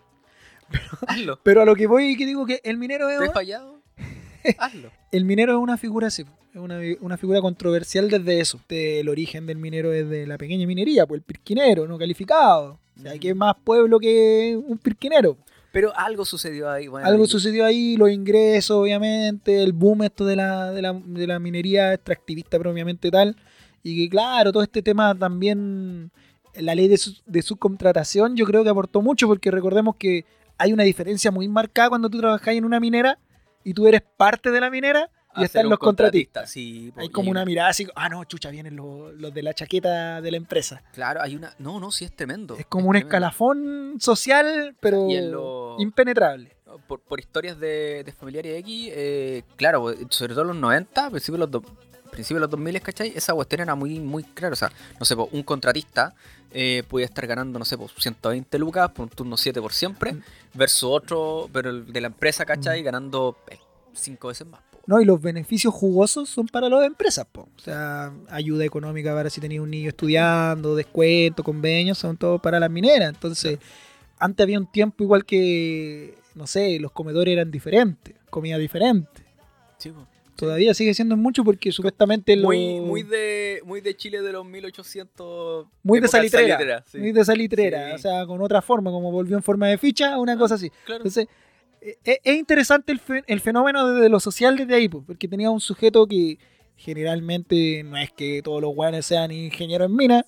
Hazlo. 1.08 1.39
Pero 1.43 1.62
a 1.62 1.65
lo 1.65 1.76
que 1.76 1.88
voy 1.88 2.12
y 2.12 2.17
que 2.17 2.26
digo 2.26 2.46
que 2.46 2.62
el 2.63 2.78
minero 2.78 3.10
es, 3.10 3.19
¿Te 3.19 3.26
he 3.26 3.32
fallado? 3.32 3.82
Hazlo. 4.58 4.91
el 5.12 5.26
minero 5.26 5.54
es 5.54 5.60
una 5.60 5.78
figura 5.78 6.08
así, 6.08 6.24
es 6.54 6.60
una, 6.60 6.80
una 7.02 7.17
figura 7.17 7.41
controversial 7.41 8.10
desde 8.10 8.39
eso. 8.39 8.60
El 8.69 9.10
origen 9.10 9.46
del 9.46 9.58
minero 9.58 9.91
es 9.93 10.10
de 10.10 10.26
la 10.28 10.38
pequeña 10.38 10.65
minería, 10.67 11.06
pues 11.06 11.19
el 11.19 11.24
pirquinero, 11.24 11.88
no 11.88 11.98
calificado. 11.98 12.80
O 12.98 13.02
sea, 13.02 13.15
Mm. 13.15 13.19
que 13.19 13.30
es 13.30 13.36
más 13.36 13.56
pueblo 13.63 14.00
que 14.00 14.60
un 14.67 14.78
pirquinero. 14.78 15.36
Pero 15.72 15.91
algo 15.98 16.24
sucedió 16.26 16.69
ahí. 16.69 16.88
bueno, 16.88 17.08
Algo 17.08 17.26
sucedió 17.26 17.65
ahí, 17.65 17.98
los 17.98 18.12
ingresos, 18.12 18.78
obviamente, 18.78 19.63
el 19.63 19.74
boom 19.74 20.04
esto 20.04 20.24
de 20.26 20.36
la, 20.36 20.72
de 20.72 20.84
la, 20.84 20.93
de 20.93 21.26
la 21.26 21.39
minería 21.39 21.91
extractivista 21.93 22.60
propiamente 22.60 23.10
tal. 23.10 23.36
Y 23.82 23.98
que 24.04 24.10
claro, 24.10 24.52
todo 24.52 24.62
este 24.62 24.84
tema 24.84 25.17
también, 25.17 26.12
la 26.55 26.75
ley 26.75 26.87
de, 26.87 26.97
su- 26.97 27.21
de 27.25 27.41
subcontratación 27.41 28.35
yo 28.35 28.45
creo 28.45 28.63
que 28.63 28.69
aportó 28.69 29.01
mucho 29.01 29.27
porque 29.27 29.51
recordemos 29.51 29.95
que 29.97 30.25
hay 30.57 30.71
una 30.73 30.83
diferencia 30.83 31.31
muy 31.31 31.47
marcada 31.47 31.89
cuando 31.89 32.09
tú 32.09 32.19
trabajas 32.19 32.55
en 32.55 32.65
una 32.65 32.79
minera 32.79 33.17
y 33.63 33.73
tú 33.73 33.87
eres 33.87 34.01
parte 34.17 34.51
de 34.51 34.59
la 34.61 34.69
minera 34.69 35.09
y 35.35 35.43
están 35.43 35.67
los 35.67 35.79
contratistas. 35.79 36.51
Sí, 36.51 36.93
Hay 36.95 37.09
como 37.09 37.31
una 37.31 37.43
mirada 37.43 37.69
así, 37.69 37.87
ah 37.95 38.07
no, 38.07 38.23
chucha, 38.25 38.51
vienen 38.51 38.75
los, 38.75 39.13
los 39.15 39.33
de 39.33 39.41
la 39.41 39.53
chaqueta 39.55 40.21
de 40.21 40.29
la 40.29 40.37
empresa. 40.37 40.83
Claro, 40.93 41.21
hay 41.23 41.35
una. 41.35 41.55
No, 41.57 41.79
no, 41.79 41.89
sí 41.91 42.05
es 42.05 42.15
tremendo. 42.15 42.55
Es 42.55 42.67
como 42.67 42.85
un 42.89 42.91
tremendo. 42.91 43.07
escalafón 43.07 43.95
social, 43.99 44.75
pero 44.79 45.07
lo- 45.09 45.75
impenetrable. 45.79 46.55
Por, 46.87 46.99
por 47.01 47.19
historias 47.19 47.59
de, 47.59 48.03
de 48.03 48.11
familiares 48.11 48.59
X, 48.59 48.89
eh, 48.93 49.43
claro, 49.55 49.93
sobre 50.09 50.33
todo 50.33 50.41
en 50.43 50.47
los 50.49 50.57
90, 50.57 51.09
principios 51.11 51.49
de 51.51 51.59
los, 51.59 51.63
principios 52.13 52.38
de 52.38 52.41
los 52.41 52.49
2000, 52.52 52.82
¿cachai? 52.82 53.12
Esa 53.15 53.34
cuestión 53.34 53.62
era 53.62 53.76
muy, 53.76 53.99
muy 53.99 54.23
clara. 54.23 54.54
O 54.54 54.56
sea, 54.56 54.71
no 54.99 55.06
sé, 55.06 55.15
po, 55.15 55.28
un 55.32 55.43
contratista 55.43 56.13
eh, 56.52 56.84
podía 56.88 57.06
estar 57.06 57.26
ganando, 57.28 57.58
no 57.60 57.65
sé, 57.65 57.78
po, 57.78 57.89
120 57.89 58.60
lucas 58.60 58.91
por 58.91 59.04
un 59.04 59.10
turno 59.10 59.36
7 59.38 59.60
por 59.62 59.73
siempre, 59.73 60.13
Mm. 60.13 60.21
versus 60.54 60.84
otro, 60.84 61.49
pero 61.52 61.69
el 61.71 61.91
de 61.91 62.02
la 62.02 62.08
empresa, 62.08 62.45
¿cachai? 62.45 62.84
Ganando 62.84 63.38
5 63.93 64.28
veces 64.30 64.47
más. 64.47 64.62
po. 64.71 64.78
No, 64.86 64.99
y 65.02 65.06
los 65.06 65.21
beneficios 65.21 65.73
jugosos 65.73 66.30
son 66.30 66.47
para 66.47 66.69
las 66.69 66.84
empresas, 66.86 67.26
po. 67.32 67.47
O 67.58 67.60
sea, 67.60 68.12
ayuda 68.30 68.65
económica 68.65 69.13
para 69.15 69.30
si 69.30 69.41
tenías 69.41 69.62
un 69.63 69.71
niño 69.71 69.89
estudiando, 69.89 70.76
descuento, 70.76 71.43
convenios, 71.43 71.97
son 71.97 72.17
todos 72.17 72.39
para 72.41 72.60
las 72.60 72.69
mineras. 72.69 73.10
Entonces, 73.13 73.58
antes 74.19 74.43
había 74.43 74.60
un 74.60 74.71
tiempo 74.71 75.04
igual 75.04 75.26
que, 75.26 76.17
no 76.36 76.45
sé, 76.47 76.80
los 76.80 76.91
comedores 76.91 77.32
eran 77.34 77.49
diferentes, 77.49 78.13
comida 78.30 78.58
diferente. 78.58 79.23
Sí, 79.78 79.89
po. 79.89 80.06
Todavía 80.43 80.73
sigue 80.73 80.93
siendo 80.93 81.17
mucho 81.17 81.43
porque 81.43 81.71
supuestamente 81.71 82.36
lo... 82.36 82.43
Muy, 82.47 82.79
muy, 82.79 83.03
de, 83.03 83.62
muy 83.65 83.82
de 83.82 83.95
Chile 83.95 84.21
de 84.21 84.32
los 84.32 84.45
1800. 84.45 85.67
muy 85.84 85.99
de 85.99 86.08
salitrera, 86.08 86.84
sí. 86.91 86.97
muy 86.99 87.12
de 87.12 87.25
salitrera, 87.25 87.89
Sí. 87.89 87.95
o 87.95 87.97
sea, 87.97 88.25
con 88.25 88.41
otra 88.41 88.62
forma, 88.62 88.91
como 88.91 89.12
volvió 89.12 89.36
en 89.38 89.43
forma 89.43 89.67
de 89.67 89.77
ficha, 89.77 90.17
una 90.19 90.38
cosa 90.38 90.56
así. 90.56 90.69
Claro. 90.86 90.97
Entonces, 91.03 91.27
eh, 91.82 91.97
eh, 92.06 92.19
es 92.23 92.36
interesante 92.38 92.91
el, 92.91 92.99
fe- 92.99 93.23
el 93.27 93.39
fenómeno 93.39 93.89
desde 93.91 94.10
lo 94.10 94.19
social 94.19 94.56
desde 94.58 94.75
ahí, 94.75 94.88
porque 94.88 95.27
tenía 95.27 95.49
un 95.49 95.60
sujeto 95.60 96.08
que 96.08 96.38
generalmente 96.75 97.83
no 97.83 97.97
es 97.97 98.12
que 98.12 98.41
todos 98.43 98.62
los 98.62 98.73
guanes 98.75 99.05
sean 99.05 99.31
ingenieros 99.31 99.89
en 99.89 99.95
mina, 99.95 100.25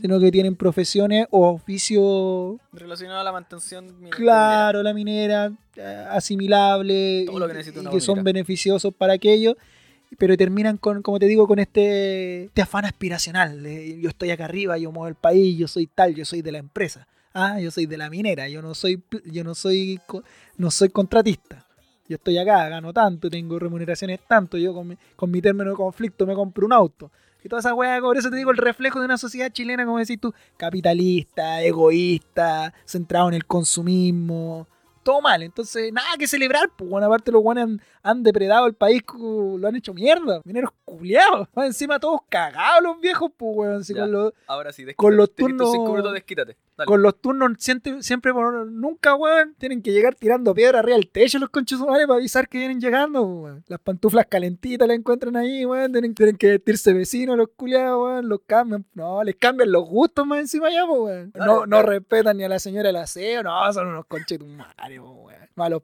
sino 0.00 0.18
que 0.18 0.30
tienen 0.32 0.56
profesiones 0.56 1.26
o 1.30 1.48
oficios, 1.48 2.56
Relacionado 2.72 3.20
a 3.20 3.24
la 3.24 3.32
mantención. 3.32 4.00
mi- 4.00 4.10
claro, 4.10 4.82
la 4.82 4.92
minera, 4.94 5.52
eh, 5.76 6.04
asimilable, 6.10 7.24
Todo 7.26 7.36
y, 7.36 7.40
lo 7.40 7.48
que 7.48 7.60
y 7.96 8.00
son 8.00 8.14
minera. 8.16 8.22
beneficiosos 8.24 8.92
para 8.94 9.12
aquellos, 9.14 9.56
pero 10.16 10.36
terminan 10.36 10.78
con, 10.78 11.02
como 11.02 11.18
te 11.18 11.26
digo, 11.26 11.46
con 11.46 11.58
este, 11.58 12.44
este 12.44 12.62
afán 12.62 12.84
aspiracional. 12.84 13.62
de, 13.62 14.00
yo 14.00 14.08
estoy 14.08 14.30
acá 14.30 14.46
arriba, 14.46 14.78
yo 14.78 14.90
muevo 14.90 15.08
el 15.08 15.14
país, 15.14 15.56
yo 15.58 15.68
soy 15.68 15.86
tal, 15.86 16.14
yo 16.14 16.24
soy 16.24 16.42
de 16.42 16.52
la 16.52 16.58
empresa. 16.58 17.06
Ah, 17.34 17.60
yo 17.60 17.70
soy 17.70 17.86
de 17.86 17.98
la 17.98 18.08
minera, 18.10 18.48
yo 18.48 18.62
no 18.62 18.74
soy, 18.74 19.00
yo 19.26 19.44
no 19.44 19.54
soy, 19.54 20.00
no 20.56 20.70
soy 20.70 20.88
contratista. 20.88 21.66
Yo 22.08 22.16
estoy 22.16 22.38
acá, 22.38 22.70
gano 22.70 22.92
tanto, 22.92 23.28
tengo 23.28 23.58
remuneraciones 23.58 24.20
tanto, 24.26 24.56
yo 24.56 24.72
con 24.72 24.88
mi, 24.88 24.96
con 25.14 25.30
mi 25.30 25.42
término 25.42 25.70
de 25.70 25.76
conflicto 25.76 26.26
me 26.26 26.34
compro 26.34 26.64
un 26.64 26.72
auto. 26.72 27.10
Y 27.44 27.48
toda 27.48 27.60
esa 27.60 27.74
weá, 27.74 28.00
por 28.00 28.16
eso 28.16 28.30
te 28.30 28.36
digo, 28.36 28.50
el 28.50 28.56
reflejo 28.56 28.98
de 28.98 29.04
una 29.04 29.18
sociedad 29.18 29.52
chilena, 29.52 29.84
como 29.84 29.98
decís 29.98 30.18
tú, 30.18 30.32
capitalista, 30.56 31.62
egoísta, 31.62 32.72
centrado 32.86 33.28
en 33.28 33.34
el 33.34 33.44
consumismo, 33.44 34.66
todo 35.08 35.22
mal. 35.22 35.42
Entonces, 35.42 35.90
nada 35.90 36.06
que 36.18 36.26
celebrar, 36.26 36.70
pues, 36.76 36.90
bueno, 36.90 37.06
aparte 37.06 37.32
los 37.32 37.40
guanes 37.42 37.64
han, 37.64 37.80
han 38.02 38.22
depredado 38.22 38.66
el 38.66 38.74
país, 38.74 39.00
lo 39.18 39.66
han 39.66 39.74
hecho 39.74 39.94
mierda. 39.94 40.42
Mineros 40.44 40.70
culiados. 40.84 41.48
Más 41.54 41.66
encima 41.66 41.98
todos 41.98 42.20
cagados 42.28 42.82
los 42.82 43.00
viejos, 43.00 43.32
pues, 43.34 43.56
weón. 43.56 43.80
así 43.80 43.94
con 43.94 44.12
los, 44.12 44.34
Ahora 44.46 44.70
sí, 44.70 44.84
desquítate. 44.84 44.96
Con 44.96 45.16
los 45.16 45.34
turnos- 45.34 45.72
minutos, 45.72 46.12
desquítate. 46.12 46.56
Dale. 46.76 46.86
con 46.86 47.02
los 47.02 47.20
turnos 47.20 47.52
siempre, 47.58 48.02
siempre 48.04 48.32
por 48.32 48.66
nunca, 48.66 49.14
weón, 49.16 49.56
tienen 49.58 49.82
que 49.82 49.90
llegar 49.90 50.14
tirando 50.14 50.54
piedra 50.54 50.78
arriba 50.78 50.96
del 50.96 51.08
techo 51.10 51.40
los 51.40 51.48
conchos 51.50 51.80
humanos 51.80 52.06
para 52.06 52.18
avisar 52.18 52.48
que 52.48 52.58
vienen 52.58 52.80
llegando, 52.80 53.22
weón. 53.22 53.64
Las 53.66 53.80
pantuflas 53.80 54.26
calentitas 54.26 54.86
las 54.86 54.96
encuentran 54.98 55.34
ahí, 55.36 55.64
weón. 55.64 55.90
Tienen, 55.90 56.14
tienen 56.14 56.36
que 56.36 56.50
vestirse 56.50 56.92
vecinos 56.92 57.36
los 57.36 57.48
culiados, 57.56 58.00
weón. 58.04 58.28
Los 58.28 58.40
cambian. 58.46 58.84
No, 58.94 59.24
les 59.24 59.34
cambian 59.36 59.72
los 59.72 59.84
gustos 59.88 60.24
más 60.26 60.38
encima 60.38 60.70
ya, 60.70 60.84
weón. 60.84 61.32
No, 61.34 61.64
no 61.66 61.82
respetan 61.82 62.36
ni 62.36 62.44
a 62.44 62.48
la 62.48 62.58
señora 62.58 62.88
del 62.88 62.96
aseo, 62.96 63.42
no, 63.42 63.72
son 63.72 63.88
unos 63.88 64.04
conchetumares, 64.06 64.97
weón. 65.04 65.48
Malos 65.54 65.82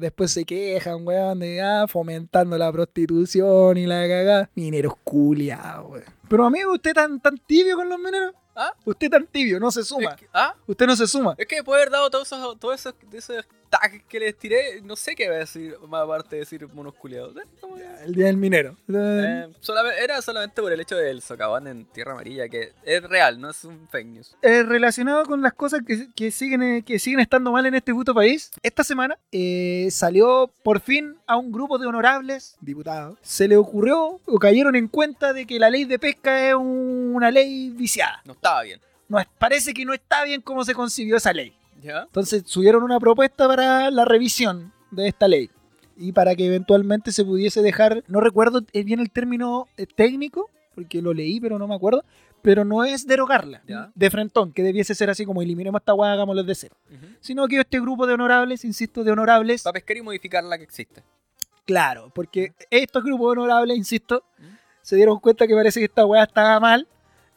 después 0.00 0.32
se 0.32 0.44
quejan, 0.44 1.06
weón, 1.06 1.38
de 1.40 1.60
ah, 1.60 1.86
fomentando 1.88 2.56
la 2.56 2.72
prostitución 2.72 3.76
y 3.76 3.86
la 3.86 4.08
cagada. 4.08 4.50
Mineros 4.54 4.94
culiados, 5.04 5.90
weón. 5.90 6.04
Pero 6.28 6.46
amigo, 6.46 6.72
¿usted 6.72 6.94
tan, 6.94 7.20
tan 7.20 7.36
tibio 7.38 7.76
con 7.76 7.88
los 7.88 7.98
mineros? 7.98 8.34
¿Ah? 8.54 8.74
Usted 8.84 9.10
tan 9.10 9.26
tibio, 9.26 9.58
no 9.58 9.70
se 9.70 9.82
suma. 9.82 10.10
Es 10.10 10.16
que, 10.16 10.28
¿Ah? 10.32 10.54
Usted 10.66 10.86
no 10.86 10.96
se 10.96 11.06
suma. 11.06 11.34
Es 11.38 11.46
que 11.46 11.56
después 11.56 11.76
de 11.76 11.82
haber 11.82 11.92
dado 11.92 12.10
todos 12.10 12.26
esos, 12.26 12.58
todos 12.58 12.74
esos, 12.74 12.94
esos 13.12 13.46
que 14.08 14.20
les 14.20 14.36
tiré, 14.36 14.80
no 14.82 14.96
sé 14.96 15.14
qué 15.14 15.28
va 15.28 15.36
a 15.36 15.38
decir, 15.38 15.76
más 15.88 16.02
aparte 16.02 16.36
de 16.36 16.40
decir 16.40 16.66
monos 16.74 16.94
culiados. 16.94 17.34
Eh, 17.36 17.96
El 18.04 18.14
día 18.14 18.26
del 18.26 18.36
minero. 18.36 18.76
eh, 18.92 19.48
solamente- 19.60 20.02
era 20.04 20.20
solamente 20.22 20.60
por 20.60 20.72
el 20.72 20.80
hecho 20.80 20.96
del 20.96 21.22
socavón 21.22 21.66
en 21.66 21.84
Tierra 21.86 22.12
Amarilla, 22.12 22.48
que 22.48 22.72
es 22.84 23.02
real, 23.02 23.40
no 23.40 23.50
es 23.50 23.64
un 23.64 23.88
fake 23.88 24.06
news. 24.06 24.36
Eh, 24.42 24.62
relacionado 24.62 25.24
con 25.24 25.40
las 25.42 25.52
cosas 25.54 25.80
que, 25.86 26.08
que 26.14 26.30
siguen, 26.30 26.82
que 26.82 26.98
siguen 26.98 27.20
estando 27.20 27.50
mal 27.52 27.64
en 27.66 27.74
este 27.74 27.92
puto 27.92 28.14
país, 28.14 28.50
esta 28.62 28.84
semana 28.84 29.18
eh, 29.32 29.88
salió 29.90 30.50
por 30.62 30.80
fin 30.80 31.16
a 31.26 31.36
un 31.36 31.50
grupo 31.52 31.78
de 31.78 31.86
honorables 31.86 32.56
diputados. 32.60 33.18
Se 33.22 33.48
le 33.48 33.56
ocurrió 33.56 34.20
o 34.24 34.38
cayeron 34.38 34.76
en 34.76 34.88
cuenta 34.88 35.32
de 35.32 35.46
que 35.46 35.58
la 35.58 35.70
ley 35.70 35.84
de 35.84 35.98
pesca 35.98 36.48
es 36.48 36.54
un- 36.54 37.12
una 37.14 37.30
ley 37.30 37.70
viciada. 37.70 38.20
No 38.24 38.32
estaba 38.34 38.62
bien. 38.62 38.80
No, 39.08 39.18
parece 39.38 39.74
que 39.74 39.84
no 39.84 39.92
está 39.92 40.24
bien 40.24 40.40
cómo 40.40 40.64
se 40.64 40.74
concibió 40.74 41.16
esa 41.16 41.32
ley. 41.32 41.54
¿Ya? 41.82 42.02
Entonces 42.02 42.44
subieron 42.46 42.82
una 42.82 42.98
propuesta 43.00 43.46
para 43.48 43.90
la 43.90 44.04
revisión 44.04 44.72
de 44.90 45.08
esta 45.08 45.26
ley 45.28 45.50
y 45.96 46.12
para 46.12 46.34
que 46.34 46.46
eventualmente 46.46 47.12
se 47.12 47.24
pudiese 47.24 47.60
dejar, 47.62 48.02
no 48.08 48.20
recuerdo 48.20 48.60
bien 48.72 49.00
el 49.00 49.10
término 49.10 49.66
eh, 49.76 49.86
técnico, 49.86 50.48
porque 50.74 51.02
lo 51.02 51.12
leí 51.12 51.40
pero 51.40 51.58
no 51.58 51.66
me 51.68 51.74
acuerdo, 51.74 52.04
pero 52.40 52.64
no 52.64 52.82
es 52.84 53.06
derogarla 53.06 53.62
Ya. 53.66 53.90
de 53.94 54.10
frentón, 54.10 54.52
que 54.52 54.62
debiese 54.62 54.94
ser 54.94 55.10
así 55.10 55.24
como 55.26 55.42
eliminemos 55.42 55.80
esta 55.80 55.94
hueá, 55.94 56.12
hagámoslo 56.12 56.42
de 56.44 56.54
cero, 56.54 56.76
Ujú. 56.90 57.06
sino 57.20 57.46
que 57.46 57.60
este 57.60 57.78
grupo 57.80 58.06
de 58.06 58.14
honorables, 58.14 58.64
insisto, 58.64 59.04
de 59.04 59.12
honorables, 59.12 59.62
Para 59.62 59.74
pescar 59.74 59.96
y 59.96 60.02
modificar 60.02 60.42
la 60.44 60.56
que 60.58 60.64
existe. 60.64 61.02
claro, 61.64 62.10
porque 62.14 62.52
estos 62.70 63.04
grupos 63.04 63.32
honorables, 63.32 63.76
insisto, 63.76 64.24
se 64.80 64.96
dieron 64.96 65.20
cuenta 65.20 65.46
que 65.46 65.54
parece 65.54 65.78
que 65.80 65.86
esta 65.86 66.04
weá 66.06 66.24
estaba 66.24 66.58
mal. 66.58 66.88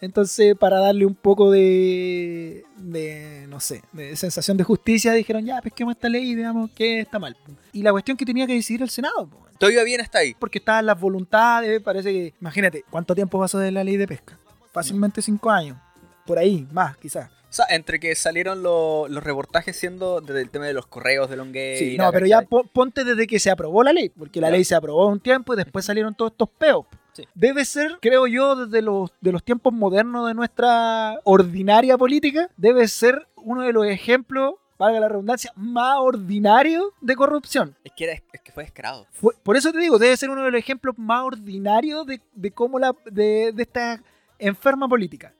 Entonces, 0.01 0.55
para 0.57 0.79
darle 0.79 1.05
un 1.05 1.15
poco 1.15 1.49
de, 1.51 2.63
de, 2.77 3.45
no 3.49 3.59
sé, 3.59 3.81
de 3.93 4.15
sensación 4.15 4.57
de 4.57 4.63
justicia, 4.63 5.13
dijeron, 5.13 5.45
ya, 5.45 5.61
pesquemos 5.61 5.95
esta 5.95 6.09
ley 6.09 6.31
y 6.31 6.35
veamos 6.35 6.69
qué 6.75 6.99
está 6.99 7.17
mal. 7.19 7.35
Y 7.73 7.81
la 7.81 7.91
cuestión 7.91 8.17
que 8.17 8.25
tenía 8.25 8.45
que 8.45 8.53
decidir 8.53 8.81
el 8.81 8.89
Senado, 8.89 9.27
po, 9.27 9.45
Todo 9.57 9.69
iba 9.71 9.83
bien 9.83 10.01
hasta 10.01 10.19
ahí. 10.19 10.35
porque 10.39 10.59
estaban 10.59 10.85
las 10.85 10.99
voluntades, 10.99 11.81
parece 11.81 12.11
que, 12.11 12.33
imagínate, 12.41 12.83
¿cuánto 12.89 13.15
tiempo 13.15 13.39
pasó 13.39 13.57
de 13.57 13.71
la 13.71 13.83
ley 13.83 13.97
de 13.97 14.07
pesca? 14.07 14.37
Fácilmente 14.73 15.21
cinco 15.21 15.49
años, 15.49 15.77
por 16.25 16.37
ahí, 16.37 16.67
más 16.71 16.97
quizás. 16.97 17.29
O 17.49 17.53
sea, 17.55 17.65
entre 17.69 18.01
que 18.01 18.13
salieron 18.15 18.61
lo- 18.61 19.07
los 19.07 19.23
reportajes 19.23 19.77
siendo 19.77 20.19
desde 20.19 20.41
el 20.41 20.49
tema 20.49 20.65
de 20.65 20.73
los 20.73 20.87
correos 20.87 21.29
de 21.29 21.37
Longueira. 21.37 21.79
Sí, 21.79 21.97
no, 21.97 22.11
pero 22.11 22.25
ya 22.25 22.41
ponte 22.41 23.05
desde 23.05 23.25
que 23.27 23.39
se 23.39 23.49
aprobó 23.49 23.81
la 23.81 23.93
ley, 23.93 24.09
porque 24.09 24.41
la 24.41 24.49
Ya. 24.49 24.55
ley 24.55 24.65
se 24.65 24.75
aprobó 24.75 25.07
un 25.07 25.21
tiempo 25.21 25.53
y 25.53 25.57
después 25.57 25.85
salieron 25.85 26.13
todos 26.13 26.31
estos 26.33 26.49
peos. 26.49 26.85
Sí. 27.15 27.23
debe 27.33 27.63
ser, 27.65 27.97
creo 28.01 28.27
yo, 28.27 28.55
desde 28.67 28.81
los, 28.81 29.11
de 29.21 29.31
los 29.31 29.41
tiempos 29.43 29.71
modernos 29.73 30.27
de 30.27 30.33
nuestra 30.33 31.19
ordinaria 31.23 31.97
política, 31.97 32.49
debe 32.57 32.87
ser 32.89 33.25
uno 33.37 33.61
de 33.61 33.71
los 33.71 33.85
ejemplos, 33.85 34.55
valga 34.77 34.99
la 34.99 35.07
redundancia, 35.07 35.51
más 35.55 35.95
ordinarios 35.99 36.87
de 36.99 37.15
corrupción. 37.15 37.75
Es 37.85 37.93
que, 37.95 38.03
era, 38.03 38.13
es 38.33 38.41
que 38.41 38.51
fue 38.51 38.63
descarado. 38.63 39.07
Fue- 39.11 39.33
por 39.43 39.55
eso 39.55 39.71
te 39.71 39.79
digo, 39.79 39.97
debe 39.97 40.17
ser 40.17 40.29
uno 40.29 40.43
de 40.43 40.51
los 40.51 40.59
ejemplos 40.59 40.95
más 40.97 41.23
ordinarios 41.23 42.05
de, 42.05 42.19
de 42.33 42.51
cómo 42.51 42.79
la 42.79 42.93
de, 43.05 43.51
de 43.53 43.63
esta 43.63 44.01
enferma 44.37 44.87
política. 44.89 45.33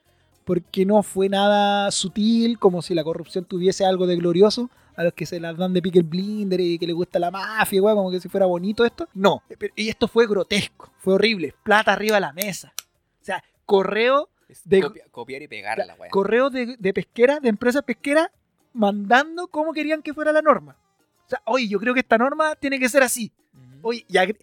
Porque 0.46 0.86
no 0.86 1.02
fue 1.04 1.28
nada 1.28 1.90
sutil, 1.92 2.58
como 2.60 2.82
si 2.84 2.94
la 2.94 3.04
corrupción 3.04 3.44
tuviese 3.46 3.84
algo 3.86 4.06
de 4.08 4.16
glorioso, 4.16 4.70
a 4.98 5.04
los 5.04 5.14
que 5.14 5.26
se 5.26 5.40
las 5.40 5.58
dan 5.58 5.74
de 5.74 5.82
pique 5.82 6.00
el 6.00 6.06
blinder 6.06 6.60
y 6.62 6.78
que 6.80 6.88
les 6.88 6.96
gusta 6.96 7.20
la 7.20 7.32
mafia, 7.32 7.82
weón, 7.82 7.98
como 7.98 8.12
que 8.12 8.20
si 8.20 8.30
fuera 8.30 8.46
bonito 8.46 8.86
esto. 8.86 9.08
No, 9.14 9.44
pero- 9.60 9.74
y 9.76 9.90
esto 9.90 10.08
fue 10.08 10.28
grotesco, 10.28 10.92
fue 11.00 11.16
horrible, 11.16 11.54
plata 11.64 11.94
arriba 11.94 12.16
de 12.16 12.22
la 12.22 12.34
mesa. 12.34 12.74
O 13.22 13.26
sea, 13.26 13.44
correo, 13.66 14.30
De- 14.64 14.82
copia- 14.82 15.06
copiar 15.12 15.42
y 15.42 15.48
pegar 15.48 15.82
a 15.82 15.86
la 15.86 15.96
weá. 15.96 16.10
correo 16.10 16.50
de, 16.50 16.76
de 16.78 16.94
pesquera, 16.94 17.40
de 17.40 17.50
empresas 17.50 17.82
pesqueras, 17.84 18.30
mandando 18.74 19.48
cómo 19.48 19.74
querían 19.74 20.02
que 20.02 20.14
fuera 20.14 20.32
la 20.32 20.42
norma. 20.42 20.76
O 21.26 21.30
sea, 21.30 21.42
oye, 21.46 21.68
yo 21.68 21.80
creo 21.80 21.94
que 21.94 22.02
esta 22.02 22.18
norma 22.18 22.56
tiene 22.56 22.80
que 22.80 22.90
ser 22.90 23.02
así. 23.04 23.32
Ujú. 23.54 23.80
Oye, 23.90 24.06
y 24.08 24.18
agre- 24.18 24.38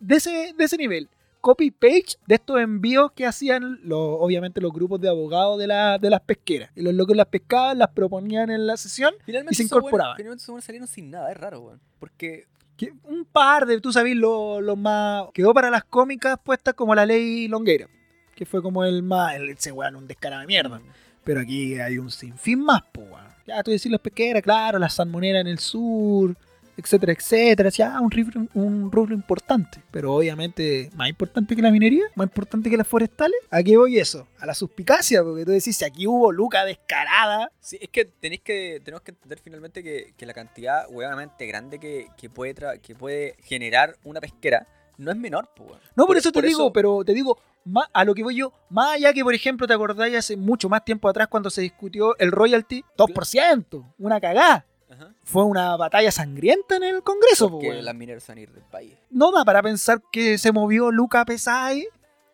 de 0.00 0.16
ese, 0.16 0.52
de 0.56 0.64
ese 0.64 0.76
nivel, 0.76 1.08
copy 1.44 1.70
page 1.70 2.16
de 2.26 2.36
estos 2.36 2.58
envíos 2.58 3.12
que 3.12 3.26
hacían 3.26 3.78
los, 3.82 3.98
obviamente 4.18 4.62
los 4.62 4.72
grupos 4.72 4.98
de 5.00 5.08
abogados 5.10 5.58
de, 5.58 5.66
la- 5.66 5.98
de 5.98 6.08
las 6.08 6.22
pesqueras. 6.22 6.70
Y 6.74 6.80
los 6.82 6.94
locos 6.94 7.14
las 7.16 7.26
pescaban, 7.26 7.78
las 7.78 7.90
proponían 7.90 8.48
en 8.50 8.66
la 8.66 8.78
sesión. 8.78 9.12
Finalmente 9.26 9.52
y 9.52 9.56
se 9.56 9.62
incorporaban. 9.64 10.16
Finalmente 10.16 10.44
salieron 10.62 10.88
sin 10.88 11.10
nada, 11.10 11.30
es 11.30 11.36
raro, 11.36 11.60
weón. 11.60 11.80
Porque 11.98 12.46
Que 12.78 12.92
un 13.04 13.26
par 13.26 13.66
de, 13.66 13.80
tú 13.80 13.92
sabes, 13.92 14.16
los 14.16 14.62
los 14.62 14.78
más. 14.78 15.26
Quedó 15.34 15.52
para 15.52 15.68
las 15.70 15.84
cómicas 15.84 16.38
puestas 16.42 16.72
como 16.74 16.94
la 16.94 17.04
ley 17.04 17.46
Longueira. 17.48 17.88
Que 18.34 18.46
fue 18.46 18.62
como 18.62 18.82
el 18.84 19.02
más. 19.02 19.36
El, 19.36 19.50
ese 19.50 19.70
weón, 19.70 19.96
un 19.96 20.06
descarado 20.08 20.40
de 20.40 20.46
mierda. 20.46 20.80
Pero 21.24 21.40
aquí 21.40 21.78
hay 21.78 21.98
un 21.98 22.10
sinfín 22.10 22.60
más, 22.64 22.82
pues. 22.92 23.06
weón. 23.10 23.24
Ya 23.46 23.62
tú 23.62 23.70
decís 23.70 23.92
las 23.92 24.00
pesqueras, 24.00 24.42
claro, 24.42 24.78
las 24.78 24.94
salmoneras 24.94 25.42
en 25.42 25.46
el 25.48 25.58
sur, 25.58 26.34
etcétera, 26.76 27.12
etcétera. 27.12 27.68
Ya, 27.70 28.00
un 28.00 28.10
rubro, 28.10 28.46
un 28.54 28.90
rubro 28.92 29.14
importante. 29.14 29.80
Pero 29.90 30.14
obviamente, 30.14 30.90
más 30.94 31.08
importante 31.08 31.54
que 31.56 31.62
la 31.62 31.70
minería, 31.70 32.04
más 32.14 32.26
importante 32.26 32.70
que 32.70 32.76
las 32.76 32.86
forestales. 32.86 33.36
¿A 33.50 33.62
qué 33.62 33.76
voy 33.76 33.98
eso? 33.98 34.26
A 34.38 34.46
la 34.46 34.54
suspicacia, 34.54 35.22
porque 35.22 35.44
tú 35.44 35.50
decís, 35.52 35.76
si 35.76 35.84
aquí 35.84 36.06
hubo 36.06 36.32
Luca 36.32 36.64
descarada. 36.64 37.50
Sí, 37.60 37.78
es 37.80 37.88
que 37.88 38.04
tenéis 38.04 38.42
que, 38.42 38.80
tenemos 38.84 39.02
que 39.02 39.12
entender 39.12 39.38
finalmente 39.42 39.82
que, 39.82 40.14
que 40.16 40.26
la 40.26 40.34
cantidad 40.34 40.86
huevamente 40.90 41.46
grande 41.46 41.78
que, 41.78 42.08
que 42.16 42.28
puede 42.30 42.54
tra- 42.54 42.80
que 42.80 42.94
puede 42.94 43.36
generar 43.42 43.96
una 44.04 44.20
pesquera 44.20 44.66
no 44.96 45.10
es 45.10 45.16
menor, 45.16 45.48
pues. 45.56 45.70
No, 45.96 46.06
por, 46.06 46.16
eso 46.16 46.30
te 46.30 46.40
digo, 46.42 46.66
eso- 46.66 46.72
pero 46.72 47.04
te 47.04 47.12
digo, 47.14 47.36
más, 47.64 47.88
a 47.92 48.04
lo 48.04 48.14
que 48.14 48.22
voy 48.22 48.36
yo, 48.36 48.52
más 48.70 48.94
allá 48.94 49.12
que, 49.12 49.24
por 49.24 49.34
ejemplo, 49.34 49.66
te 49.66 49.74
acordáis 49.74 50.14
hace 50.16 50.36
mucho 50.36 50.68
más 50.68 50.84
tiempo 50.84 51.08
atrás 51.08 51.26
cuando 51.28 51.50
se 51.50 51.62
discutió 51.62 52.16
el 52.18 52.30
royalty, 52.30 52.84
2%, 52.96 53.94
una 53.98 54.20
cagada. 54.20 54.66
Ajá. 54.94 55.14
Fue 55.24 55.44
una 55.44 55.76
batalla 55.76 56.10
sangrienta 56.10 56.76
en 56.76 56.84
el 56.84 57.02
Congreso, 57.02 57.48
po, 57.50 57.58
Porque 57.60 57.82
las 57.82 57.94
mineras 57.94 58.26
van 58.26 58.38
a 58.38 58.40
ir 58.40 58.50
del 58.52 58.64
país. 58.64 58.94
no 59.10 59.30
da 59.32 59.44
para 59.44 59.62
pensar 59.62 60.00
que 60.12 60.38
se 60.38 60.50
movió 60.52 60.90
Luca 60.90 61.24
Pesay. 61.24 61.86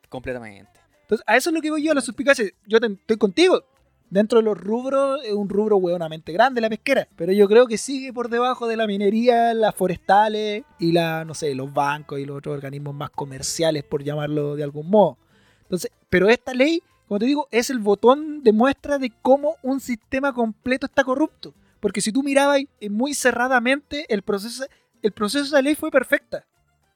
Completamente. 0.09 0.71
Entonces, 1.03 1.25
a 1.27 1.37
eso 1.37 1.51
es 1.51 1.55
lo 1.55 1.61
que 1.61 1.71
voy 1.71 1.83
yo, 1.83 1.93
a 1.93 1.95
la 1.95 2.01
suspicacia. 2.01 2.47
Yo 2.67 2.81
te- 2.81 2.87
estoy 2.93 3.17
contigo. 3.17 3.63
Dentro 4.11 4.41
de 4.41 4.45
los 4.45 4.59
rubros, 4.59 5.21
es 5.25 5.33
un 5.33 5.49
rubro 5.49 5.77
hueonamente 5.77 6.33
grande 6.33 6.61
la 6.61 6.69
pesquera. 6.69 7.07
Pero 7.17 7.33
yo 7.33 7.47
creo 7.49 7.67
que 7.69 7.79
sigue 7.79 8.13
por 8.13 8.29
debajo 8.29 8.67
de 8.67 8.77
la 8.77 8.89
minería, 8.89 9.55
las 9.55 9.73
forestales 9.75 10.65
y 10.81 10.91
la, 10.93 11.25
no 11.25 11.33
sé, 11.35 11.55
los 11.55 11.73
bancos 11.73 12.19
y 12.19 12.25
los 12.25 12.39
otros 12.39 12.57
organismos 12.57 12.93
más 12.95 13.11
comerciales, 13.11 13.85
por 13.85 14.03
llamarlo 14.03 14.57
de 14.57 14.65
algún 14.65 14.91
modo. 14.91 15.17
Entonces, 15.63 15.93
pero 16.09 16.29
esta 16.29 16.53
ley, 16.55 16.83
como 17.07 17.21
te 17.21 17.27
digo, 17.27 17.47
es 17.53 17.71
el 17.71 17.79
botón 17.79 18.43
de 18.43 18.53
muestra 18.53 18.99
de 18.99 19.13
cómo 19.23 19.57
un 19.63 19.79
sistema 19.79 20.33
completo 20.33 20.87
está 20.87 21.05
corrupto. 21.05 21.55
Porque 21.81 22.01
si 22.01 22.13
tú 22.13 22.23
mirabas 22.23 22.61
eh, 22.81 22.91
muy 22.91 23.15
cerradamente, 23.15 24.07
el 24.13 24.23
proceso, 24.23 24.65
el 25.03 25.13
proceso 25.13 25.57
de 25.57 25.63
ley 25.63 25.75
fue 25.75 25.91
perfecta. 25.91 26.45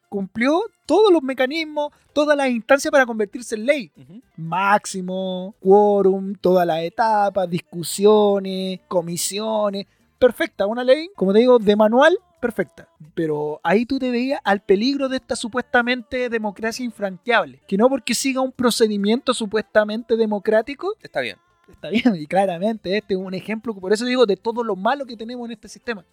Cumplió 0.08 0.60
todos 0.86 1.12
los 1.12 1.22
mecanismos, 1.22 1.92
todas 2.12 2.36
las 2.36 2.48
instancias 2.48 2.92
para 2.92 3.06
convertirse 3.06 3.56
en 3.56 3.66
ley. 3.66 3.90
Máximo, 4.36 5.56
quórum, 5.60 6.34
todas 6.34 6.66
las 6.66 6.82
etapas, 6.82 7.50
discusiones, 7.50 8.80
comisiones. 8.86 9.86
Perfecta, 10.18 10.66
una 10.66 10.84
ley, 10.84 11.08
como 11.16 11.32
te 11.32 11.40
digo, 11.40 11.58
de 11.58 11.74
manual, 11.74 12.16
perfecta. 12.40 12.88
Pero 13.14 13.60
ahí 13.64 13.86
tú 13.86 13.98
te 13.98 14.10
veías 14.10 14.40
al 14.44 14.60
peligro 14.60 15.08
de 15.08 15.16
esta 15.16 15.34
supuestamente 15.34 16.28
democracia 16.28 16.84
infranqueable. 16.84 17.60
Que 17.66 17.76
no 17.76 17.88
porque 17.88 18.14
siga 18.14 18.40
un 18.40 18.52
procedimiento 18.52 19.34
supuestamente 19.34 20.16
democrático, 20.16 20.94
Está 21.02 21.20
bien. 21.20 21.38
Está 21.68 21.88
bien, 21.88 22.14
y 22.16 22.26
claramente 22.26 22.96
este 22.96 23.14
es 23.14 23.20
un 23.20 23.34
ejemplo, 23.34 23.74
por 23.74 23.92
eso 23.92 24.04
digo, 24.04 24.26
de 24.26 24.36
todo 24.36 24.62
lo 24.62 24.76
malo 24.76 25.06
que 25.06 25.16
tenemos 25.16 25.46
en 25.46 25.52
este 25.52 25.68
sistema. 25.68 26.04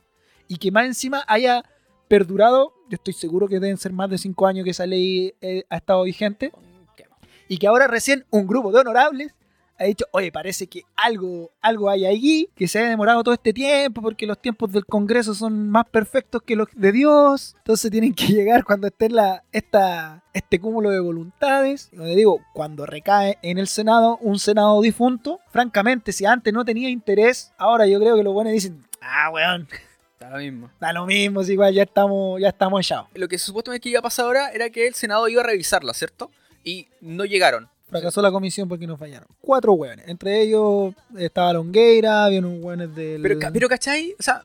Y 0.47 0.58
que 0.58 0.72
más 0.72 0.86
encima 0.86 1.24
haya 1.28 1.64
perdurado, 2.08 2.74
yo 2.89 2.95
estoy 2.95 3.14
seguro 3.14 3.47
que 3.47 3.60
deben 3.60 3.78
ser 3.78 3.93
más 3.93 4.10
de 4.10 4.18
cinco 4.18 4.47
años 4.47 4.64
que 4.64 4.72
esa 4.72 4.86
ley 4.86 5.34
eh, 5.41 5.64
ha 5.70 5.78
estado 5.78 6.04
vigente, 6.04 6.52
y 7.47 7.58
que 7.58 7.68
ahora 7.68 7.88
recién 7.88 8.26
un 8.30 8.47
grupo 8.47 8.72
de 8.72 8.80
honorables 8.80 9.34
ha 9.82 9.86
dicho, 9.86 10.05
oye, 10.11 10.32
parece 10.32 10.67
que 10.67 10.84
algo, 10.95 11.51
algo 11.59 11.89
hay 11.89 12.05
allí, 12.05 12.49
que 12.55 12.67
se 12.67 12.79
ha 12.79 12.88
demorado 12.88 13.23
todo 13.23 13.34
este 13.34 13.51
tiempo, 13.51 14.01
porque 14.01 14.27
los 14.27 14.39
tiempos 14.39 14.71
del 14.71 14.86
Congreso 14.86 15.34
son 15.34 15.69
más 15.69 15.86
perfectos 15.89 16.43
que 16.43 16.55
los 16.55 16.67
de 16.75 16.91
Dios, 16.91 17.55
entonces 17.57 17.89
tienen 17.89 18.13
que 18.13 18.27
llegar 18.27 18.63
cuando 18.63 18.88
esté 18.88 19.09
la, 19.09 19.43
esta, 19.51 20.23
este 20.34 20.59
cúmulo 20.59 20.91
de 20.91 20.99
voluntades. 20.99 21.89
Y 21.91 21.95
donde 21.95 22.15
digo, 22.15 22.41
cuando 22.53 22.86
recae 22.86 23.39
en 23.41 23.57
el 23.57 23.67
Senado 23.67 24.17
un 24.21 24.38
Senado 24.38 24.79
difunto, 24.82 25.39
francamente, 25.49 26.11
si 26.11 26.25
antes 26.25 26.53
no 26.53 26.63
tenía 26.63 26.89
interés, 26.89 27.51
ahora 27.57 27.88
yo 27.88 27.99
creo 27.99 28.15
que 28.15 28.23
los 28.23 28.34
buenos 28.34 28.53
dicen, 28.53 28.86
ah, 29.01 29.32
weón, 29.32 29.67
Está 30.13 30.29
lo 30.29 30.38
mismo. 30.38 30.69
da 30.79 30.93
lo 30.93 31.07
mismo, 31.07 31.43
si 31.43 31.53
igual 31.53 31.73
ya 31.73 31.82
estamos, 31.82 32.39
ya 32.39 32.49
estamos 32.49 32.79
echados. 32.82 33.07
Lo 33.15 33.27
que 33.27 33.39
supuestamente 33.39 33.89
iba 33.89 33.97
a 33.97 34.03
pasar 34.03 34.25
ahora 34.25 34.51
era 34.51 34.69
que 34.69 34.86
el 34.86 34.93
Senado 34.93 35.27
iba 35.27 35.41
a 35.41 35.45
revisarla, 35.45 35.95
¿cierto? 35.95 36.29
Y 36.63 36.88
no 37.01 37.25
llegaron. 37.25 37.67
Fracasó 37.92 38.22
la 38.22 38.32
comisión 38.32 38.68
porque 38.68 38.88
nos 38.88 38.98
fallaron. 38.98 39.28
Cuatro 39.42 39.74
hueones. 39.74 40.08
Entre 40.08 40.42
ellos 40.42 40.96
estaba 41.18 41.54
Longueira, 41.54 42.26
había 42.26 42.39
unos 42.39 42.64
hueones 42.64 42.96
del. 42.96 43.22
Pero, 43.22 43.38
pero 43.54 43.70
¿cachai? 43.70 44.16
O 44.18 44.24
sea, 44.24 44.44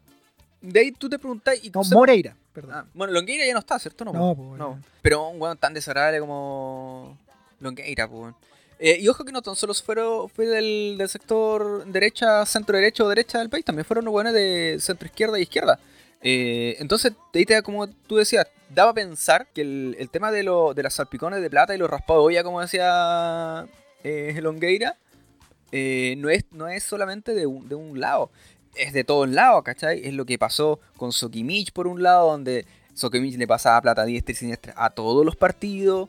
de 0.61 0.81
ahí 0.81 0.93
tú 0.93 1.09
te 1.09 1.19
preguntás... 1.19 1.57
Y 1.65 1.71
no, 1.71 1.83
Moreira, 1.93 2.37
perdón. 2.53 2.73
Ah, 2.75 2.85
bueno, 2.93 3.13
Longueira 3.13 3.47
ya 3.47 3.53
no 3.53 3.61
está, 3.61 3.79
¿cierto? 3.79 4.05
No, 4.05 4.13
No, 4.13 4.35
po. 4.35 4.49
pues, 4.49 4.59
no. 4.59 4.69
bueno. 4.71 4.83
Pero 5.01 5.29
un 5.29 5.41
weón 5.41 5.57
tan 5.57 5.73
desagradable 5.73 6.19
como 6.21 7.17
Longueira, 7.61 8.09
pues. 8.09 8.35
Eh, 8.79 8.99
y 9.01 9.09
ojo 9.09 9.25
que 9.25 9.33
no 9.33 9.41
tan 9.41 9.57
solo 9.57 9.73
fueron, 9.75 10.29
fue 10.29 10.47
del, 10.47 10.97
del 10.99 11.09
sector 11.09 11.87
derecha, 11.87 12.45
centro 12.45 12.77
derecho 12.77 13.05
o 13.07 13.09
derecha 13.09 13.39
del 13.39 13.49
país, 13.49 13.65
también 13.65 13.87
fueron 13.87 14.05
buenos 14.07 14.35
de 14.35 14.77
centro 14.81 15.07
izquierda 15.07 15.39
y 15.39 15.43
izquierda. 15.43 15.79
Eh, 16.23 16.77
entonces, 16.81 17.13
ahí 17.35 17.45
como 17.63 17.87
tú 17.89 18.17
decías, 18.17 18.47
daba 18.71 18.91
a 18.91 18.95
pensar 18.95 19.47
que 19.53 19.61
el, 19.61 19.97
el 19.99 20.11
tema 20.11 20.33
de, 20.33 20.43
lo, 20.43 20.75
de 20.75 20.83
las 20.83 20.95
salpicones 20.95 21.41
de 21.41 21.51
plata 21.51 21.75
y 21.75 21.79
los 21.79 21.91
raspados 21.91 22.23
de 22.23 22.27
olla, 22.27 22.45
como 22.45 22.61
decía 22.61 23.67
eh, 24.03 24.39
Longueira, 24.41 24.97
eh, 25.73 26.15
no, 26.19 26.29
es, 26.29 26.45
no 26.53 26.69
es 26.69 26.83
solamente 26.85 27.35
de 27.35 27.47
un, 27.47 27.69
de 27.69 27.75
un 27.75 28.01
lado, 28.01 28.31
es 28.75 28.93
de 28.93 29.05
todos 29.05 29.29
lados, 29.29 29.63
¿cachai? 29.63 30.07
Es 30.07 30.15
lo 30.15 30.25
que 30.25 30.39
pasó 30.39 30.81
con 30.97 31.13
Sokimich 31.13 31.73
por 31.73 31.87
un 31.87 32.03
lado, 32.03 32.31
donde 32.31 32.67
Sokimich 32.95 33.37
le 33.37 33.47
pasaba 33.47 33.81
plata 33.81 34.03
a 34.03 34.07
diestra 34.07 34.33
y 34.33 34.37
siniestra 34.37 34.75
a 34.77 34.91
todos 34.91 35.25
los 35.25 35.37
partidos, 35.37 36.09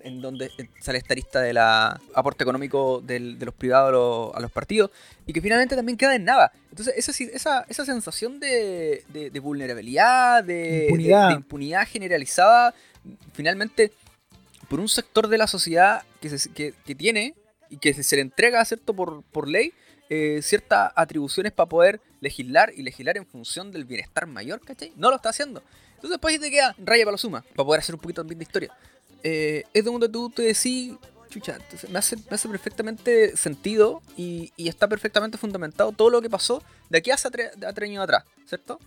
en 0.00 0.20
donde 0.20 0.50
sale 0.80 0.98
esta 0.98 1.14
lista 1.14 1.40
de 1.40 1.52
la 1.52 2.00
aporte 2.14 2.42
económico 2.44 3.00
del- 3.00 3.38
de 3.38 3.46
los 3.46 3.54
privados 3.54 3.88
a 3.88 3.92
los, 3.92 4.34
a 4.36 4.40
los 4.40 4.50
partidos, 4.50 4.90
y 5.26 5.32
que 5.32 5.40
finalmente 5.40 5.76
también 5.76 5.96
queda 5.98 6.14
en 6.14 6.24
nada. 6.24 6.52
Entonces, 6.70 6.94
esa, 6.96 7.12
esa, 7.24 7.64
esa 7.68 7.84
sensación 7.84 8.40
de, 8.40 9.04
de- 9.08 9.30
de 9.30 9.40
vulnerabilidad, 9.40 10.42
de 10.44 10.84
Impunidad. 10.84 11.22
de- 11.28 11.34
de 11.34 11.40
impunidad 11.40 11.86
generalizada, 11.88 12.74
finalmente, 13.32 13.92
por 14.68 14.80
un 14.80 14.88
sector 14.88 15.28
de 15.28 15.38
la 15.38 15.46
sociedad 15.46 16.02
que, 16.20 16.38
se- 16.38 16.52
que- 16.52 16.74
que 16.84 16.94
tiene 16.94 17.34
y 17.70 17.78
que 17.78 17.94
se, 17.94 18.02
se 18.02 18.16
le 18.16 18.22
entrega, 18.22 18.64
¿cierto?, 18.64 18.94
por, 18.94 19.22
por 19.24 19.48
ley, 19.48 19.72
eh, 20.08 20.40
ciertas 20.42 20.92
atribuciones 20.94 21.52
para 21.52 21.68
poder 21.68 22.00
legislar 22.20 22.72
y 22.76 22.82
legislar 22.82 23.16
en 23.16 23.26
función 23.26 23.72
del 23.72 23.84
bienestar 23.84 24.26
mayor, 24.26 24.60
¿cachai? 24.64 24.92
No 24.96 25.10
lo 25.10 25.16
está 25.16 25.30
haciendo. 25.30 25.62
Entonces 25.96 26.10
después 26.10 26.34
ahí 26.34 26.40
te 26.40 26.50
queda 26.50 26.74
raya 26.78 27.04
para 27.04 27.12
la 27.12 27.18
suma, 27.18 27.42
para 27.54 27.66
poder 27.66 27.80
hacer 27.80 27.94
un 27.94 28.00
poquito 28.00 28.20
también 28.22 28.38
de 28.38 28.44
historia. 28.44 28.72
Eh, 29.22 29.64
es 29.72 29.84
donde 29.84 30.08
tú 30.08 30.30
te 30.30 30.42
decís, 30.42 30.94
chucha, 31.30 31.58
me 31.90 31.98
hace, 31.98 32.16
me 32.16 32.22
hace 32.30 32.48
perfectamente 32.48 33.36
sentido 33.36 34.00
y, 34.16 34.52
y 34.56 34.68
está 34.68 34.86
perfectamente 34.88 35.36
fundamentado 35.38 35.92
todo 35.92 36.10
lo 36.10 36.22
que 36.22 36.30
pasó 36.30 36.62
de 36.88 36.98
aquí 36.98 37.10
hace 37.10 37.28
tre- 37.30 37.64
a 37.66 37.72
tres 37.72 37.90
años 37.90 38.04
atrás, 38.04 38.24
¿cierto? 38.46 38.78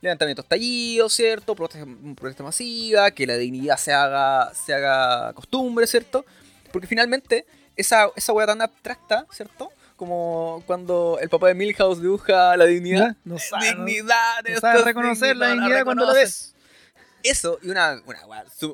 Levantamientos 0.00 0.44
estallidos, 0.44 1.12
¿cierto? 1.12 1.54
Protesta, 1.54 1.86
protesta 2.16 2.42
masiva, 2.42 3.10
que 3.10 3.26
la 3.26 3.36
dignidad 3.36 3.76
se 3.76 3.92
haga, 3.92 4.52
se 4.54 4.72
haga 4.72 5.32
costumbre, 5.34 5.86
¿cierto? 5.86 6.24
Porque 6.72 6.86
finalmente 6.86 7.44
esa, 7.76 8.08
esa 8.16 8.32
wea 8.32 8.46
tan 8.46 8.62
abstracta, 8.62 9.26
¿cierto? 9.32 9.70
Como 9.96 10.62
cuando 10.66 11.18
el 11.20 11.28
papá 11.28 11.48
de 11.48 11.54
Milhouse 11.54 12.00
dibuja 12.00 12.56
la 12.56 12.64
dignidad. 12.64 13.08
Ya, 13.10 13.16
no 13.24 13.38
sabe, 13.38 13.74
no- 13.74 13.84
dignidad, 13.84 14.42
no 14.48 14.60
sabe 14.60 14.78
es 14.78 14.84
reconocer 14.86 15.36
la 15.36 15.48
dignidad, 15.52 15.84
cuando 15.84 16.04
reconoces. 16.06 16.54
ves. 16.54 16.59
Eso 17.22 17.58
y 17.62 17.68
una, 17.68 18.02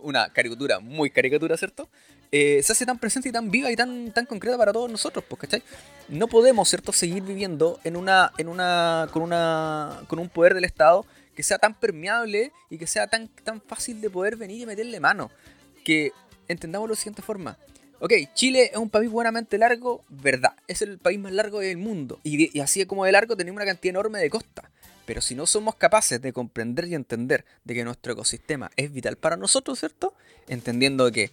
una, 0.03 0.28
caricatura, 0.32 0.78
muy 0.80 1.11
caricatura, 1.11 1.57
¿cierto? 1.57 1.88
eh, 2.32 2.62
se 2.62 2.72
hace 2.72 2.86
tan 2.86 2.99
presente 2.99 3.28
y 3.28 3.32
tan 3.32 3.51
viva 3.51 3.70
y 3.70 3.76
tan, 3.76 4.12
tan 4.12 4.26
concreta 4.26 4.59
para 4.59 4.72
todos 4.72 4.90
nosotros, 4.90 5.24
pues, 5.28 5.40
¿cachai? 5.40 5.62
No 6.09 6.28
podemos, 6.28 6.68
¿cierto?, 6.68 6.92
seguir 6.92 7.22
viviendo 7.22 7.80
en 7.84 7.97
una, 7.97 8.32
en 8.38 8.49
una, 8.49 9.09
con, 9.12 9.22
una, 9.22 10.03
con 10.09 10.18
un 10.18 10.28
poder 10.28 10.55
del 10.55 10.64
Estado 10.64 11.07
que 11.34 11.42
sea 11.42 11.59
tan 11.59 11.74
permeable 11.74 12.53
y 12.70 12.78
que 12.78 12.86
sea 12.86 13.07
tan, 13.07 13.28
tan 13.28 13.61
fácil 13.61 14.01
de 14.01 14.11
poder 14.11 14.36
venir 14.36 14.62
y 14.62 14.66
meterle 14.66 15.01
mano. 15.01 15.30
Que 15.84 16.12
entendamos 16.49 16.88
de 16.88 16.94
la 16.94 16.97
siguiente 16.97 17.22
forma. 17.22 17.57
Ok, 18.01 18.12
Chile 18.34 18.70
es 18.72 18.76
un 18.76 18.90
país 18.90 19.11
buenamente 19.11 19.59
largo, 19.59 20.03
verdad. 20.09 20.55
Es 20.66 20.82
el 20.82 20.99
país 20.99 21.18
más 21.18 21.32
largo 21.32 21.61
del 21.61 21.76
mundo. 21.76 22.20
Y, 22.22 22.57
y 22.57 22.61
así 22.61 22.84
como 22.86 23.05
de 23.05 23.12
largo 23.12 23.36
tenemos 23.36 23.57
una 23.57 23.66
cantidad 23.66 23.90
enorme 23.90 24.18
de 24.18 24.30
costa. 24.30 24.70
Pero 25.07 25.20
si 25.22 25.34
no 25.34 25.46
somos 25.46 25.76
capaces 25.76 26.20
de 26.20 26.32
comprender 26.32 26.86
y 26.86 26.94
entender 26.94 27.44
de 27.64 27.74
que 27.74 27.84
nuestro 27.84 28.12
ecosistema 28.12 28.70
es 28.76 28.92
vital 28.92 29.16
para 29.16 29.36
nosotros, 29.36 29.78
¿cierto? 29.78 30.14
Entendiendo 30.48 31.11
que 31.11 31.30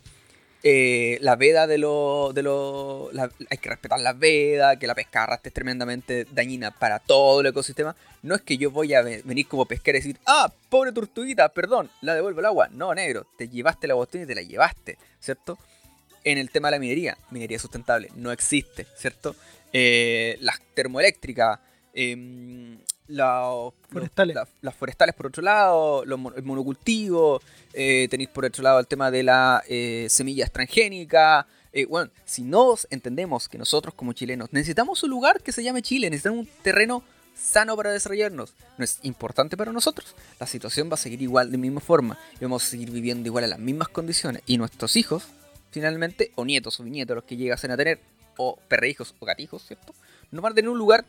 eh, 0.66 1.18
la 1.20 1.36
veda 1.36 1.68
de 1.68 1.78
los... 1.78 2.34
De 2.34 2.42
lo, 2.42 3.10
hay 3.50 3.58
que 3.58 3.70
respetar 3.70 4.00
la 4.00 4.14
veda, 4.14 4.80
que 4.80 4.88
la 4.88 4.96
pesca 4.96 5.40
es 5.44 5.54
tremendamente 5.54 6.26
dañina 6.32 6.72
para 6.72 7.00
todo 7.00 7.42
el 7.42 7.48
ecosistema. 7.48 7.96
No 8.22 8.36
es 8.36 8.42
que 8.42 8.58
yo 8.58 8.72
voy 8.72 8.94
a 8.94 9.02
venir 9.02 9.48
como 9.48 9.66
pesquero 9.66 9.98
y 9.98 10.02
decir, 10.02 10.18
ah, 10.26 10.54
pobre 10.70 10.94
tortuguita, 10.94 11.50
perdón, 11.50 11.92
la 12.02 12.16
devuelvo 12.16 12.40
el 12.40 12.46
agua. 12.46 12.70
No, 12.72 12.96
negro, 12.96 13.28
te 13.38 13.50
llevaste 13.50 13.88
la 13.88 13.96
botella 13.96 14.24
y 14.24 14.28
te 14.28 14.36
la 14.36 14.42
llevaste, 14.42 14.98
¿cierto? 15.20 15.58
En 16.24 16.38
el 16.38 16.50
tema 16.50 16.70
de 16.70 16.78
la 16.78 16.80
minería, 16.80 17.18
minería 17.32 17.60
sustentable, 17.60 18.10
no 18.16 18.32
existe, 18.32 18.88
¿cierto? 18.96 19.36
Eh, 19.74 20.38
las 20.40 20.62
termoeléctricas, 20.74 21.60
eh, 21.94 22.78
forestales. 23.90 24.38
las 24.62 24.76
forestales 24.76 25.16
por 25.16 25.28
otro 25.28 25.44
lado, 25.44 26.06
los, 26.06 26.20
el 26.36 26.44
monocultivo, 26.44 27.42
eh, 27.74 28.08
tenéis 28.10 28.30
por 28.30 28.46
otro 28.46 28.64
lado 28.64 28.80
el 28.80 28.88
tema 28.88 29.12
de 29.12 29.24
la 29.24 29.64
eh, 29.68 30.08
semilla 30.10 30.48
transgénica. 30.48 31.48
Eh, 31.72 31.86
bueno, 31.86 32.12
si 32.26 32.44
no 32.44 32.76
entendemos 32.90 33.50
que 33.50 33.58
nosotros 33.58 33.94
como 33.96 34.14
chilenos 34.14 34.50
necesitamos 34.52 35.02
un 35.04 35.10
lugar 35.10 35.42
que 35.42 35.52
se 35.52 35.64
llame 35.64 35.82
Chile, 35.82 36.10
necesitamos 36.10 36.42
un 36.42 36.50
terreno 36.62 37.04
sano 37.36 37.76
para 37.76 37.92
desarrollarnos, 37.92 38.54
no 38.78 38.84
es 38.84 39.00
importante 39.02 39.58
para 39.58 39.72
nosotros, 39.72 40.16
la 40.40 40.46
situación 40.46 40.92
va 40.92 40.94
a 40.94 40.98
seguir 40.98 41.22
igual 41.24 41.52
de 41.52 41.58
misma 41.58 41.82
forma 41.82 42.20
y 42.40 42.44
vamos 42.46 42.64
a 42.64 42.68
seguir 42.68 42.92
viviendo 42.92 43.28
igual 43.28 43.44
en 43.46 43.50
las 43.50 43.60
mismas 43.60 43.88
condiciones 43.88 44.44
y 44.46 44.58
nuestros 44.58 44.96
hijos, 44.96 45.24
finalmente, 45.72 46.32
o 46.36 46.46
nietos 46.46 46.80
o 46.80 46.84
bisnietos 46.84 47.16
los 47.16 47.24
que 47.24 47.38
llegasen 47.38 47.72
a 47.72 47.78
tener, 47.78 48.00
o 48.38 48.58
perrejos 48.68 49.16
o 49.20 49.26
gatijos, 49.26 49.66
¿cierto? 49.66 49.94
No 50.32 50.42
van 50.42 50.52
a 50.52 50.56
tener 50.56 50.70
un 50.70 50.78
lugar 50.78 51.06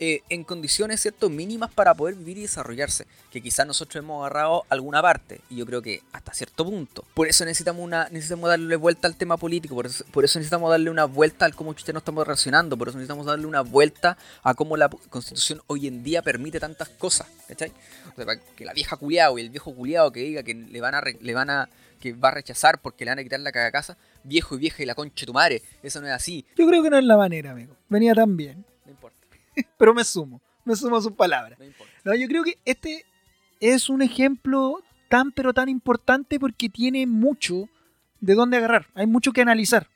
eh, 0.00 0.22
en 0.28 0.44
condiciones 0.44 1.00
cierto 1.00 1.30
mínimas 1.30 1.70
para 1.72 1.94
poder 1.94 2.14
vivir 2.16 2.38
y 2.38 2.42
desarrollarse, 2.42 3.06
que 3.30 3.40
quizás 3.40 3.66
nosotros 3.66 4.02
hemos 4.02 4.20
agarrado 4.20 4.64
alguna 4.68 5.00
parte, 5.00 5.40
y 5.48 5.56
yo 5.56 5.66
creo 5.66 5.82
que 5.82 6.02
hasta 6.12 6.34
cierto 6.34 6.64
punto. 6.64 7.04
Por 7.14 7.28
eso 7.28 7.44
necesitamos 7.44 7.82
una 7.82 8.08
necesitamos 8.10 8.48
darle 8.48 8.76
vuelta 8.76 9.06
al 9.06 9.16
tema 9.16 9.36
político, 9.36 9.74
por 9.74 9.86
eso, 9.86 10.04
necesitamos 10.38 10.70
darle 10.70 10.90
una 10.90 11.04
vuelta 11.04 11.44
al 11.44 11.54
cómo 11.54 11.70
ustedes 11.70 11.94
no 11.94 11.98
estamos 11.98 12.26
reaccionando, 12.26 12.76
por 12.76 12.88
eso 12.88 12.98
necesitamos 12.98 13.26
darle 13.26 13.46
una 13.46 13.60
vuelta 13.60 14.16
a 14.42 14.54
cómo 14.54 14.76
la 14.76 14.88
constitución 14.88 15.60
hoy 15.66 15.86
en 15.86 16.02
día 16.02 16.22
permite 16.22 16.58
tantas 16.58 16.88
cosas, 16.88 17.28
¿cachai? 17.48 17.72
O 18.16 18.22
sea, 18.22 18.36
que 18.56 18.64
la 18.64 18.72
vieja 18.72 18.96
culiado 18.96 19.38
y 19.38 19.42
el 19.42 19.50
viejo 19.50 19.74
culiado 19.74 20.10
que 20.10 20.20
diga 20.20 20.42
que 20.42 20.54
le 20.54 20.80
van 20.80 20.94
a 20.94 21.02
le 21.02 21.34
van 21.34 21.50
a 21.50 21.68
que 22.00 22.12
va 22.12 22.30
a 22.30 22.32
rechazar 22.32 22.80
porque 22.80 23.04
le 23.04 23.12
van 23.12 23.20
a 23.20 23.22
quitar 23.22 23.38
la 23.40 23.52
casa 23.52 23.96
viejo 24.24 24.56
y 24.56 24.58
vieja 24.58 24.82
y 24.82 24.86
la 24.86 24.94
concha 24.94 25.22
de 25.22 25.26
tu 25.26 25.32
madre, 25.32 25.62
eso 25.82 26.00
no 26.00 26.08
es 26.08 26.12
así. 26.12 26.44
Yo 26.56 26.66
creo 26.66 26.82
que 26.82 26.90
no 26.90 26.98
es 26.98 27.04
la 27.04 27.16
manera, 27.16 27.52
amigo. 27.52 27.76
Venía 27.88 28.14
tan 28.14 28.36
bien. 28.36 28.64
pero 29.78 29.94
me 29.94 30.04
sumo, 30.04 30.40
me 30.64 30.76
sumo 30.76 30.96
a 30.96 31.02
sus 31.02 31.12
palabras. 31.12 31.58
No, 32.04 32.14
yo 32.14 32.26
creo 32.28 32.44
que 32.44 32.58
este 32.64 33.04
es 33.60 33.88
un 33.88 34.02
ejemplo 34.02 34.82
tan 35.08 35.32
pero 35.32 35.52
tan 35.52 35.68
importante 35.68 36.40
porque 36.40 36.68
tiene 36.68 37.06
mucho 37.06 37.68
de 38.20 38.34
dónde 38.34 38.56
agarrar, 38.56 38.86
hay 38.94 39.06
mucho 39.06 39.32
que 39.32 39.42
analizar. 39.42 39.86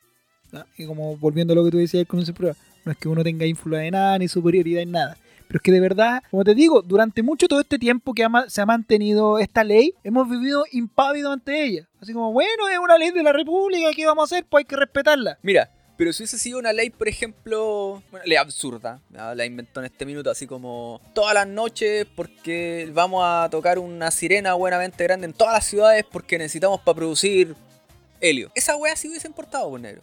Y 0.77 0.87
como 0.87 1.17
volviendo 1.17 1.53
a 1.53 1.57
lo 1.57 1.65
que 1.65 1.71
tú 1.71 1.79
decías 1.79 2.07
con 2.07 2.21
esa 2.21 2.33
prueba, 2.33 2.57
no 2.85 2.93
es 2.93 2.99
que 2.99 3.09
uno 3.09 3.23
tenga 3.23 3.47
influencia 3.47 3.85
de 3.85 3.91
nada 3.91 4.19
ni 4.19 4.29
superioridad 4.29 4.83
en 4.83 4.93
nada. 4.93 5.17
Pero 5.47 5.59
es 5.59 5.63
que 5.63 5.73
de 5.73 5.81
verdad, 5.81 6.23
como 6.31 6.45
te 6.45 6.55
digo, 6.55 6.83
durante 6.83 7.23
mucho 7.23 7.47
todo 7.47 7.61
este 7.61 7.79
tiempo 7.79 8.15
que 8.15 8.27
se 8.49 8.61
ha 8.61 8.67
mantenido 8.67 9.39
esta 9.39 9.63
ley, 9.63 9.95
hemos 10.03 10.29
vivido 10.29 10.65
impávidos 10.73 11.33
ante 11.33 11.65
ella. 11.65 11.89
Así 12.01 12.13
como, 12.13 12.33
bueno, 12.33 12.69
es 12.69 12.79
una 12.79 12.99
ley 12.99 13.11
de 13.13 13.23
la 13.23 13.33
República, 13.33 13.91
¿qué 13.95 14.07
vamos 14.07 14.23
a 14.23 14.35
hacer? 14.35 14.47
Pues 14.49 14.63
hay 14.63 14.65
que 14.65 14.77
respetarla. 14.77 15.39
Mira, 15.43 15.71
pero 15.97 16.13
si 16.13 16.23
hubiese 16.23 16.39
sido 16.39 16.59
una 16.59 16.73
ley, 16.73 16.91
por 16.91 17.09
ejemplo, 17.09 18.03
bueno, 18.11 18.27
ley 18.27 18.37
absurda, 18.37 19.01
la 19.11 19.47
inventó 19.47 19.81
en 19.81 19.87
este 19.87 20.05
minuto, 20.05 20.31
así 20.31 20.47
como 20.47 21.01
todas 21.15 21.35
las 21.35 21.47
noches 21.47 22.07
porque 22.15 22.91
vamos 22.93 23.23
a 23.25 23.49
tocar 23.51 23.79
una 23.79 24.11
sirena 24.11 24.55
buenamente 24.55 25.05
grande 25.05 25.27
en 25.27 25.33
todas 25.33 25.55
las 25.55 25.65
ciudades 25.65 26.05
porque 26.11 26.37
necesitamos 26.37 26.81
para 26.81 26.97
producir 26.97 27.55
helio. 28.21 28.51
Esa 28.55 28.77
weá 28.77 28.95
sí 28.95 29.09
hubiese 29.09 29.27
importado, 29.27 29.71
por 29.71 29.81
negro. 29.81 30.03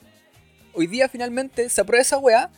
Hoy 0.74 0.88
día 0.88 1.08
finalmente 1.08 1.70
se 1.70 1.82
aprueba 1.82 2.02
esa 2.02 2.18
weá 2.18 2.50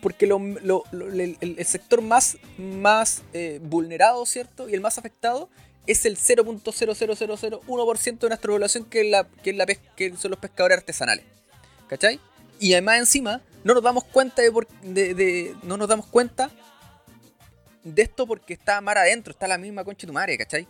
porque 0.00 0.26
el, 0.26 1.66
sector 1.66 2.00
más, 2.00 2.38
más 2.56 3.22
eh, 3.34 3.60
vulnerado, 3.62 4.24
¿cierto? 4.24 4.68
Y 4.68 4.74
el 4.74 4.80
más 4.80 4.96
afectado 4.96 5.50
es 5.86 6.06
el 6.06 6.16
0.00001% 6.16 8.18
de 8.18 8.28
nuestra 8.28 8.50
población 8.50 8.84
que, 8.84 9.00
es 9.00 9.10
la, 9.10 9.26
que, 9.42 9.78
que 9.96 10.16
son 10.16 10.30
los 10.30 10.40
pescadores 10.40 10.78
artesanales. 10.78 11.24
¿Cachai? 11.88 12.20
Y 12.58 12.72
además 12.72 12.98
encima 12.98 13.40
no 13.64 13.74
nos 13.74 13.82
damos 13.82 14.04
cuenta 14.04 14.42
de, 14.42 15.14
de, 15.14 15.56
no 15.62 15.76
nos 15.76 15.88
damos 15.88 16.06
cuenta 16.06 16.50
de 17.84 18.02
esto 18.02 18.26
porque 18.26 18.54
está 18.54 18.80
mar 18.80 18.98
adentro, 18.98 19.30
está 19.30 19.48
la 19.48 19.58
misma 19.58 19.84
concha 19.84 20.06
de 20.06 20.08
tu 20.08 20.12
madre, 20.12 20.38
¿cachai? 20.38 20.66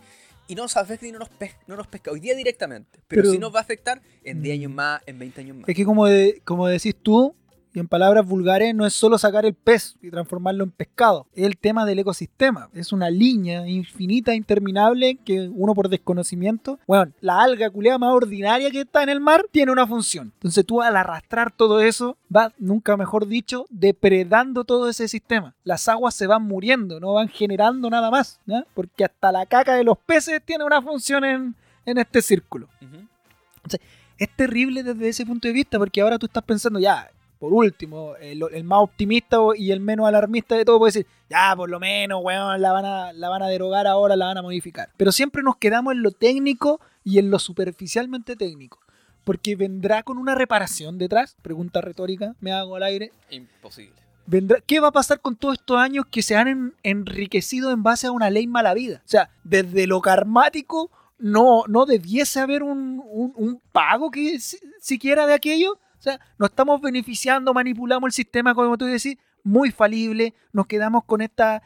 Y 0.47 0.55
no 0.55 0.63
nos 0.63 0.77
afecta 0.77 1.05
y 1.05 1.11
no 1.11 1.19
nos, 1.19 1.29
no 1.67 1.75
nos 1.75 1.87
pesca 1.87 2.11
hoy 2.11 2.19
día 2.19 2.35
directamente. 2.35 2.99
Pero, 3.07 3.31
si 3.31 3.37
nos 3.37 3.53
va 3.53 3.59
a 3.59 3.61
afectar 3.61 4.01
en 4.23 4.41
10 4.41 4.59
años 4.59 4.71
mm. 4.71 4.75
más, 4.75 5.01
en 5.05 5.19
20 5.19 5.41
años 5.41 5.57
más. 5.57 5.69
Es 5.69 5.75
que 5.75 5.85
como, 5.85 6.05
como 6.43 6.67
decís 6.67 6.95
tú, 7.01 7.35
en 7.81 7.87
palabras 7.87 8.25
vulgares, 8.25 8.73
no 8.75 8.85
es 8.85 8.93
solo 8.93 9.17
sacar 9.17 9.45
el 9.45 9.53
pez 9.53 9.95
y 10.01 10.09
transformarlo 10.09 10.63
en 10.63 10.71
pescado. 10.71 11.27
Es 11.33 11.45
el 11.45 11.57
tema 11.57 11.85
del 11.85 11.99
ecosistema. 11.99 12.69
Es 12.73 12.91
una 12.91 13.09
línea 13.09 13.67
infinita, 13.67 14.33
interminable, 14.33 15.17
que 15.23 15.49
uno 15.53 15.73
por 15.73 15.89
desconocimiento. 15.89 16.79
Bueno, 16.87 17.11
la 17.21 17.41
alga 17.41 17.69
culeada 17.69 17.97
más 17.97 18.13
ordinaria 18.13 18.71
que 18.71 18.81
está 18.81 19.03
en 19.03 19.09
el 19.09 19.19
mar 19.19 19.45
tiene 19.51 19.71
una 19.71 19.87
función. 19.87 20.31
Entonces 20.35 20.65
tú 20.65 20.81
al 20.81 20.95
arrastrar 20.95 21.51
todo 21.51 21.81
eso, 21.81 22.17
vas, 22.29 22.53
nunca 22.57 22.97
mejor 22.97 23.27
dicho, 23.27 23.65
depredando 23.69 24.63
todo 24.63 24.89
ese 24.89 25.07
sistema. 25.07 25.55
Las 25.63 25.87
aguas 25.87 26.15
se 26.15 26.27
van 26.27 26.43
muriendo, 26.43 26.99
no 26.99 27.13
van 27.13 27.29
generando 27.29 27.89
nada 27.89 28.11
más. 28.11 28.39
Porque 28.73 29.05
hasta 29.05 29.31
la 29.31 29.45
caca 29.45 29.75
de 29.75 29.83
los 29.83 29.97
peces 29.97 30.41
tiene 30.43 30.63
una 30.63 30.81
función 30.81 31.23
en, 31.25 31.55
este 31.85 32.21
círculo. 32.21 32.67
es 34.17 34.29
terrible 34.35 34.83
desde 34.83 35.09
ese 35.09 35.25
punto 35.25 35.47
de 35.47 35.53
vista 35.53 35.79
porque 35.79 36.01
ahora 36.01 36.19
tú 36.19 36.27
estás 36.27 36.43
pensando, 36.43 36.79
ya, 36.79 37.09
por 37.39 37.53
último, 37.53 38.15
el, 38.17 38.63
más 38.65 38.79
optimista 38.81 39.37
y 39.55 39.71
el 39.71 39.79
menos 39.79 40.05
alarmista 40.05 40.55
de 40.55 40.65
todo 40.65 40.77
puede 40.77 40.89
decir, 40.89 41.07
ya, 41.29 41.55
por 41.55 41.69
lo 41.69 41.79
menos, 41.79 42.19
weón, 42.21 42.61
la 42.61 42.73
van, 42.73 42.85
a, 42.85 43.13
la 43.13 43.29
van 43.29 43.41
a 43.41 43.47
derogar 43.47 43.87
ahora, 43.87 44.17
la 44.17 44.25
van 44.25 44.37
a 44.37 44.41
modificar. 44.41 44.89
Pero 44.97 45.13
siempre 45.13 45.41
nos 45.41 45.55
quedamos 45.55 45.93
en 45.93 46.03
lo 46.03 46.11
técnico 46.11 46.81
y 47.05 47.17
en 47.17 47.31
lo 47.31 47.39
superficialmente 47.39 48.35
técnico. 48.35 48.79
Porque 49.23 49.55
vendrá 49.55 50.03
con 50.03 50.17
una 50.17 50.35
reparación 50.35 50.97
detrás, 50.97 51.37
pregunta 51.41 51.79
retórica, 51.79 52.35
me 52.41 52.51
hago 52.51 52.75
al 52.75 52.83
aire. 52.83 53.13
Imposible. 53.29 53.95
Vendrá, 54.25 54.59
¿Qué 54.65 54.81
va 54.81 54.89
a 54.89 54.91
pasar 54.91 55.21
con 55.21 55.37
todos 55.37 55.59
estos 55.59 55.77
años 55.77 56.05
que 56.11 56.21
se 56.21 56.35
han 56.35 56.73
enriquecido 56.83 57.71
en 57.71 57.83
base 57.83 58.07
a 58.07 58.11
una 58.11 58.29
ley 58.29 58.47
mala 58.47 58.73
vida? 58.73 59.01
O 59.05 59.09
sea, 59.09 59.29
desde 59.45 59.87
lo 59.87 60.01
karmático 60.01 60.91
no, 61.17 61.63
no 61.67 61.85
debiese 61.85 62.41
haber 62.41 62.63
un, 62.63 63.01
un 63.05 63.61
pago 63.71 64.11
que 64.11 64.37
siquiera 64.81 65.25
de 65.25 65.35
aquello. 65.35 65.77
O 65.99 66.01
sea, 66.01 66.19
nos 66.37 66.49
estamos 66.49 66.79
beneficiando, 66.79 67.53
manipulamos 67.53 68.07
el 68.07 68.13
sistema, 68.13 68.55
como 68.55 68.77
tú 68.77 68.85
decís, 68.85 69.17
muy 69.43 69.71
falible, 69.71 70.33
nos 70.53 70.65
quedamos 70.65 71.03
con 71.03 71.21
esta, 71.21 71.61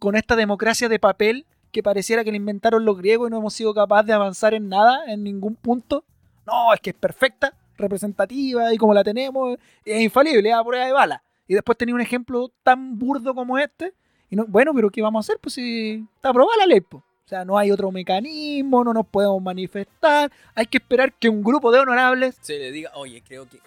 con 0.00 0.16
esta 0.16 0.34
democracia 0.34 0.88
de 0.88 0.98
papel 0.98 1.46
que 1.70 1.82
pareciera 1.82 2.24
que 2.24 2.30
la 2.30 2.36
inventaron 2.36 2.84
los 2.84 2.98
griegos 2.98 3.28
y 3.28 3.30
no 3.30 3.38
hemos 3.38 3.54
sido 3.54 3.72
capaces 3.74 4.06
de 4.06 4.14
avanzar 4.14 4.54
en 4.54 4.68
nada, 4.68 5.04
en 5.06 5.22
ningún 5.22 5.54
punto. 5.54 6.04
No, 6.44 6.74
es 6.74 6.80
que 6.80 6.90
es 6.90 6.96
perfecta, 6.96 7.54
representativa 7.76 8.72
y 8.74 8.78
como 8.78 8.94
la 8.94 9.04
tenemos, 9.04 9.56
es 9.84 10.00
infalible, 10.00 10.48
es 10.48 10.54
a 10.54 10.64
prueba 10.64 10.86
de 10.86 10.92
bala. 10.92 11.22
Y 11.46 11.54
después 11.54 11.78
tenía 11.78 11.94
un 11.94 12.00
ejemplo 12.00 12.50
tan 12.62 12.98
burdo 12.98 13.34
como 13.34 13.58
este. 13.58 13.94
Y 14.28 14.36
no, 14.36 14.44
bueno, 14.46 14.72
pero 14.74 14.90
¿qué 14.90 15.00
vamos 15.00 15.24
a 15.24 15.24
hacer? 15.26 15.40
Pues 15.40 15.54
si 15.54 16.04
está 16.16 16.30
aprobada 16.30 16.58
la 16.58 16.66
ley. 16.66 16.80
Pues. 16.80 17.02
O 17.28 17.30
sea, 17.30 17.44
no 17.44 17.58
hay 17.58 17.70
otro 17.70 17.92
mecanismo, 17.92 18.82
no 18.82 18.94
nos 18.94 19.06
podemos 19.06 19.42
manifestar. 19.42 20.32
Hay 20.54 20.64
que 20.64 20.78
esperar 20.78 21.12
que 21.12 21.28
un 21.28 21.42
grupo 21.42 21.70
de 21.70 21.78
honorables. 21.78 22.38
Se 22.40 22.58
le 22.58 22.72
diga, 22.72 22.90
oye, 22.94 23.22
creo 23.22 23.46
que. 23.46 23.60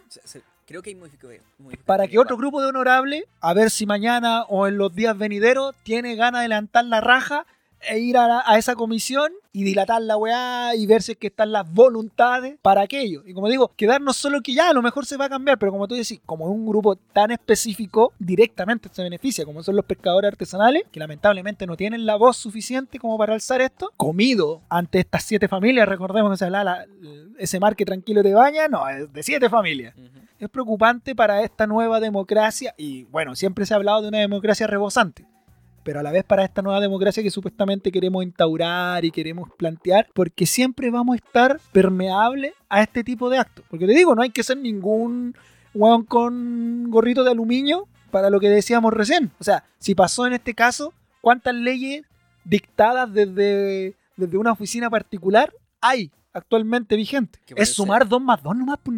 creo 0.65 0.81
que 0.81 0.89
hay 0.89 0.95
modificación. 0.95 1.43
Para 1.85 2.07
que 2.07 2.17
otro 2.17 2.37
grupo 2.37 2.59
de 2.59 2.69
honorables, 2.69 3.25
a 3.39 3.53
ver 3.53 3.69
si 3.69 3.85
mañana 3.85 4.45
o 4.45 4.65
en 4.65 4.79
los 4.79 4.95
días 4.95 5.15
venideros, 5.15 5.75
tiene 5.83 6.15
ganas 6.15 6.41
de 6.41 6.47
levantar 6.47 6.85
la 6.85 7.01
raja 7.01 7.45
e 7.89 7.99
ir 7.99 8.17
a, 8.17 8.27
la- 8.27 8.43
a 8.45 8.57
esa 8.57 8.75
comisión 8.75 9.31
y 9.53 9.63
dilatar 9.63 10.01
la 10.01 10.15
weá 10.17 10.75
y 10.75 10.85
ver 10.85 11.01
si 11.01 11.13
es 11.13 11.17
que 11.17 11.27
están 11.27 11.51
las 11.51 11.71
voluntades 11.71 12.55
para 12.61 12.81
aquello. 12.81 13.23
Y 13.25 13.33
como 13.33 13.49
digo, 13.49 13.71
quedarnos 13.75 14.15
solo 14.17 14.41
que 14.41 14.53
ya 14.53 14.69
a 14.69 14.73
lo 14.73 14.81
mejor 14.81 15.05
se 15.05 15.17
va 15.17 15.25
a 15.25 15.29
cambiar, 15.29 15.57
pero 15.57 15.71
como 15.71 15.87
tú 15.87 15.95
decís, 15.95 16.21
como 16.25 16.45
es 16.45 16.51
un 16.55 16.65
grupo 16.65 16.95
tan 16.95 17.31
específico, 17.31 18.13
directamente 18.19 18.89
se 18.91 19.03
beneficia, 19.03 19.45
como 19.45 19.61
son 19.63 19.75
los 19.75 19.85
pescadores 19.85 20.29
artesanales, 20.29 20.83
que 20.91 20.99
lamentablemente 20.99 21.67
no 21.67 21.75
tienen 21.75 22.05
la 22.05 22.15
voz 22.15 22.37
suficiente 22.37 22.99
como 22.99 23.17
para 23.17 23.33
alzar 23.33 23.61
esto, 23.61 23.91
comido 23.97 24.61
ante 24.69 24.99
estas 24.99 25.23
siete 25.23 25.47
familias, 25.47 25.87
recordemos 25.87 26.31
que 26.31 26.37
se 26.37 26.45
habla 26.45 26.63
la- 26.63 26.85
ese 27.37 27.59
mar 27.59 27.75
que 27.75 27.85
tranquilo 27.85 28.23
te 28.23 28.33
baña, 28.33 28.67
no, 28.67 28.87
es 28.87 29.11
de 29.11 29.23
siete 29.23 29.49
familias. 29.49 29.95
Es 30.39 30.49
preocupante 30.49 31.13
para 31.15 31.43
esta 31.43 31.67
nueva 31.67 31.99
democracia 31.99 32.73
y 32.77 33.03
bueno, 33.05 33.35
siempre 33.35 33.65
se 33.65 33.73
ha 33.73 33.77
hablado 33.77 34.01
de 34.01 34.07
una 34.07 34.17
democracia 34.19 34.65
rebosante, 34.65 35.25
pero 35.83 35.99
a 35.99 36.03
la 36.03 36.11
vez 36.11 36.23
para 36.23 36.43
esta 36.43 36.61
nueva 36.61 36.79
democracia 36.79 37.23
que 37.23 37.31
supuestamente 37.31 37.91
queremos 37.91 38.23
instaurar 38.23 39.03
y 39.05 39.11
queremos 39.11 39.49
plantear, 39.57 40.07
porque 40.13 40.45
siempre 40.45 40.89
vamos 40.89 41.13
a 41.13 41.17
estar 41.17 41.59
permeables 41.71 42.53
a 42.69 42.81
este 42.81 43.03
tipo 43.03 43.29
de 43.29 43.37
actos. 43.37 43.65
Porque 43.69 43.85
te 43.85 43.93
digo, 43.93 44.15
no 44.15 44.21
hay 44.21 44.29
que 44.29 44.43
ser 44.43 44.57
ningún 44.57 45.35
hueón 45.73 46.03
con 46.03 46.89
gorrito 46.89 47.23
de 47.23 47.31
aluminio 47.31 47.87
para 48.11 48.29
lo 48.29 48.39
que 48.39 48.49
decíamos 48.49 48.93
recién. 48.93 49.31
O 49.39 49.43
sea, 49.43 49.63
si 49.79 49.95
pasó 49.95 50.27
en 50.27 50.33
este 50.33 50.53
caso, 50.53 50.93
¿cuántas 51.21 51.55
leyes 51.55 52.03
dictadas 52.43 53.11
desde, 53.13 53.95
desde 54.17 54.37
una 54.37 54.51
oficina 54.51 54.89
particular 54.89 55.53
hay 55.79 56.11
actualmente 56.33 56.95
vigentes? 56.95 57.41
Que 57.45 57.55
Es 57.57 57.73
sumar 57.73 58.07
dos 58.07 58.21
más 58.21 58.43
dos 58.43 58.55
nomás, 58.55 58.79
pues 58.83 58.97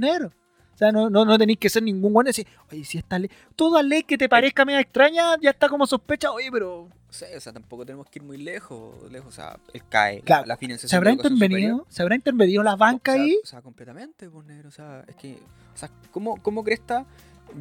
no, 0.91 1.09
no, 1.09 1.25
no 1.25 1.37
tenéis 1.37 1.59
que 1.59 1.69
ser 1.69 1.83
ningún 1.83 2.13
bueno 2.13 2.29
y 2.29 2.31
decir, 2.31 2.47
oye, 2.71 2.83
si 2.83 2.97
esta 2.97 3.19
ley, 3.19 3.29
toda 3.55 3.81
ley 3.83 4.03
que 4.03 4.17
te 4.17 4.27
parezca 4.27 4.65
media 4.65 4.81
extraña 4.81 5.37
ya 5.41 5.51
está 5.51 5.69
como 5.69 5.85
sospecha, 5.85 6.31
oye, 6.31 6.49
pero 6.51 6.89
Sí, 7.13 7.25
o 7.37 7.39
sea, 7.39 7.53
tampoco 7.53 7.85
tenemos 7.85 8.09
que 8.09 8.17
ir 8.17 8.23
muy 8.23 8.37
lejos, 8.37 8.95
lejos, 9.11 9.27
o 9.27 9.31
sea, 9.31 9.59
el 9.71 9.87
CAE, 9.87 10.21
Claro, 10.21 10.47
la 10.47 10.57
financiación 10.57 10.89
¿se 10.89 10.95
habrá 10.95 11.11
intervenido? 11.11 11.85
¿Se 11.87 12.01
habrá 12.01 12.15
intervenido 12.15 12.63
la 12.63 12.75
banca 12.75 13.11
o 13.11 13.15
sea, 13.15 13.23
ahí? 13.23 13.39
O 13.43 13.45
sea, 13.45 13.61
completamente, 13.61 14.27
pues, 14.31 14.47
negro, 14.47 14.69
o 14.69 14.71
sea, 14.71 15.05
es 15.07 15.15
que, 15.17 15.33
o 15.33 15.77
sea, 15.77 15.91
¿cómo, 16.09 16.41
cómo 16.41 16.63
cresta? 16.63 17.05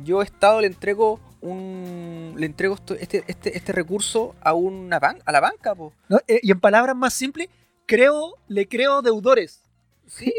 Yo 0.05 0.23
Estado 0.23 0.63
le 0.63 0.69
entrego 0.69 1.21
un, 1.43 2.35
le 2.39 2.47
entrego 2.47 2.79
este, 2.99 3.25
este, 3.27 3.55
este 3.55 3.73
recurso 3.73 4.35
a 4.41 4.55
una 4.55 4.99
ban 4.99 5.19
a 5.27 5.33
la 5.33 5.41
banca, 5.41 5.75
pues. 5.75 5.93
¿No? 6.09 6.19
Eh, 6.29 6.41
y 6.43 6.51
en 6.51 6.59
palabras 6.59 6.97
más 6.97 7.13
simples, 7.13 7.51
creo, 7.85 8.39
le 8.49 8.67
creo 8.67 9.03
deudores. 9.03 9.61
Sí. 10.07 10.33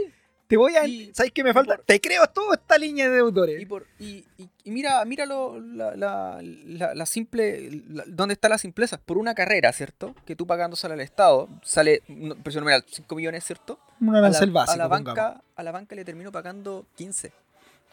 Te 0.53 0.57
voy 0.57 0.75
a... 0.75 0.85
Y- 0.85 1.09
¿Sabes 1.15 1.31
qué 1.31 1.43
me 1.43 1.51
falta? 1.51 1.77
por- 1.77 1.85
Te 1.85 1.99
creo 1.99 2.27
toda 2.27 2.53
esta 2.53 2.77
línea 2.77 3.09
de 3.09 3.15
deudores. 3.15 3.59
Y, 3.59 3.65
por, 3.65 3.87
y, 3.97 4.23
y, 4.37 4.47
y 4.65 4.69
mira, 4.71 5.03
mira 5.03 5.25
lo- 5.25 5.59
la, 5.59 5.95
la, 5.95 6.39
la, 6.43 6.93
la 6.93 7.05
simple, 7.07 7.81
¿dónde 8.05 8.33
está 8.33 8.49
la 8.49 8.59
simpleza? 8.59 8.99
Por 8.99 9.17
una 9.17 9.33
carrera, 9.33 9.73
¿cierto? 9.73 10.13
Que 10.27 10.35
tú 10.35 10.45
pagándosela 10.45 10.93
al 10.93 11.01
Estado, 11.01 11.49
sale, 11.63 12.03
no, 12.07 12.35
precio 12.35 12.61
nominal, 12.61 12.85
5 12.87 13.15
millones, 13.15 13.43
¿cierto? 13.43 13.79
Un 13.99 14.15
arancel 14.15 14.51
básico, 14.51 14.73
a 14.75 14.77
la 14.77 14.89
pongamos. 14.89 15.17
banca, 15.17 15.43
a 15.55 15.63
la 15.63 15.71
banca 15.71 15.95
le 15.95 16.05
termino 16.05 16.31
pagando 16.31 16.85
15. 16.97 17.31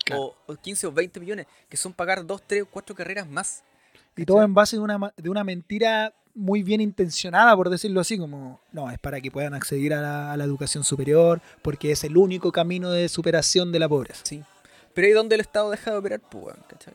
Claro. 0.05 0.23
O, 0.23 0.37
o 0.53 0.57
15 0.57 0.87
o 0.89 0.93
20 0.93 1.19
millones, 1.19 1.47
que 1.71 1.79
son 1.79 1.95
pagar 1.95 2.27
2, 2.27 2.43
3 2.47 2.63
o 2.65 2.67
4 2.67 2.95
carreras 2.95 3.27
más. 3.27 3.65
Y 4.17 4.27
todo 4.27 4.43
en 4.43 4.53
base 4.53 4.77
de 4.77 4.83
una, 4.83 5.15
de 5.17 5.31
una 5.31 5.45
mentira 5.45 6.13
muy 6.35 6.63
bien 6.63 6.81
intencionada, 6.81 7.55
por 7.57 7.71
decirlo 7.71 8.01
así, 8.01 8.19
como, 8.19 8.61
no, 8.73 8.91
es 8.91 8.99
para 8.99 9.21
que 9.21 9.31
puedan 9.31 9.55
acceder 9.55 9.95
a 9.95 10.01
la, 10.01 10.33
a 10.33 10.37
la 10.37 10.45
educación 10.45 10.85
superior, 10.85 11.41
porque 11.63 11.93
es 11.93 12.05
el 12.05 12.17
único 12.17 12.53
camino 12.53 12.91
de 12.91 13.09
superación 13.09 13.73
de 13.73 13.79
la 13.79 13.89
pobreza. 13.89 14.23
Sí. 14.25 14.43
Pero 14.95 15.07
ahí 15.07 15.13
donde 15.13 15.35
el 15.37 15.41
Estado 15.41 15.71
deja 15.71 15.91
de 15.93 15.97
operar, 15.99 16.21
pues, 16.21 16.55
¿cachai? 16.69 16.95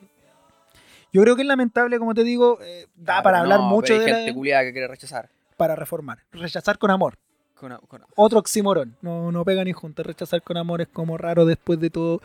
Yo 1.12 1.22
creo 1.22 1.36
que 1.36 1.42
es 1.42 1.48
lamentable, 1.48 1.98
como 1.98 2.14
te 2.14 2.24
digo, 2.24 2.58
eh, 2.62 2.86
da 2.94 3.22
para 3.22 3.40
hablar 3.40 3.60
no, 3.60 3.66
mucho 3.68 3.86
pero 3.88 4.00
hay 4.00 4.00
de 4.00 4.12
gente 4.12 4.50
la- 4.50 4.62
que 4.64 4.72
quiere 4.72 4.88
rechazar. 4.88 5.30
para 5.56 5.74
reformar. 5.76 6.18
Rechazar 6.32 6.78
con 6.78 6.90
amor. 6.90 7.16
Con, 7.54 7.74
con 7.88 8.02
Otro 8.16 8.38
oxímoron. 8.38 8.96
No, 9.00 9.32
no 9.32 9.42
pega 9.44 9.64
ni 9.64 9.72
junta. 9.72 10.02
Rechazar 10.02 10.42
con 10.42 10.58
amor 10.58 10.82
es 10.82 10.88
como 10.88 11.16
raro 11.16 11.46
después 11.46 11.80
de 11.80 11.88
todo, 11.88 12.20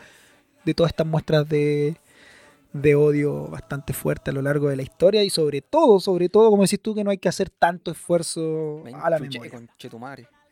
de 0.64 0.74
todas 0.74 0.90
estas 0.92 1.06
muestras 1.06 1.48
de, 1.48 1.96
de 2.72 2.94
odio 2.94 3.48
bastante 3.48 3.92
fuerte 3.92 4.30
a 4.30 4.32
lo 4.32 4.42
largo 4.42 4.68
de 4.68 4.76
la 4.76 4.82
historia 4.82 5.22
y 5.22 5.30
sobre 5.30 5.60
todo, 5.60 6.00
sobre 6.00 6.28
todo, 6.28 6.50
como 6.50 6.62
decís 6.62 6.80
tú, 6.80 6.94
que 6.94 7.04
no 7.04 7.10
hay 7.10 7.18
que 7.18 7.28
hacer 7.28 7.50
tanto 7.50 7.90
esfuerzo 7.90 8.82
a 8.94 9.10
la 9.10 9.18
memoria. 9.18 9.68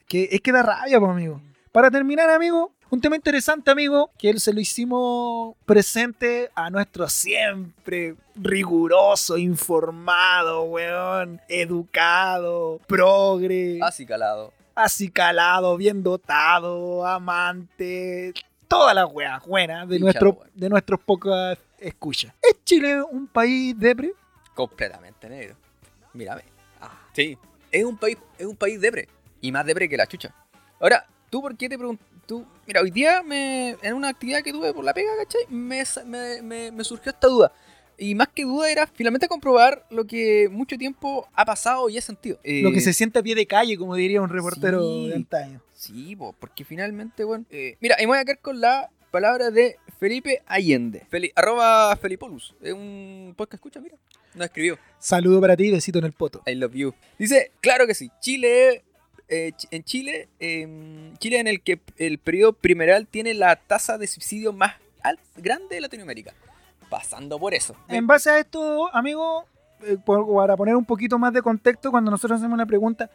Que 0.06 0.28
es 0.30 0.40
que 0.40 0.52
da 0.52 0.62
rabia, 0.62 0.98
pues, 0.98 1.10
amigo. 1.10 1.40
Para 1.72 1.90
terminar, 1.90 2.28
amigo, 2.30 2.72
un 2.90 3.00
tema 3.00 3.14
interesante, 3.14 3.70
amigo, 3.70 4.10
que 4.18 4.28
él 4.28 4.40
se 4.40 4.52
lo 4.52 4.60
hicimos 4.60 5.54
presente 5.64 6.50
a 6.56 6.68
nuestro 6.70 7.08
siempre 7.08 8.16
riguroso, 8.34 9.38
informado, 9.38 10.64
weón, 10.64 11.40
educado, 11.48 12.80
progre, 12.88 13.78
Así 13.80 14.04
calado. 14.04 14.52
acicalado, 14.74 15.76
bien 15.76 16.02
dotado, 16.02 17.06
amante, 17.06 18.34
todas 18.66 18.94
las 18.94 19.06
weas 19.12 19.46
buenas 19.46 19.88
de, 19.88 20.00
nuestro, 20.00 20.30
weón. 20.30 20.50
de 20.54 20.68
nuestros 20.68 20.98
pocas 20.98 21.58
escuchas. 21.80 22.32
¿Es 22.42 22.62
Chile 22.64 23.02
un 23.02 23.26
país 23.26 23.74
depre? 23.78 24.12
Completamente 24.54 25.28
negro. 25.28 25.56
Mírame. 26.14 26.42
Ah, 26.80 27.06
sí. 27.14 27.36
Es 27.70 27.84
un 27.84 27.96
país, 27.96 28.16
es 28.38 28.46
un 28.46 28.56
país 28.56 28.80
depre. 28.80 29.08
Y 29.40 29.52
más 29.52 29.64
depre 29.64 29.88
que 29.88 29.96
la 29.96 30.06
chucha. 30.06 30.34
Ahora, 30.80 31.06
¿tú 31.30 31.40
por 31.40 31.56
qué 31.56 31.68
te 31.68 31.78
preguntas? 31.78 32.06
Mira, 32.64 32.80
hoy 32.80 32.92
día 32.92 33.24
me, 33.24 33.70
en 33.82 33.94
una 33.94 34.08
actividad 34.08 34.42
que 34.42 34.52
tuve 34.52 34.72
por 34.72 34.84
la 34.84 34.94
pega, 34.94 35.10
¿cachai? 35.18 35.40
Me, 35.48 35.82
me, 36.42 36.70
me- 36.70 36.84
surgió 36.84 37.10
esta 37.10 37.26
duda. 37.26 37.50
Y 37.98 38.14
más 38.14 38.28
que 38.28 38.44
duda 38.44 38.70
era 38.70 38.86
finalmente 38.86 39.26
comprobar 39.26 39.84
lo 39.90 40.06
que 40.06 40.48
mucho 40.48 40.78
tiempo 40.78 41.28
ha 41.34 41.44
pasado 41.44 41.88
y 41.88 41.98
he 41.98 42.00
sentido. 42.00 42.36
Lo 42.36 42.70
que 42.70 42.78
Eh, 42.78 42.80
se 42.80 42.92
siente 42.92 43.18
a 43.18 43.22
pie 43.22 43.34
de 43.34 43.46
calle, 43.46 43.76
como 43.76 43.96
diría 43.96 44.22
un 44.22 44.28
reportero 44.28 44.80
sí. 44.80 45.08
de 45.08 45.14
antaño. 45.16 45.60
Sí, 45.74 46.14
po, 46.14 46.32
porque 46.38 46.64
finalmente, 46.64 47.24
bueno. 47.24 47.44
eh, 47.50 47.76
mira, 47.80 47.96
y 47.98 48.02
me 48.02 48.08
voy 48.08 48.18
a 48.18 48.24
quedar 48.24 48.38
con 48.38 48.60
la 48.60 48.88
palabra 49.10 49.50
de 49.50 49.76
Felipe 49.98 50.42
Allende. 50.46 51.06
Feli- 51.10 51.32
arroba 51.34 51.94
Felipolus. 51.96 52.54
Es 52.62 52.72
un 52.72 53.34
podcast 53.36 53.50
que 53.50 53.56
escucha, 53.56 53.80
mira. 53.80 53.96
Nos 54.34 54.46
escribió. 54.46 54.78
Saludo 54.98 55.40
para 55.40 55.56
ti, 55.56 55.70
besito 55.70 55.98
en 55.98 56.04
el 56.04 56.12
poto. 56.12 56.42
I 56.46 56.54
love 56.54 56.72
you. 56.74 56.94
Dice, 57.18 57.50
claro 57.60 57.86
que 57.86 57.94
sí. 57.94 58.10
Chile, 58.20 58.82
eh, 59.28 59.52
en 59.70 59.82
Chile, 59.84 60.28
em, 60.38 61.16
Chile 61.18 61.40
en 61.40 61.48
el 61.48 61.60
que 61.62 61.80
el 61.98 62.18
periodo 62.18 62.52
primeral 62.52 63.06
tiene 63.06 63.34
la 63.34 63.56
tasa 63.56 63.98
de 63.98 64.06
suicidio 64.06 64.52
más 64.52 64.74
grande 65.36 65.74
de 65.74 65.80
Latinoamérica. 65.80 66.32
Pasando 66.88 67.38
por 67.38 67.54
eso. 67.54 67.74
En 67.88 68.06
base 68.06 68.30
a 68.30 68.38
esto, 68.38 68.94
amigo, 68.94 69.44
eh, 69.84 69.96
por- 70.04 70.32
para 70.34 70.56
poner 70.56 70.76
un 70.76 70.84
poquito 70.84 71.18
más 71.18 71.32
de 71.32 71.42
contexto, 71.42 71.90
cuando 71.90 72.10
nosotros 72.10 72.38
hacemos 72.38 72.54
una 72.54 72.66
pregunta, 72.66 73.10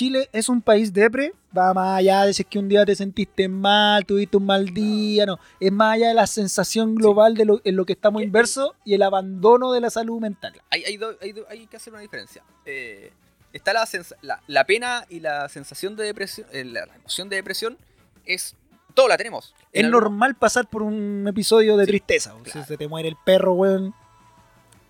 ¿Chile 0.00 0.30
es 0.32 0.48
un 0.48 0.62
país 0.62 0.94
depre? 0.94 1.34
Va 1.54 1.74
más 1.74 1.98
allá 1.98 2.24
de 2.24 2.32
si 2.32 2.40
es 2.40 2.48
que 2.48 2.58
un 2.58 2.70
día 2.70 2.86
te 2.86 2.96
sentiste 2.96 3.50
mal, 3.50 4.06
tuviste 4.06 4.38
un 4.38 4.46
mal 4.46 4.64
día, 4.72 5.26
no. 5.26 5.38
Es 5.60 5.70
más 5.70 5.96
allá 5.96 6.08
de 6.08 6.14
la 6.14 6.26
sensación 6.26 6.94
global 6.94 7.34
de 7.34 7.44
lo, 7.44 7.60
en 7.64 7.76
lo 7.76 7.84
que 7.84 7.92
estamos 7.92 8.20
Que- 8.20 8.24
inversos 8.24 8.70
y 8.86 8.94
el 8.94 9.02
abandono 9.02 9.72
de 9.72 9.82
la 9.82 9.90
salud 9.90 10.18
mental. 10.18 10.54
Hay, 10.70 10.84
hay, 10.84 10.96
do- 10.96 11.18
hay 11.20 11.32
do- 11.32 11.44
hay 11.50 11.66
que 11.66 11.76
hacer 11.76 11.92
una 11.92 12.00
diferencia. 12.00 12.42
Eh, 12.64 13.12
está 13.52 13.74
la, 13.74 13.86
la, 14.22 14.40
la 14.46 14.64
pena 14.64 15.04
y 15.10 15.20
la 15.20 15.46
sensación 15.50 15.96
de 15.96 16.04
depresión, 16.04 16.46
eh, 16.50 16.64
la, 16.64 16.84
emoción 16.84 17.28
de 17.28 17.36
depresión 17.36 17.76
es... 18.24 18.56
Todo 18.94 19.06
la 19.06 19.18
tenemos. 19.18 19.54
Es 19.70 19.84
algún- 19.84 20.00
normal 20.00 20.34
pasar 20.34 20.66
por 20.66 20.82
un 20.82 21.26
episodio 21.28 21.76
de 21.76 21.84
Sí, 21.84 21.90
tristeza. 21.90 22.34
O 22.36 22.42
sea, 22.44 22.52
claro. 22.52 22.66
se 22.68 22.76
te 22.78 22.88
muere 22.88 23.06
el 23.10 23.16
perro, 23.22 23.52
weón. 23.52 23.92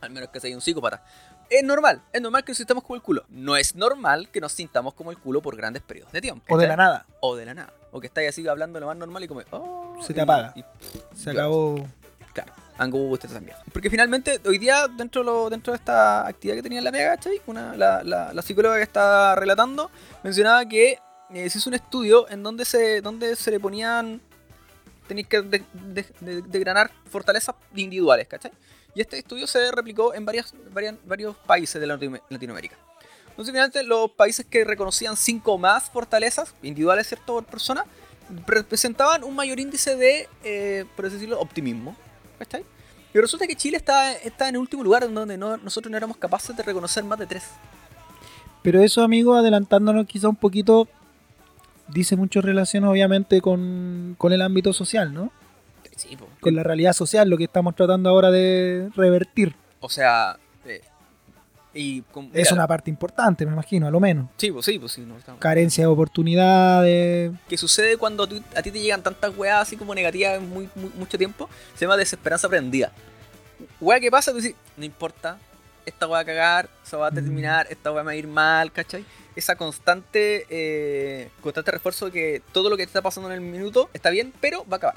Al 0.02 0.10
menos 0.10 0.30
que 0.30 0.38
sea 0.38 0.54
un 0.54 0.62
psicópata. 0.62 1.04
Es 1.50 1.64
normal, 1.64 2.00
es 2.12 2.22
normal 2.22 2.44
que 2.44 2.52
nos 2.52 2.58
sintamos 2.58 2.84
como 2.84 2.94
el 2.96 3.02
culo. 3.02 3.24
No 3.28 3.56
es 3.56 3.74
normal 3.74 4.28
que 4.30 4.40
nos 4.40 4.52
sintamos 4.52 4.94
como 4.94 5.10
el 5.10 5.18
culo 5.18 5.42
por 5.42 5.56
grandes 5.56 5.82
periodos 5.82 6.12
de 6.12 6.20
tiempo. 6.20 6.44
O 6.54 6.56
de 6.56 6.68
la 6.68 6.76
nada. 6.76 7.06
O 7.20 7.34
de 7.34 7.44
la 7.44 7.54
nada. 7.54 7.72
O 7.90 8.00
que 8.00 8.06
estáis 8.06 8.28
así 8.28 8.46
hablando 8.46 8.78
lo 8.78 8.86
más 8.86 8.96
normal 8.96 9.24
y 9.24 9.28
como... 9.28 9.40
oh, 9.50 9.98
Se 10.00 10.14
te 10.14 10.20
y- 10.20 10.22
apaga. 10.22 10.52
y- 10.54 10.64
Se 11.16 11.32
Claro. 11.32 11.40
acabó. 11.40 11.88
Claro, 12.32 12.52
Angu 12.78 13.10
usted 13.12 13.28
también. 13.28 13.56
Porque 13.72 13.90
finalmente, 13.90 14.40
hoy 14.46 14.58
día, 14.58 14.86
dentro 14.86 15.22
de, 15.22 15.26
lo- 15.26 15.50
dentro 15.50 15.72
de 15.72 15.78
esta 15.78 16.24
actividad 16.26 16.54
que 16.54 16.62
tenía 16.62 16.78
en 16.78 16.84
la 16.84 16.92
pega, 16.92 17.16
¿cachai? 17.16 17.42
Una, 17.46 17.74
la, 17.76 18.04
la- 18.04 18.32
la 18.32 18.42
psicóloga 18.42 18.76
que 18.76 18.84
está 18.84 19.34
relatando 19.34 19.90
mencionaba 20.22 20.64
que 20.66 20.98
eh, 21.32 21.50
se 21.50 21.58
hizo 21.58 21.68
un 21.68 21.74
estudio 21.74 22.28
en 22.30 22.44
donde 22.44 22.64
se, 22.64 23.00
donde 23.00 23.34
se 23.34 23.50
le 23.50 23.58
ponían. 23.58 24.20
Tenéis 25.08 25.26
que 25.26 25.42
de- 25.42 25.64
de- 25.72 26.06
de- 26.20 26.42
degranar 26.42 26.92
fortalezas 27.10 27.56
individuales, 27.74 28.28
¿cachai? 28.28 28.52
Y 28.94 29.00
este 29.00 29.18
estudio 29.18 29.46
se 29.46 29.70
replicó 29.70 30.14
en 30.14 30.24
varias, 30.24 30.52
varias- 30.72 30.96
varios 31.06 31.36
países 31.36 31.80
de 31.80 31.86
Latino- 31.86 32.18
Latinoamérica. 32.28 32.76
Entonces, 33.30 33.52
finalmente, 33.52 33.82
los 33.84 34.10
países 34.10 34.44
que 34.44 34.64
reconocían 34.64 35.16
cinco 35.16 35.56
más 35.58 35.88
fortalezas 35.90 36.54
individuales, 36.62 37.06
¿cierto? 37.06 37.34
Por 37.34 37.44
persona, 37.44 37.84
presentaban 38.68 39.24
un 39.24 39.34
mayor 39.34 39.58
índice 39.60 39.96
de, 39.96 40.28
eh, 40.44 40.84
por 40.96 41.06
así 41.06 41.14
decirlo, 41.14 41.40
optimismo. 41.40 41.96
¿Cachai? 42.38 42.64
Y 43.12 43.18
resulta 43.18 43.46
que 43.46 43.56
Chile 43.56 43.76
está, 43.76 44.12
está 44.12 44.48
en 44.48 44.54
el 44.54 44.60
último 44.60 44.82
lugar 44.84 45.04
en 45.04 45.14
donde 45.14 45.36
no- 45.36 45.56
nosotros 45.56 45.90
no 45.90 45.96
éramos 45.96 46.16
capaces 46.16 46.56
de 46.56 46.62
reconocer 46.62 47.02
más 47.04 47.18
de 47.18 47.26
tres. 47.26 47.44
Pero 48.62 48.82
eso, 48.82 49.02
amigo, 49.02 49.34
adelantándonos 49.34 50.06
quizá 50.06 50.28
un 50.28 50.36
poquito, 50.36 50.86
dice 51.88 52.14
mucho 52.16 52.40
relación 52.40 52.84
obviamente 52.84 53.40
con, 53.40 54.14
con 54.18 54.32
el 54.32 54.42
ámbito 54.42 54.72
social, 54.72 55.12
¿no? 55.12 55.32
Sí, 56.00 56.16
po. 56.16 56.26
Con 56.40 56.54
la 56.56 56.62
realidad 56.62 56.92
social, 56.94 57.28
lo 57.28 57.36
que 57.36 57.44
estamos 57.44 57.74
tratando 57.76 58.08
ahora 58.08 58.30
de 58.30 58.88
revertir. 58.96 59.54
O 59.80 59.88
sea, 59.88 60.38
eh, 60.64 60.80
Y 61.72 62.02
con- 62.02 62.26
Es 62.32 62.48
mira, 62.48 62.54
una 62.54 62.66
parte 62.66 62.90
importante, 62.90 63.46
me 63.46 63.52
imagino, 63.52 63.86
a 63.86 63.90
lo 63.92 64.00
menos. 64.00 64.28
Sí, 64.38 64.50
pues 64.50 64.64
sí, 64.66 64.76
pues 64.80 64.90
sí. 64.90 65.02
no, 65.02 65.16
estamos- 65.16 65.40
Carencia 65.40 65.84
de 65.84 65.88
oportunidades. 65.88 67.32
que 67.48 67.56
sucede 67.56 67.96
cuando 67.96 68.24
a, 68.24 68.28
ti- 68.28 68.42
a 68.56 68.62
ti 68.62 68.70
te 68.72 68.80
llegan 68.80 69.02
tantas 69.02 69.36
weas 69.36 69.62
así 69.62 69.76
como 69.76 69.94
negativas 69.94 70.38
en 70.38 70.48
muy, 70.48 70.68
muy- 70.74 70.90
mucho 70.96 71.16
tiempo, 71.16 71.48
se 71.74 71.84
llama 71.84 71.96
desesperanza 71.96 72.46
aprendida. 72.48 72.92
Wea 73.80 74.00
que 74.00 74.10
pasa, 74.10 74.32
tú 74.32 74.38
dices, 74.38 74.54
no 74.76 74.84
importa, 74.84 75.38
esta 75.86 76.06
wea 76.06 76.14
va 76.14 76.18
a 76.20 76.24
cagar, 76.24 76.68
wea 76.92 77.00
va 77.00 77.06
a 77.06 77.10
terminar, 77.12 77.66
esta 77.70 77.92
wea 77.92 78.02
me 78.02 78.06
va 78.06 78.12
a 78.12 78.16
ir 78.16 78.26
mal, 78.26 78.72
¿cachai? 78.72 79.04
Esa 79.36 79.54
constante, 79.54 80.46
eh, 80.50 81.28
constante 81.40 81.70
refuerzo 81.70 82.06
de 82.06 82.12
que 82.12 82.42
todo 82.52 82.68
lo 82.68 82.76
que 82.76 82.82
te 82.82 82.88
está 82.88 83.00
pasando 83.02 83.28
en 83.30 83.36
el 83.36 83.40
minuto 83.42 83.88
está 83.92 84.10
bien, 84.10 84.32
pero 84.40 84.64
va 84.68 84.74
a 84.74 84.78
acabar. 84.78 84.96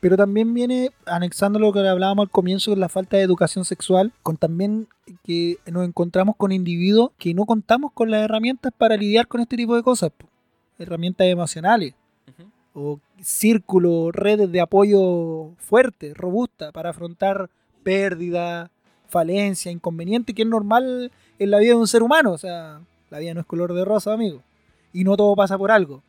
Pero 0.00 0.16
también 0.16 0.52
viene 0.52 0.90
anexando 1.06 1.58
lo 1.58 1.72
que 1.72 1.80
hablábamos 1.80 2.24
al 2.24 2.30
comienzo 2.30 2.70
con 2.72 2.80
la 2.80 2.88
falta 2.88 3.16
de 3.16 3.22
educación 3.22 3.64
sexual, 3.64 4.12
con 4.22 4.36
también 4.36 4.88
que 5.24 5.58
nos 5.66 5.84
encontramos 5.84 6.36
con 6.36 6.52
individuos 6.52 7.10
que 7.18 7.34
no 7.34 7.44
contamos 7.44 7.92
con 7.92 8.10
las 8.10 8.22
herramientas 8.22 8.72
para 8.76 8.96
lidiar 8.96 9.26
con 9.26 9.40
este 9.40 9.56
tipo 9.56 9.74
de 9.74 9.82
cosas. 9.82 10.12
Herramientas 10.78 11.26
emocionales 11.26 11.94
o 12.74 13.00
círculos, 13.22 14.14
redes 14.14 14.52
de 14.52 14.60
apoyo 14.60 15.52
fuertes, 15.56 16.14
robustas 16.14 16.72
para 16.72 16.90
afrontar 16.90 17.48
pérdida, 17.82 18.70
falencia, 19.08 19.72
inconveniente, 19.72 20.34
que 20.34 20.42
es 20.42 20.48
normal 20.48 21.10
en 21.38 21.50
la 21.50 21.58
vida 21.58 21.70
de 21.70 21.80
un 21.80 21.88
ser 21.88 22.02
humano. 22.02 22.32
O 22.32 22.38
sea, 22.38 22.80
la 23.08 23.18
vida 23.18 23.32
no 23.32 23.40
es 23.40 23.46
color 23.46 23.72
de 23.72 23.84
rosa, 23.84 24.12
amigo. 24.12 24.42
Y 24.98 25.04
no 25.04 25.16
todo 25.16 25.34
pasa 25.36 25.58
por 25.58 25.70
algo. 25.70 26.02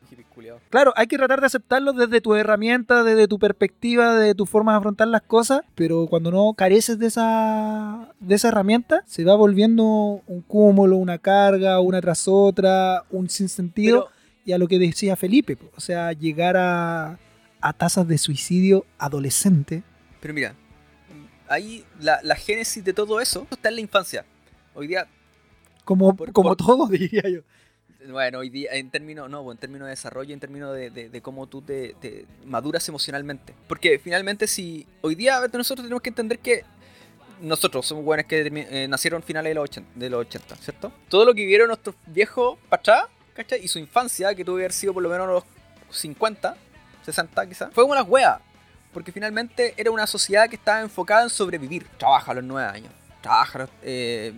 Claro, 0.70 0.92
hay 0.96 1.06
que 1.08 1.16
tratar 1.16 1.40
de 1.40 1.46
aceptarlo 1.46 1.92
desde 1.92 2.20
tu 2.20 2.34
herramienta, 2.34 3.02
desde 3.02 3.26
tu 3.28 3.38
perspectiva, 3.38 4.14
desde 4.14 4.34
tu 4.34 4.46
forma 4.46 4.72
de 4.72 4.78
afrontar 4.78 5.08
las 5.08 5.22
cosas, 5.22 5.62
pero 5.74 6.06
cuando 6.08 6.30
no 6.30 6.54
careces 6.54 6.98
de 6.98 7.06
esa, 7.06 8.12
de 8.20 8.34
esa 8.34 8.48
herramienta, 8.48 9.02
se 9.06 9.24
va 9.24 9.34
volviendo 9.34 9.84
un 10.26 10.40
cúmulo, 10.46 10.96
una 10.96 11.18
carga, 11.18 11.80
una 11.80 12.00
tras 12.00 12.28
otra, 12.28 13.02
un 13.10 13.28
sinsentido, 13.28 14.04
Pero, 14.06 14.16
y 14.46 14.52
a 14.52 14.58
lo 14.58 14.68
que 14.68 14.78
decía 14.78 15.16
Felipe, 15.16 15.58
o 15.76 15.80
sea, 15.80 16.12
llegar 16.12 16.56
a, 16.56 17.18
a 17.60 17.72
tasas 17.74 18.06
de 18.08 18.16
suicidio 18.16 18.86
adolescente. 18.98 19.82
pero 20.20 20.32
mira, 20.34 20.54
ahí 21.48 21.84
la, 22.00 22.20
la 22.22 22.36
génesis 22.36 22.82
de 22.84 22.92
todo 22.92 23.20
eso 23.20 23.46
está 23.50 23.68
en 23.68 23.74
la 23.76 23.80
infancia. 23.80 24.24
Hoy 24.74 24.86
día 24.86 25.06
Como, 25.84 26.14
Por- 26.16 26.32
como 26.32 26.50
por- 26.50 26.56
todo, 26.56 26.86
diría 26.90 27.22
yo. 27.28 27.40
Bueno, 28.10 28.38
hoy 28.38 28.48
día, 28.48 28.70
en 28.72 28.90
términos, 28.90 29.28
no, 29.28 29.50
en 29.52 29.58
términos 29.58 29.86
de 29.86 29.90
desarrollo, 29.90 30.32
en 30.32 30.40
términos 30.40 30.74
de, 30.74 30.90
de- 30.90 31.20
cómo 31.22 31.46
tú 31.46 31.60
te, 31.60 31.94
maduras 32.44 32.88
emocionalmente. 32.88 33.54
Porque 33.66 33.98
finalmente, 33.98 34.46
si 34.46 34.86
hoy 35.02 35.14
día 35.14 35.40
nosotros 35.52 35.84
tenemos 35.84 36.00
que 36.02 36.08
entender 36.08 36.38
que 36.38 36.64
nosotros 37.40 37.86
somos 37.86 38.04
buenos 38.04 38.26
que 38.26 38.46
eh, 38.46 38.88
nacieron 38.88 39.22
finales 39.22 39.50
de 39.50 39.54
los, 39.54 39.64
80, 39.64 39.90
de 39.94 40.10
los 40.10 40.20
80, 40.22 40.56
¿cierto? 40.56 40.92
Todo 41.08 41.24
lo 41.24 41.34
que 41.34 41.42
vivieron 41.42 41.68
nuestros 41.68 41.94
viejos 42.06 42.58
para 42.68 42.80
atrás, 42.80 43.04
¿cachai? 43.34 43.62
Y 43.64 43.68
su 43.68 43.78
infancia, 43.78 44.34
que 44.34 44.44
tuvo 44.44 44.56
que 44.56 44.62
haber 44.62 44.72
sido 44.72 44.94
por 44.94 45.02
lo 45.02 45.08
menos 45.10 45.28
los 45.28 45.44
50, 45.90 46.56
60 47.04 47.48
quizás, 47.48 47.72
fue 47.74 47.84
como 47.84 47.94
las 47.94 48.08
weas. 48.08 48.40
Porque 48.92 49.12
finalmente 49.12 49.74
era 49.76 49.90
una 49.90 50.06
sociedad 50.06 50.48
que 50.48 50.56
estaba 50.56 50.80
enfocada 50.80 51.22
en 51.22 51.28
sobrevivir. 51.30 51.86
Trabaja 51.98 52.32
a 52.32 52.34
los 52.36 52.44
9 52.44 52.68
años. 52.68 52.92
Trabaja, 53.20 53.68
eh, 53.82 54.32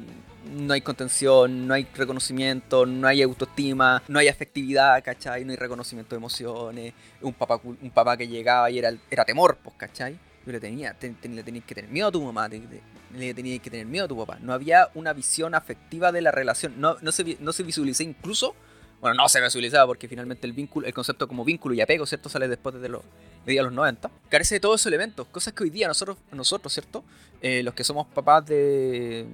no 0.44 0.72
hay 0.72 0.80
contención, 0.80 1.66
no 1.66 1.74
hay 1.74 1.86
reconocimiento, 1.94 2.86
no 2.86 3.06
hay 3.08 3.22
autoestima, 3.22 4.02
no 4.08 4.18
hay 4.18 4.28
afectividad, 4.28 5.02
¿cachai? 5.04 5.44
No 5.44 5.50
hay 5.52 5.56
reconocimiento 5.56 6.14
de 6.14 6.18
emociones. 6.18 6.94
Un 7.20 7.32
papá, 7.34 7.60
un 7.64 7.90
papá 7.90 8.16
que 8.16 8.26
llegaba 8.28 8.70
y 8.70 8.78
era, 8.78 8.92
era 9.10 9.24
temor, 9.24 9.58
pues, 9.62 9.76
¿cachai? 9.76 10.18
Yo 10.46 10.52
le 10.52 10.60
tenía, 10.60 10.94
te- 10.94 11.10
te- 11.10 11.28
le 11.28 11.42
tenías 11.42 11.64
que 11.64 11.74
tener 11.74 11.90
miedo 11.90 12.08
a 12.08 12.12
tu 12.12 12.22
mamá, 12.22 12.48
le 12.48 13.34
tenías 13.34 13.60
que 13.60 13.70
tener 13.70 13.86
miedo 13.86 14.06
a 14.06 14.08
tu 14.08 14.16
papá. 14.16 14.38
No 14.40 14.52
había 14.52 14.88
una 14.94 15.12
visión 15.12 15.54
afectiva 15.54 16.12
de 16.12 16.22
la 16.22 16.30
relación, 16.30 16.80
no, 16.80 16.96
no, 17.02 17.12
se, 17.12 17.36
no 17.40 17.52
se 17.52 17.62
incluso, 18.02 18.54
bueno, 19.00 19.14
no 19.16 19.28
se 19.28 19.40
visualizaba 19.40 19.86
porque 19.86 20.08
finalmente 20.08 20.46
el 20.46 20.52
vínculo, 20.52 20.86
el 20.86 20.92
concepto 20.94 21.26
como 21.26 21.44
vínculo 21.44 21.74
y 21.74 21.80
apego, 21.80 22.06
¿cierto? 22.06 22.28
Sale 22.28 22.48
después 22.48 22.80
de 22.80 22.88
los, 22.88 23.02
de 23.46 23.54
los 23.62 23.72
90. 23.72 24.10
Carece 24.28 24.56
de 24.56 24.60
todos 24.60 24.80
esos 24.80 24.86
elementos, 24.88 25.26
cosas 25.28 25.54
que 25.54 25.62
hoy 25.64 25.70
día 25.70 25.88
nosotros, 25.88 26.18
nosotros 26.32 26.72
¿cierto? 26.72 27.02
Eh, 27.40 27.62
los 27.62 27.72
que 27.74 27.82
somos 27.84 28.06
papás 28.08 28.44
de, 28.46 29.26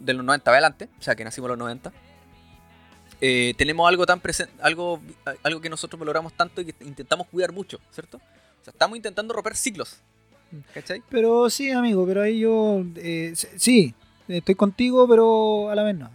de 0.00 0.14
los 0.14 0.24
90 0.24 0.50
adelante, 0.50 0.88
o 0.98 1.02
sea, 1.02 1.14
que 1.14 1.24
nacimos 1.24 1.46
en 1.48 1.50
los 1.50 1.58
90, 1.58 1.92
eh, 3.20 3.54
tenemos 3.56 3.88
algo 3.88 4.06
tan 4.06 4.20
presente, 4.20 4.52
algo, 4.62 5.00
algo 5.42 5.60
que 5.60 5.68
nosotros 5.68 5.98
valoramos 5.98 6.32
tanto 6.34 6.60
y 6.60 6.66
que 6.66 6.84
intentamos 6.84 7.26
cuidar 7.26 7.52
mucho, 7.52 7.80
¿cierto? 7.90 8.18
O 8.18 8.64
sea, 8.64 8.72
estamos 8.72 8.96
intentando 8.96 9.34
romper 9.34 9.56
ciclos. 9.56 9.98
¿Cachai? 10.72 11.02
Pero 11.10 11.50
sí, 11.50 11.70
amigo, 11.70 12.06
pero 12.06 12.22
ahí 12.22 12.38
yo. 12.40 12.82
eh, 12.96 13.34
sí, 13.56 13.94
estoy 14.28 14.54
contigo, 14.54 15.06
pero 15.08 15.68
a 15.70 15.74
la 15.74 15.82
vez 15.82 15.96
no. 15.96 16.10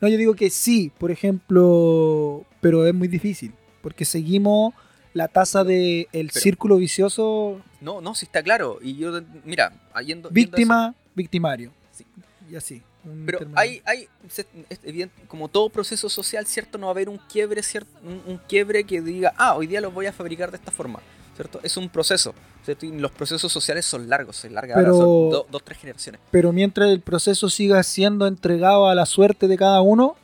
No, 0.00 0.08
yo 0.08 0.16
digo 0.18 0.34
que 0.34 0.50
sí, 0.50 0.90
por 0.98 1.10
ejemplo, 1.12 2.44
pero 2.60 2.86
es 2.86 2.92
muy 2.94 3.08
difícil. 3.08 3.54
Porque 3.82 4.04
seguimos 4.04 4.74
la 5.14 5.28
tasa 5.28 5.62
de 5.64 6.08
el 6.12 6.28
Pero- 6.28 6.40
círculo 6.40 6.76
vicioso 6.76 7.60
No, 7.80 8.00
no, 8.00 8.14
sí 8.14 8.26
está 8.26 8.42
claro. 8.42 8.78
Y 8.82 8.96
yo, 8.96 9.12
mira, 9.44 9.70
yendo, 9.70 10.00
yendo 10.04 10.28
a 10.28 10.30
eso- 10.30 10.34
víctima, 10.34 10.94
victimario. 11.14 11.72
Sí. 11.92 12.04
Y 12.50 12.56
así. 12.56 12.82
Pero 13.26 13.40
hay, 13.56 13.82
hay 13.84 14.08
es 14.28 14.46
evidente, 14.84 15.14
como 15.26 15.48
todo 15.48 15.68
proceso 15.70 16.08
social, 16.08 16.46
¿cierto? 16.46 16.78
No 16.78 16.86
va 16.86 16.90
a 16.90 16.94
haber 16.94 17.08
un 17.08 17.18
quiebre, 17.18 17.62
¿cierto? 17.62 17.90
Un, 18.04 18.22
un 18.26 18.38
quiebre 18.48 18.84
que 18.84 19.00
diga, 19.00 19.32
ah, 19.36 19.54
hoy 19.54 19.66
día 19.66 19.80
los 19.80 19.92
voy 19.92 20.06
a 20.06 20.12
fabricar 20.12 20.50
de 20.50 20.56
esta 20.58 20.70
forma, 20.70 21.00
¿cierto? 21.34 21.58
Es 21.62 21.76
un 21.76 21.88
proceso, 21.88 22.34
¿cierto? 22.64 22.86
Y 22.86 22.92
los 22.98 23.10
procesos 23.10 23.50
sociales 23.52 23.84
son 23.86 24.08
largos, 24.08 24.36
se 24.36 24.50
larga 24.50 24.74
ahora, 24.76 24.86
Pero- 24.86 24.96
son 24.98 25.06
do- 25.30 25.46
dos, 25.50 25.64
tres 25.64 25.78
generaciones. 25.78 26.20
Pero 26.30 26.52
mientras 26.52 26.90
el 26.90 27.00
proceso 27.00 27.50
siga 27.50 27.82
siendo 27.82 28.26
entregado 28.26 28.88
a 28.88 28.94
la 28.94 29.06
suerte 29.06 29.48
de 29.48 29.56
cada 29.56 29.80
uno, 29.80 30.16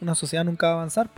una 0.00 0.14
sociedad 0.14 0.44
nunca 0.44 0.66
va 0.68 0.72
a 0.72 0.76
avanzar. 0.76 1.08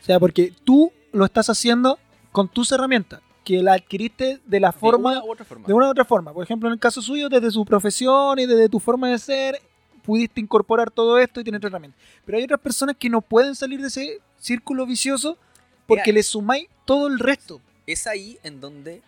O 0.00 0.04
sea, 0.04 0.18
porque 0.20 0.52
tú 0.64 0.92
lo 1.12 1.24
estás 1.24 1.50
haciendo 1.50 1.98
con 2.32 2.48
tus 2.48 2.70
herramientas, 2.72 3.20
que 3.44 3.62
la 3.62 3.72
adquiriste 3.72 4.38
de 4.46 4.60
la 4.60 4.70
forma 4.70 5.12
de 5.14 5.18
una 5.18 5.26
u 5.26 5.32
otra 5.32 5.44
forma. 5.44 5.66
de 5.66 5.72
una 5.74 5.86
u 5.88 5.90
otra 5.90 6.04
forma. 6.04 6.32
Por 6.32 6.44
ejemplo, 6.44 6.68
en 6.68 6.74
el 6.74 6.78
caso 6.78 7.02
suyo, 7.02 7.28
desde 7.28 7.50
su 7.50 7.64
profesión 7.64 8.38
y 8.38 8.46
desde 8.46 8.68
tu 8.68 8.78
forma 8.78 9.08
de 9.10 9.18
ser, 9.18 9.60
pudiste 10.00 10.40
incorporar 10.40 10.90
todo 10.90 11.18
esto 11.18 11.40
y 11.40 11.44
tener 11.44 11.64
herramientas. 11.64 12.00
Pero 12.24 12.38
hay 12.38 12.44
otras 12.44 12.60
personas 12.60 12.96
que 12.98 13.08
no 13.08 13.20
pueden 13.20 13.54
salir 13.54 13.80
de 13.80 13.88
ese 13.88 14.20
círculo 14.38 14.86
vicioso 14.86 15.36
porque 15.86 16.04
Mira. 16.06 16.14
le 16.16 16.22
sumáis 16.22 16.68
todo 16.84 17.06
el 17.08 17.18
resto. 17.18 17.60
es 17.86 18.06
ahí 18.06 18.38
en 18.42 18.60
donde 18.60 19.02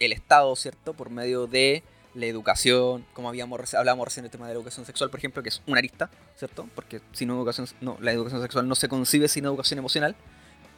el 0.00 0.12
Estado, 0.12 0.54
¿cierto? 0.56 0.94
Por 0.94 1.10
medio 1.10 1.46
de 1.46 1.82
la 2.14 2.26
educación, 2.26 3.04
como 3.12 3.28
habíamos 3.28 3.74
hablábamos 3.74 4.06
recién 4.06 4.22
del 4.24 4.30
tema 4.30 4.46
de 4.46 4.54
la 4.54 4.58
educación 4.58 4.86
sexual, 4.86 5.10
por 5.10 5.18
ejemplo, 5.18 5.42
que 5.42 5.48
es 5.50 5.62
una 5.66 5.78
arista, 5.78 6.10
¿cierto? 6.36 6.68
Porque 6.74 7.00
sin 7.12 7.30
educación, 7.30 7.66
no, 7.80 7.96
la 8.00 8.12
educación 8.12 8.40
sexual 8.42 8.66
no 8.68 8.74
se 8.74 8.88
concibe 8.88 9.28
sin 9.28 9.44
educación 9.44 9.78
emocional. 9.78 10.14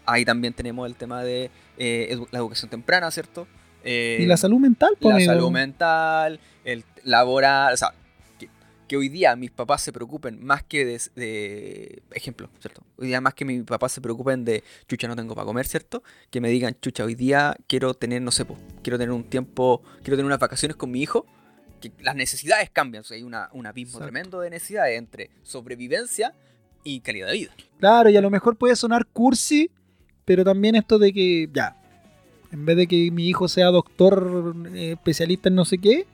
Ahí 0.07 0.25
también 0.25 0.53
tenemos 0.55 0.87
el 0.87 0.97
tema 0.97 1.23
de 1.23 1.51
eh, 1.79 2.09
edu- 2.12 2.29
la 2.31 2.39
educación 2.39 2.71
temprana, 2.71 3.11
¿cierto? 3.11 3.47
Eh, 3.85 4.18
y 4.21 4.27
la 4.27 4.37
salud 4.37 4.59
mental, 4.59 4.97
po, 5.01 5.11
la 5.11 5.16
amigo. 5.16 5.33
salud 5.33 5.51
mental, 5.51 6.41
el 6.64 6.85
laboral, 7.05 7.73
o 7.75 7.77
sea, 7.77 7.93
que, 8.91 8.97
hoy 8.97 9.09
día 9.09 9.36
mis 9.36 9.53
papás 9.53 9.82
se 9.82 9.93
preocupen 9.93 10.45
más 10.45 10.64
que 10.64 10.84
de, 10.84 11.01
de- 11.14 12.03
ejemplo, 12.12 12.51
¿cierto? 12.59 12.82
Hoy 12.97 13.07
día 13.07 13.20
más 13.20 13.34
que 13.34 13.45
mis 13.45 13.62
papás 13.62 13.93
se 13.93 14.01
preocupen 14.01 14.45
de, 14.45 14.64
chucha, 14.88 15.07
no 15.07 15.14
tengo 15.14 15.34
para 15.34 15.47
comer, 15.47 15.66
¿cierto? 15.66 16.03
Que 16.30 16.41
me 16.41 16.49
digan, 16.49 16.76
chucha, 16.82 17.05
hoy 17.05 17.14
día 17.14 17.57
quiero 17.68 17.95
tener, 17.95 18.20
no 18.20 18.32
sé, 18.32 18.45
po, 18.45 18.59
quiero 18.82 18.99
tener 18.99 19.12
un 19.12 19.22
tiempo, 19.22 19.80
quiero 20.03 20.16
tener 20.16 20.24
unas 20.26 20.41
vacaciones 20.41 20.76
con 20.76 20.91
mi 20.91 21.01
hijo, 21.01 21.24
que 21.80 21.93
las 22.01 22.16
necesidades 22.16 22.68
cambian, 22.70 23.03
o 23.03 23.05
sea, 23.05 23.16
hay 23.16 23.22
una, 23.22 23.49
un 23.53 23.66
abismo 23.66 23.99
Exacto. 23.99 24.12
tremendo 24.12 24.41
de 24.41 24.51
necesidades 24.51 24.99
entre 24.99 25.30
sobrevivencia 25.43 26.34
y 26.82 27.01
calidad 27.01 27.28
de 27.28 27.32
vida. 27.34 27.55
Claro, 27.78 28.11
y 28.11 28.16
a 28.16 28.20
lo 28.20 28.28
mejor 28.30 28.57
puede 28.57 28.74
sonar 28.74 29.07
cursi, 29.07 29.70
pero 30.24 30.45
también 30.45 30.74
esto 30.74 30.99
de 30.99 31.12
que, 31.12 31.49
ya, 31.53 31.76
en 32.53 32.66
vez 32.66 32.76
de 32.76 32.86
que 32.86 33.11
mi 33.11 33.28
hijo 33.28 33.47
sea 33.49 33.66
doctor 33.68 34.55
eh, 34.74 34.93
especialista 34.93 35.49
en 35.49 35.55
no 35.55 35.64
sé 35.64 35.78
qué, 35.78 36.07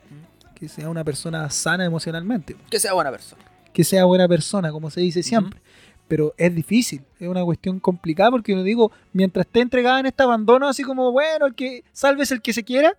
que 0.58 0.68
sea 0.68 0.88
una 0.88 1.04
persona 1.04 1.48
sana 1.50 1.84
emocionalmente. 1.84 2.56
Que 2.70 2.80
sea 2.80 2.92
buena 2.94 3.10
persona. 3.10 3.42
que 3.72 3.84
sea 3.84 4.04
buena 4.06 4.26
persona, 4.26 4.72
como 4.72 4.90
se 4.90 5.00
dice 5.02 5.22
siempre. 5.22 5.60
Pero 6.08 6.32
es 6.38 6.54
difícil, 6.54 7.02
es 7.18 7.28
una 7.28 7.44
cuestión 7.44 7.78
complicada 7.80 8.30
porque 8.30 8.52
yo 8.52 8.62
digo, 8.62 8.90
mientras 9.12 9.44
esté 9.46 9.60
entregada 9.60 10.00
en 10.00 10.06
este 10.06 10.22
abandono, 10.22 10.66
así 10.68 10.82
como, 10.82 11.12
bueno, 11.12 11.46
el 11.46 11.54
que 11.54 11.82
salves 11.92 12.30
el 12.32 12.40
que 12.40 12.52
se 12.52 12.62
quiera, 12.64 12.96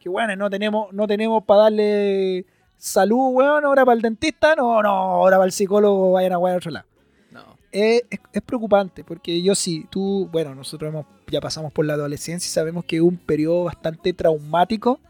que 0.00 0.08
bueno, 0.08 0.34
no 0.36 0.48
tenemos, 0.48 0.92
no 0.92 1.06
tenemos 1.06 1.44
para 1.44 1.62
darle 1.64 2.46
salud, 2.78 3.30
weón, 3.32 3.64
ahora 3.64 3.84
para 3.84 3.96
el 3.96 4.02
dentista, 4.02 4.54
no, 4.54 4.80
no, 4.82 4.88
ahora 4.88 5.36
para 5.36 5.46
el 5.46 5.52
psicólogo, 5.52 6.12
vayan 6.12 6.32
a 6.32 6.38
weón 6.38 6.54
a 6.54 6.58
otro 6.58 6.70
lado. 6.70 6.86
No. 7.32 7.42
Es, 7.72 8.02
es- 8.10 8.20
es 8.32 8.42
preocupante 8.42 9.02
porque 9.04 9.42
yo 9.42 9.54
sí, 9.54 9.84
tú, 9.90 10.28
bueno, 10.32 10.54
nosotros 10.54 10.88
hemos, 10.90 11.04
ya 11.28 11.40
pasamos 11.40 11.72
por 11.72 11.84
la 11.84 11.94
adolescencia 11.94 12.46
y 12.48 12.50
sabemos 12.50 12.84
que 12.84 12.96
es 12.96 13.02
un 13.02 13.16
periodo 13.18 13.64
bastante 13.64 14.12
traumático 14.12 15.00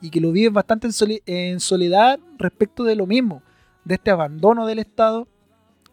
y 0.00 0.10
que 0.10 0.20
lo 0.20 0.30
vives 0.32 0.52
bastante 0.52 0.86
en, 0.86 0.92
sole- 0.92 1.22
en 1.26 1.60
soledad 1.60 2.18
respecto 2.38 2.84
de 2.84 2.96
lo 2.96 3.06
mismo, 3.06 3.42
de 3.84 3.94
este 3.96 4.10
abandono 4.10 4.66
del 4.66 4.78
Estado, 4.78 5.26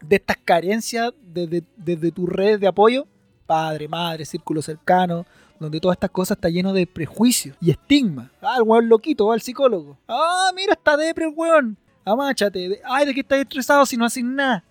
de 0.01 0.17
estas 0.17 0.37
carencias 0.43 1.11
desde, 1.33 1.63
desde 1.77 2.11
tu 2.11 2.27
red 2.27 2.59
de 2.59 2.67
apoyo, 2.67 3.07
padre, 3.45 3.87
madre, 3.87 4.25
círculo 4.25 4.61
cercano, 4.61 5.25
donde 5.59 5.79
todas 5.79 5.95
estas 5.95 6.09
cosas 6.11 6.37
está 6.37 6.49
lleno 6.49 6.73
de 6.73 6.85
prejuicios 6.85 7.55
y 7.61 7.71
estigma. 7.71 8.29
Ah, 8.41 8.55
el 8.57 8.63
weón 8.63 8.89
loquito, 8.89 9.27
va 9.27 9.33
al 9.35 9.41
psicólogo. 9.41 9.97
Ah, 10.07 10.51
mira, 10.55 10.73
está 10.73 10.97
depre 10.97 11.25
el 11.25 11.33
weón. 11.35 11.77
amáchate, 12.03 12.81
ay, 12.85 13.05
¿de 13.05 13.13
qué 13.13 13.21
estás 13.21 13.39
estresado 13.39 13.85
si 13.85 13.97
no 13.97 14.05
haces 14.05 14.23
nada? 14.23 14.63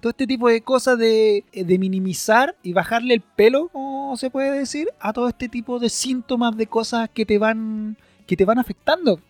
Todo 0.00 0.10
este 0.10 0.26
tipo 0.26 0.48
de 0.48 0.60
cosas 0.62 0.98
de, 0.98 1.44
de 1.52 1.78
minimizar 1.78 2.56
y 2.62 2.72
bajarle 2.72 3.14
el 3.14 3.20
pelo, 3.20 3.68
como 3.68 4.16
se 4.16 4.30
puede 4.30 4.50
decir, 4.58 4.88
a 4.98 5.12
todo 5.12 5.28
este 5.28 5.48
tipo 5.48 5.78
de 5.78 5.88
síntomas 5.88 6.56
de 6.56 6.66
cosas 6.66 7.08
que 7.08 7.24
te 7.24 7.38
van, 7.38 7.96
que 8.22 8.36
te 8.36 8.44
van 8.44 8.58
afectando. 8.58 9.20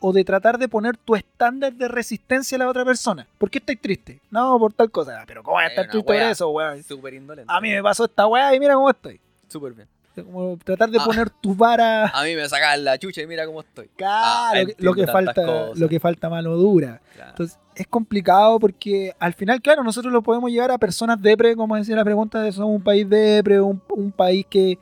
O 0.00 0.12
de 0.12 0.24
tratar 0.24 0.58
de 0.58 0.68
poner 0.68 0.96
tu 0.96 1.16
estándar 1.16 1.72
de 1.72 1.88
resistencia 1.88 2.54
a 2.54 2.60
la 2.60 2.68
otra 2.68 2.84
persona. 2.84 3.26
¿Por 3.36 3.50
qué 3.50 3.58
estás 3.58 3.76
triste? 3.80 4.20
No, 4.30 4.56
por 4.56 4.72
tal 4.72 4.92
cosa. 4.92 5.20
"Ah, 5.20 5.24
Pero 5.26 5.42
¿cómo 5.42 5.56
vas 5.56 5.64
a 5.64 5.68
estar 5.70 5.88
triste 5.88 6.06
por 6.06 6.14
eso, 6.14 6.48
weón? 6.50 6.82
Súper 6.84 7.14
indolente. 7.14 7.52
A 7.52 7.60
mí 7.60 7.70
me 7.70 7.82
pasó 7.82 8.04
esta 8.04 8.26
weá 8.28 8.54
y 8.54 8.60
mira 8.60 8.74
cómo 8.74 8.90
estoy. 8.90 9.20
Súper 9.48 9.72
bien. 9.72 9.88
Como 10.14 10.56
tratar 10.64 10.88
de 10.90 10.98
Ah. 11.00 11.04
poner 11.04 11.30
tu 11.30 11.52
vara. 11.54 12.06
A 12.08 12.22
mí 12.22 12.34
me 12.36 12.48
sacan 12.48 12.84
la 12.84 12.96
chucha 12.98 13.22
y 13.22 13.26
mira 13.26 13.44
cómo 13.46 13.60
estoy. 13.60 13.88
Claro, 13.96 14.60
Ah, 14.68 14.72
lo 14.78 14.94
que- 14.94 15.06
falta, 15.08 15.34
cosas. 15.44 15.78
lo 15.78 15.88
que 15.88 15.98
falta 15.98 16.28
mano 16.30 16.50
dura. 16.56 17.00
Claro. 17.16 17.30
Entonces, 17.30 17.58
es 17.74 17.86
complicado 17.88 18.60
porque 18.60 19.14
al 19.18 19.34
final, 19.34 19.60
claro, 19.60 19.82
nosotros 19.82 20.12
lo 20.12 20.22
podemos 20.22 20.48
llevar 20.50 20.70
a 20.70 20.78
personas 20.78 21.20
depre, 21.20 21.56
como 21.56 21.74
decía 21.76 21.96
la 21.96 22.04
pregunta, 22.04 22.40
de 22.40 22.52
somos 22.52 22.70
un 22.76 22.82
país 22.82 23.08
depre, 23.08 23.60
un, 23.60 23.80
un 23.90 24.12
país 24.12 24.46
que 24.48 24.78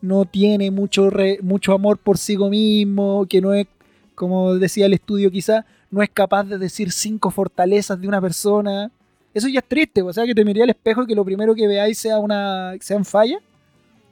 no 0.00 0.24
tiene 0.24 0.70
mucho, 0.70 1.10
re- 1.10 1.38
mucho 1.42 1.72
amor 1.72 1.98
por 1.98 2.18
sí 2.18 2.36
mismo, 2.36 3.26
que 3.28 3.40
no 3.40 3.52
es, 3.54 3.66
como 4.14 4.54
decía 4.54 4.86
el 4.86 4.94
estudio 4.94 5.30
quizá, 5.30 5.64
no 5.90 6.02
es 6.02 6.10
capaz 6.10 6.44
de 6.44 6.58
decir 6.58 6.92
cinco 6.92 7.30
fortalezas 7.30 8.00
de 8.00 8.08
una 8.08 8.20
persona. 8.20 8.90
Eso 9.34 9.48
ya 9.48 9.60
es 9.60 9.66
triste, 9.68 10.02
o 10.02 10.12
sea, 10.12 10.24
que 10.24 10.34
te 10.34 10.44
miré 10.44 10.62
al 10.62 10.70
espejo 10.70 11.02
y 11.02 11.06
que 11.06 11.14
lo 11.14 11.24
primero 11.24 11.54
que 11.54 11.66
veáis 11.68 11.98
sea 11.98 12.18
una 12.18 12.72
sean 12.80 13.04
falla. 13.04 13.38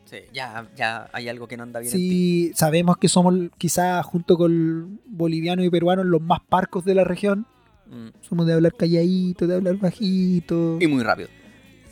Sí, 0.05 0.19
ya, 0.33 0.69
ya 0.77 1.09
hay 1.13 1.29
algo 1.29 1.49
que 1.49 1.57
no 1.57 1.65
anda 1.65 1.81
bien 1.81 1.93
en 1.93 1.99
ti. 1.99 2.09
Sí, 2.09 2.53
sabemos 2.55 2.97
que 2.97 3.09
somos 3.09 3.35
quizás 3.59 4.05
junto 4.07 4.37
con 4.37 5.01
bolivianos 5.05 5.65
y 5.67 5.71
peruanos 5.71 6.07
los 6.07 6.21
más 6.23 6.39
parcos 6.49 6.85
de 6.85 6.95
la 6.95 7.03
región. 7.03 7.45
Mm. 7.91 8.09
Somos 8.21 8.47
de 8.47 8.53
hablar 8.53 8.73
calladito, 8.75 9.47
de 9.49 9.57
hablar 9.57 9.77
bajito. 9.79 10.79
Y 10.81 10.87
muy 10.87 11.03
rápido. 11.03 11.29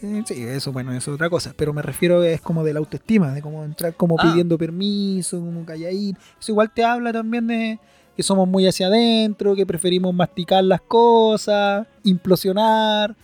Eh, 0.05 0.23
sí, 0.27 0.43
eso, 0.43 0.71
bueno, 0.73 0.93
eso 0.93 1.11
es 1.11 1.15
otra 1.15 1.31
cosa. 1.31 1.55
Pero 1.57 1.73
me 1.73 1.83
refiero 1.83 2.23
es 2.23 2.41
como 2.41 2.63
de 2.63 2.73
la 2.75 2.79
autoestima, 2.81 3.33
de 3.33 3.41
como 3.43 3.65
entrar 3.65 3.95
como 3.95 4.17
Ah. 4.19 4.23
pidiendo 4.23 4.59
permiso, 4.59 5.39
como 5.41 5.65
calladito. 5.65 6.21
Eso 6.39 6.53
igual 6.53 6.71
te 6.73 6.85
habla 6.85 7.13
también 7.13 7.47
de 7.47 7.79
que 8.17 8.23
somos 8.23 8.47
muy 8.47 8.67
hacia 8.67 8.87
adentro, 8.89 9.57
que 9.57 9.67
preferimos 9.67 10.15
masticar 10.15 10.63
las 10.63 10.81
cosas, 10.83 11.87
implosionar 12.05 13.17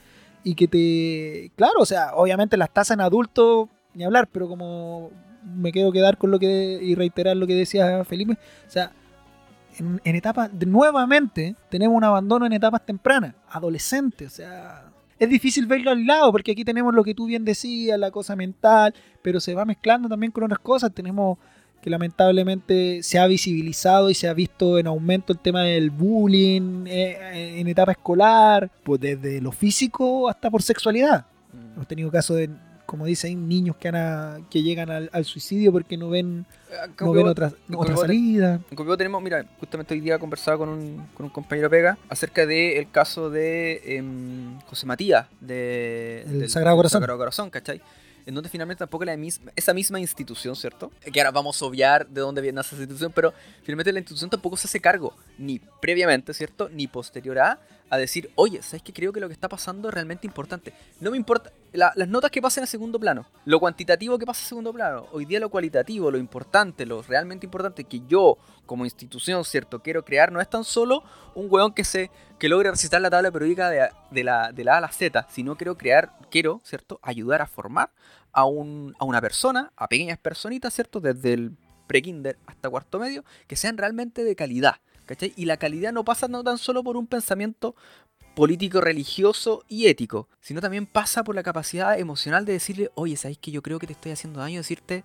y 0.43 0.55
que 0.55 0.67
te... 0.67 1.53
Claro, 1.55 1.81
o 1.81 1.87
sea, 1.87 2.15
obviamente 2.15 2.57
las 2.57 2.73
tasas 2.73 2.95
en 2.95 3.01
adultos, 3.03 3.69
ni 3.95 4.05
hablar, 4.05 4.29
pero 4.33 4.49
como 4.49 5.11
me 5.45 5.71
quiero 5.73 5.93
quedar 5.93 6.17
con 6.19 6.31
lo 6.31 6.39
que 6.39 6.79
y 6.83 6.95
reiterar 6.95 7.37
lo 7.37 7.47
que 7.47 7.55
decía 7.55 8.05
Felipe, 8.05 8.33
o 8.67 8.71
sea, 8.71 8.93
en, 9.79 10.01
en 10.05 10.17
etapas, 10.17 10.51
nuevamente 10.67 11.55
tenemos 11.71 11.97
un 11.97 12.05
abandono 12.05 12.45
en 12.47 12.53
etapas 12.53 12.85
tempranas, 12.85 13.35
adolescentes, 13.49 14.33
o 14.33 14.35
sea, 14.35 14.85
es 15.21 15.29
difícil 15.29 15.67
verlo 15.67 15.91
al 15.91 16.07
lado 16.07 16.33
porque 16.33 16.53
aquí 16.53 16.65
tenemos 16.65 16.95
lo 16.95 17.05
que 17.05 17.15
tú 17.15 17.27
bien 17.27 17.45
decías, 17.45 17.99
la 17.99 18.11
cosa 18.11 18.35
mental, 18.35 18.95
pero 19.23 19.39
se 19.39 19.55
va 19.55 19.67
mezclando 19.67 20.09
también 20.09 20.33
con 20.33 20.45
otras 20.45 20.59
cosas, 20.59 20.93
tenemos 20.93 21.39
que 21.83 21.91
lamentablemente 21.91 23.03
se 23.03 23.19
ha 23.19 23.27
visibilizado 23.27 24.11
y 24.11 24.15
se 24.15 24.29
ha 24.29 24.35
visto 24.35 24.79
en 24.79 24.87
aumento 24.87 25.33
el 25.33 25.39
tema 25.39 25.63
del 25.63 25.91
bullying 25.91 26.87
eh, 26.87 27.61
en 27.61 27.69
etapa 27.69 27.93
escolar, 27.93 28.71
pues 28.83 29.01
desde 29.01 29.41
lo 29.41 29.53
físico 29.53 30.29
hasta 30.29 30.51
por 30.51 30.63
sexualidad. 30.63 31.27
Mm. 31.53 31.75
Hemos 31.75 31.87
tenido 31.87 32.11
casos 32.11 32.39
de, 32.39 32.51
como 32.91 33.07
dicen, 33.07 33.47
niños 33.49 33.77
que, 33.77 33.87
han 33.87 33.95
a- 33.95 34.41
que 34.51 34.65
llegan 34.65 34.91
al, 34.91 35.09
al 35.13 35.25
suicidio 35.25 35.71
porque 35.71 35.97
no 35.97 36.09
ven, 36.11 36.45
Acá 36.83 37.05
no 37.05 37.13
ven 37.13 37.29
otra, 37.29 37.53
otra 37.73 37.97
salida. 37.97 38.55
En 38.69 38.77
Copiapó 38.77 38.97
tenemos, 38.97 39.23
mira, 39.23 39.47
justamente 39.61 39.95
hoy 39.95 40.01
día 40.01 40.19
conversaba 40.19 40.59
con 40.59 40.69
un, 40.71 41.07
con 41.15 41.27
un 41.27 41.31
compañero 41.31 41.71
Pega 41.71 41.97
acerca 42.09 42.45
del 42.47 42.91
caso 42.91 43.31
de 43.31 43.81
em, 43.97 44.59
José 44.63 44.87
Matías 44.87 45.27
de, 45.41 46.23
El 46.27 46.41
del- 46.41 46.51
Sagrado 46.51 46.77
Corazón. 46.77 47.01
Sagrado 47.01 47.19
Corazón, 47.19 47.49
¿cachai? 47.51 47.81
En 48.27 48.35
donde 48.35 48.51
finalmente 48.51 48.81
tampoco 48.81 49.05
la 49.05 49.17
misma, 49.17 49.53
esa 49.57 49.73
misma 49.73 49.99
institución, 50.01 50.55
¿cierto? 50.57 50.91
Que 51.13 51.21
ahora 51.21 51.31
vamos 51.31 51.63
a 51.63 51.65
obviar 51.67 52.07
de 52.09 52.21
dónde 52.21 52.41
viene 52.43 52.61
esa 52.61 52.75
institución, 52.75 53.13
pero 53.15 53.33
finalmente 53.63 53.93
la 53.93 54.01
institución 54.01 54.29
tampoco 54.31 54.57
se 54.57 54.67
hace 54.67 54.81
cargo, 54.81 55.15
ni 55.39 55.61
previamente, 55.81 56.35
¿cierto? 56.35 56.69
Ni 56.69 56.87
posterior 56.87 57.39
a, 57.39 57.59
a 57.91 57.99
decir, 57.99 58.31
oye, 58.37 58.63
¿sabes 58.63 58.83
qué? 58.83 58.93
Creo 58.93 59.13
que 59.13 59.21
lo 59.21 59.27
que 59.29 59.35
está 59.35 59.49
pasando 59.49 59.89
es 59.89 59.95
realmente 59.95 60.27
importante. 60.27 60.73
No 61.01 61.11
me 61.11 61.17
importa, 61.17 61.51
la- 61.73 61.93
las 61.97 62.09
notas 62.09 62.31
que 62.31 62.41
pasen 62.41 62.63
a 62.65 62.67
segundo 62.67 62.99
plano, 63.01 63.27
lo 63.45 63.59
cuantitativo 63.61 64.17
que 64.19 64.25
pasa 64.25 64.45
a 64.45 64.49
segundo 64.49 64.73
plano, 64.73 65.07
hoy 65.13 65.25
día 65.25 65.41
lo 65.41 65.49
cualitativo, 65.51 66.11
lo 66.11 66.19
importante, 66.19 66.87
lo 66.87 67.03
realmente 67.03 67.47
importante 67.47 67.85
que 67.85 68.01
yo, 68.07 68.39
como 68.65 68.85
institución, 68.85 69.45
¿cierto? 69.45 69.83
Quiero 69.83 70.05
crear, 70.05 70.31
no 70.33 70.41
es 70.41 70.49
tan 70.49 70.63
solo 70.65 71.03
un 71.35 71.49
weón 71.51 71.75
que 71.75 71.85
se 71.85 72.11
que 72.39 72.49
logre 72.49 72.71
recitar 72.71 73.01
la 73.03 73.11
tabla 73.11 73.31
periódica 73.31 73.69
de, 73.69 74.25
la, 74.25 74.51
de 74.53 74.65
la 74.65 74.75
A 74.75 74.79
a 74.79 74.81
la 74.81 74.89
Z, 74.93 75.27
sino 75.31 75.57
quiero 75.57 75.77
crear, 75.77 76.13
quiero, 76.31 76.61
¿cierto? 76.65 76.99
Ayudar 77.03 77.43
a 77.43 77.47
formar 77.47 77.91
a, 78.33 78.45
un, 78.47 78.95
a 78.99 79.05
una 79.05 79.21
persona, 79.21 79.73
a 79.77 79.89
pequeñas 79.89 80.17
personitas, 80.19 80.73
¿cierto? 80.73 81.01
Desde 81.01 81.35
el 81.35 81.57
prekinder 81.87 82.39
hasta 82.47 82.71
cuarto 82.71 82.99
medio, 83.01 83.25
que 83.49 83.57
sean 83.57 83.77
realmente 83.77 84.23
de 84.25 84.37
calidad, 84.37 84.77
¿cachai? 85.11 85.33
Y 85.37 85.45
la 85.47 85.57
calidad 85.57 85.93
no 85.93 86.05
pasa 86.05 86.29
no 86.29 86.45
tan 86.45 86.57
solo 86.57 86.83
por 86.85 86.97
un 86.97 87.07
pensamiento 87.09 87.75
político, 88.37 88.81
religioso 88.81 89.65
y 89.69 89.87
ético, 89.87 90.29
sino 90.41 90.61
también 90.61 90.87
pasa 90.87 91.25
por 91.25 91.35
la 91.35 91.43
capacidad 91.43 91.99
emocional 91.99 92.45
de 92.45 92.53
decirle, 92.53 92.91
oye, 92.95 93.17
¿sabéis 93.17 93.39
que 93.39 93.51
yo 93.51 93.61
creo 93.61 93.79
que 93.81 93.89
te 93.89 93.93
estoy 93.93 94.13
haciendo 94.13 94.39
daño? 94.41 94.59
Decirte, 94.59 95.03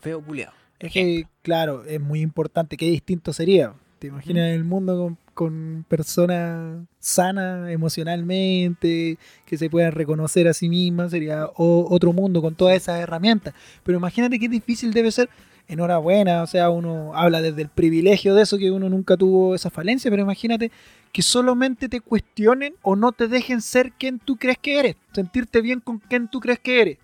feo 0.00 0.22
culiado. 0.22 0.52
Es 0.78 0.90
que, 0.92 1.26
claro, 1.42 1.84
es 1.84 2.00
muy 2.00 2.20
importante. 2.22 2.76
Qué 2.78 2.86
distinto 2.86 3.32
sería. 3.32 3.74
¿Te 3.98 4.08
imaginas 4.08 4.50
el 4.52 4.64
mundo 4.64 4.96
con, 4.98 5.18
con 5.32 5.84
personas 5.86 6.84
sanas 6.98 7.70
emocionalmente, 7.70 9.18
que 9.44 9.58
se 9.58 9.70
puedan 9.70 9.92
reconocer 9.92 10.48
a 10.48 10.54
sí 10.54 10.68
mismas? 10.68 11.10
Sería 11.12 11.46
o- 11.56 11.86
otro 11.90 12.12
mundo 12.12 12.42
con 12.42 12.54
todas 12.54 12.76
esas 12.76 13.00
herramientas. 13.00 13.54
Pero 13.84 13.98
imagínate 13.98 14.40
qué 14.40 14.48
difícil 14.48 14.92
debe 14.92 15.12
ser. 15.12 15.28
Enhorabuena, 15.68 16.42
o 16.42 16.46
sea, 16.46 16.70
uno 16.70 17.12
habla 17.14 17.40
desde 17.40 17.62
el 17.62 17.68
privilegio 17.68 18.34
de 18.34 18.42
eso, 18.42 18.58
que 18.58 18.70
uno 18.70 18.88
nunca 18.88 19.16
tuvo 19.16 19.54
esa 19.54 19.70
falencia, 19.70 20.10
pero 20.10 20.22
imagínate 20.22 20.70
que 21.12 21.22
solamente 21.22 21.88
te 21.88 22.00
cuestionen 22.00 22.74
o 22.82 22.96
no 22.96 23.12
te 23.12 23.28
dejen 23.28 23.60
ser 23.60 23.92
quien 23.92 24.18
tú 24.18 24.36
crees 24.36 24.58
que 24.58 24.78
eres, 24.78 24.96
sentirte 25.12 25.60
bien 25.60 25.80
con 25.80 25.98
quien 25.98 26.28
tú 26.28 26.40
crees 26.40 26.58
que 26.58 26.80
eres 26.80 26.98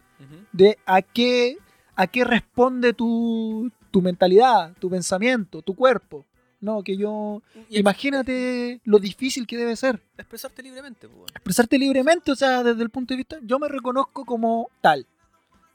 de 0.52 0.78
a 0.86 1.02
qué, 1.02 1.56
a 1.94 2.06
qué 2.06 2.24
responde 2.24 2.92
tu, 2.92 3.70
tu 3.90 4.02
mentalidad, 4.02 4.72
tu 4.78 4.90
pensamiento, 4.90 5.62
tu 5.62 5.74
cuerpo. 5.74 6.24
No, 6.60 6.82
que 6.82 6.96
yo... 6.96 7.40
Y 7.68 7.78
Imagínate 7.78 8.80
lo 8.84 8.98
difícil 8.98 9.46
que 9.46 9.56
debe 9.56 9.76
ser. 9.76 10.02
expresarte 10.16 10.60
libremente, 10.62 11.08
pues. 11.08 11.30
Expresarte 11.30 11.78
libremente, 11.78 12.32
o 12.32 12.34
sea, 12.36 12.64
desde 12.64 12.82
el 12.82 12.90
punto 12.90 13.14
de 13.14 13.18
vista, 13.18 13.38
yo 13.42 13.60
me 13.60 13.68
reconozco 13.68 14.24
como 14.24 14.68
tal. 14.80 15.06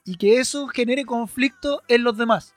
Y 0.03 0.17
que 0.17 0.39
eso 0.39 0.67
genere 0.67 1.05
conflicto 1.05 1.81
en 1.87 2.03
los 2.03 2.17
demás. 2.17 2.53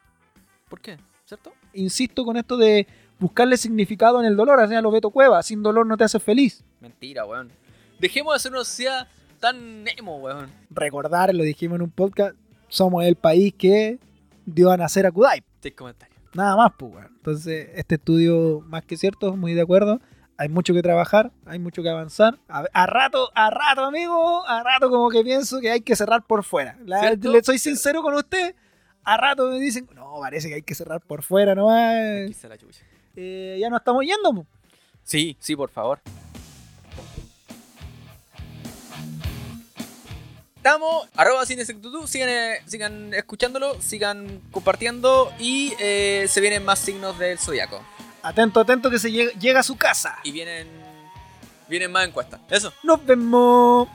¿Por 0.68 0.80
qué? 0.80 0.98
¿Cierto? 1.24 1.52
Insisto 1.74 2.24
con 2.24 2.36
esto 2.36 2.56
de 2.56 2.86
buscarle 3.18 3.56
significado 3.56 4.20
en 4.20 4.26
el 4.26 4.36
dolor, 4.36 4.58
o 4.58 4.68
sea, 4.68 4.82
lo 4.82 4.90
Beto 4.90 5.10
Cueva, 5.10 5.42
sin 5.42 5.62
dolor 5.62 5.86
no 5.86 5.96
te 5.96 6.04
hace 6.04 6.18
feliz. 6.18 6.64
Mentira, 6.80 7.24
weón. 7.24 7.52
Dejemos 8.00 8.34
de 8.34 8.40
ser 8.40 8.52
una 8.52 8.64
sociedad 8.64 9.08
tan 9.40 9.86
emo, 9.96 10.18
weón. 10.18 10.50
Recordar, 10.70 11.34
lo 11.34 11.44
dijimos 11.44 11.76
en 11.76 11.82
un 11.82 11.90
podcast, 11.90 12.36
somos 12.68 13.04
el 13.04 13.16
país 13.16 13.54
que 13.56 13.98
dio 14.44 14.70
a 14.70 14.76
nacer 14.76 15.06
a 15.06 15.12
Kudai. 15.12 15.42
Seis 15.60 15.74
comentarios. 15.74 16.18
Nada 16.34 16.56
más, 16.56 16.72
pues, 16.76 16.92
weón. 16.92 17.12
Entonces, 17.16 17.68
este 17.74 17.94
estudio, 17.94 18.60
más 18.66 18.84
que 18.84 18.96
cierto, 18.96 19.36
muy 19.36 19.54
de 19.54 19.62
acuerdo. 19.62 20.00
Hay 20.38 20.48
mucho 20.50 20.74
que 20.74 20.82
trabajar, 20.82 21.32
hay 21.46 21.58
mucho 21.58 21.82
que 21.82 21.88
avanzar. 21.88 22.38
A, 22.48 22.66
a 22.72 22.86
rato, 22.86 23.30
a 23.34 23.50
rato, 23.50 23.84
amigo, 23.84 24.46
a 24.46 24.62
rato 24.62 24.90
como 24.90 25.08
que 25.08 25.22
pienso 25.24 25.60
que 25.60 25.70
hay 25.70 25.80
que 25.80 25.96
cerrar 25.96 26.26
por 26.26 26.44
fuera. 26.44 26.76
Le 26.84 27.42
soy 27.42 27.58
sincero 27.58 28.02
con 28.02 28.14
usted. 28.14 28.54
A 29.08 29.16
rato 29.16 29.48
me 29.48 29.60
dicen, 29.60 29.88
no, 29.94 30.18
parece 30.20 30.48
que 30.48 30.54
hay 30.54 30.62
que 30.62 30.74
cerrar 30.74 31.00
por 31.00 31.22
fuera 31.22 31.54
nomás. 31.54 32.26
Quizá 32.26 32.48
la 32.48 32.58
chucha. 32.58 32.80
Eh, 33.14 33.56
ya 33.60 33.70
no 33.70 33.76
estamos 33.76 34.04
yendo, 34.04 34.34
po. 34.34 34.46
Sí, 35.04 35.36
sí, 35.38 35.54
por 35.54 35.70
favor. 35.70 36.00
Estamos, 40.56 41.08
arroba 41.14 41.46
sigan, 41.46 41.68
eh, 42.28 42.58
sigan 42.66 43.14
escuchándolo, 43.14 43.80
sigan 43.80 44.40
compartiendo 44.50 45.32
y 45.38 45.72
eh, 45.78 46.26
se 46.28 46.40
vienen 46.40 46.64
más 46.64 46.80
signos 46.80 47.16
del 47.16 47.38
zodiaco. 47.38 47.80
Atento, 48.24 48.58
atento 48.58 48.90
que 48.90 48.98
se 48.98 49.12
llega, 49.12 49.30
llega 49.38 49.60
a 49.60 49.62
su 49.62 49.76
casa. 49.76 50.18
Y 50.24 50.32
vienen, 50.32 50.66
vienen 51.68 51.92
más 51.92 52.08
encuestas. 52.08 52.40
Eso. 52.50 52.72
Nos 52.82 53.06
vemos. 53.06 53.86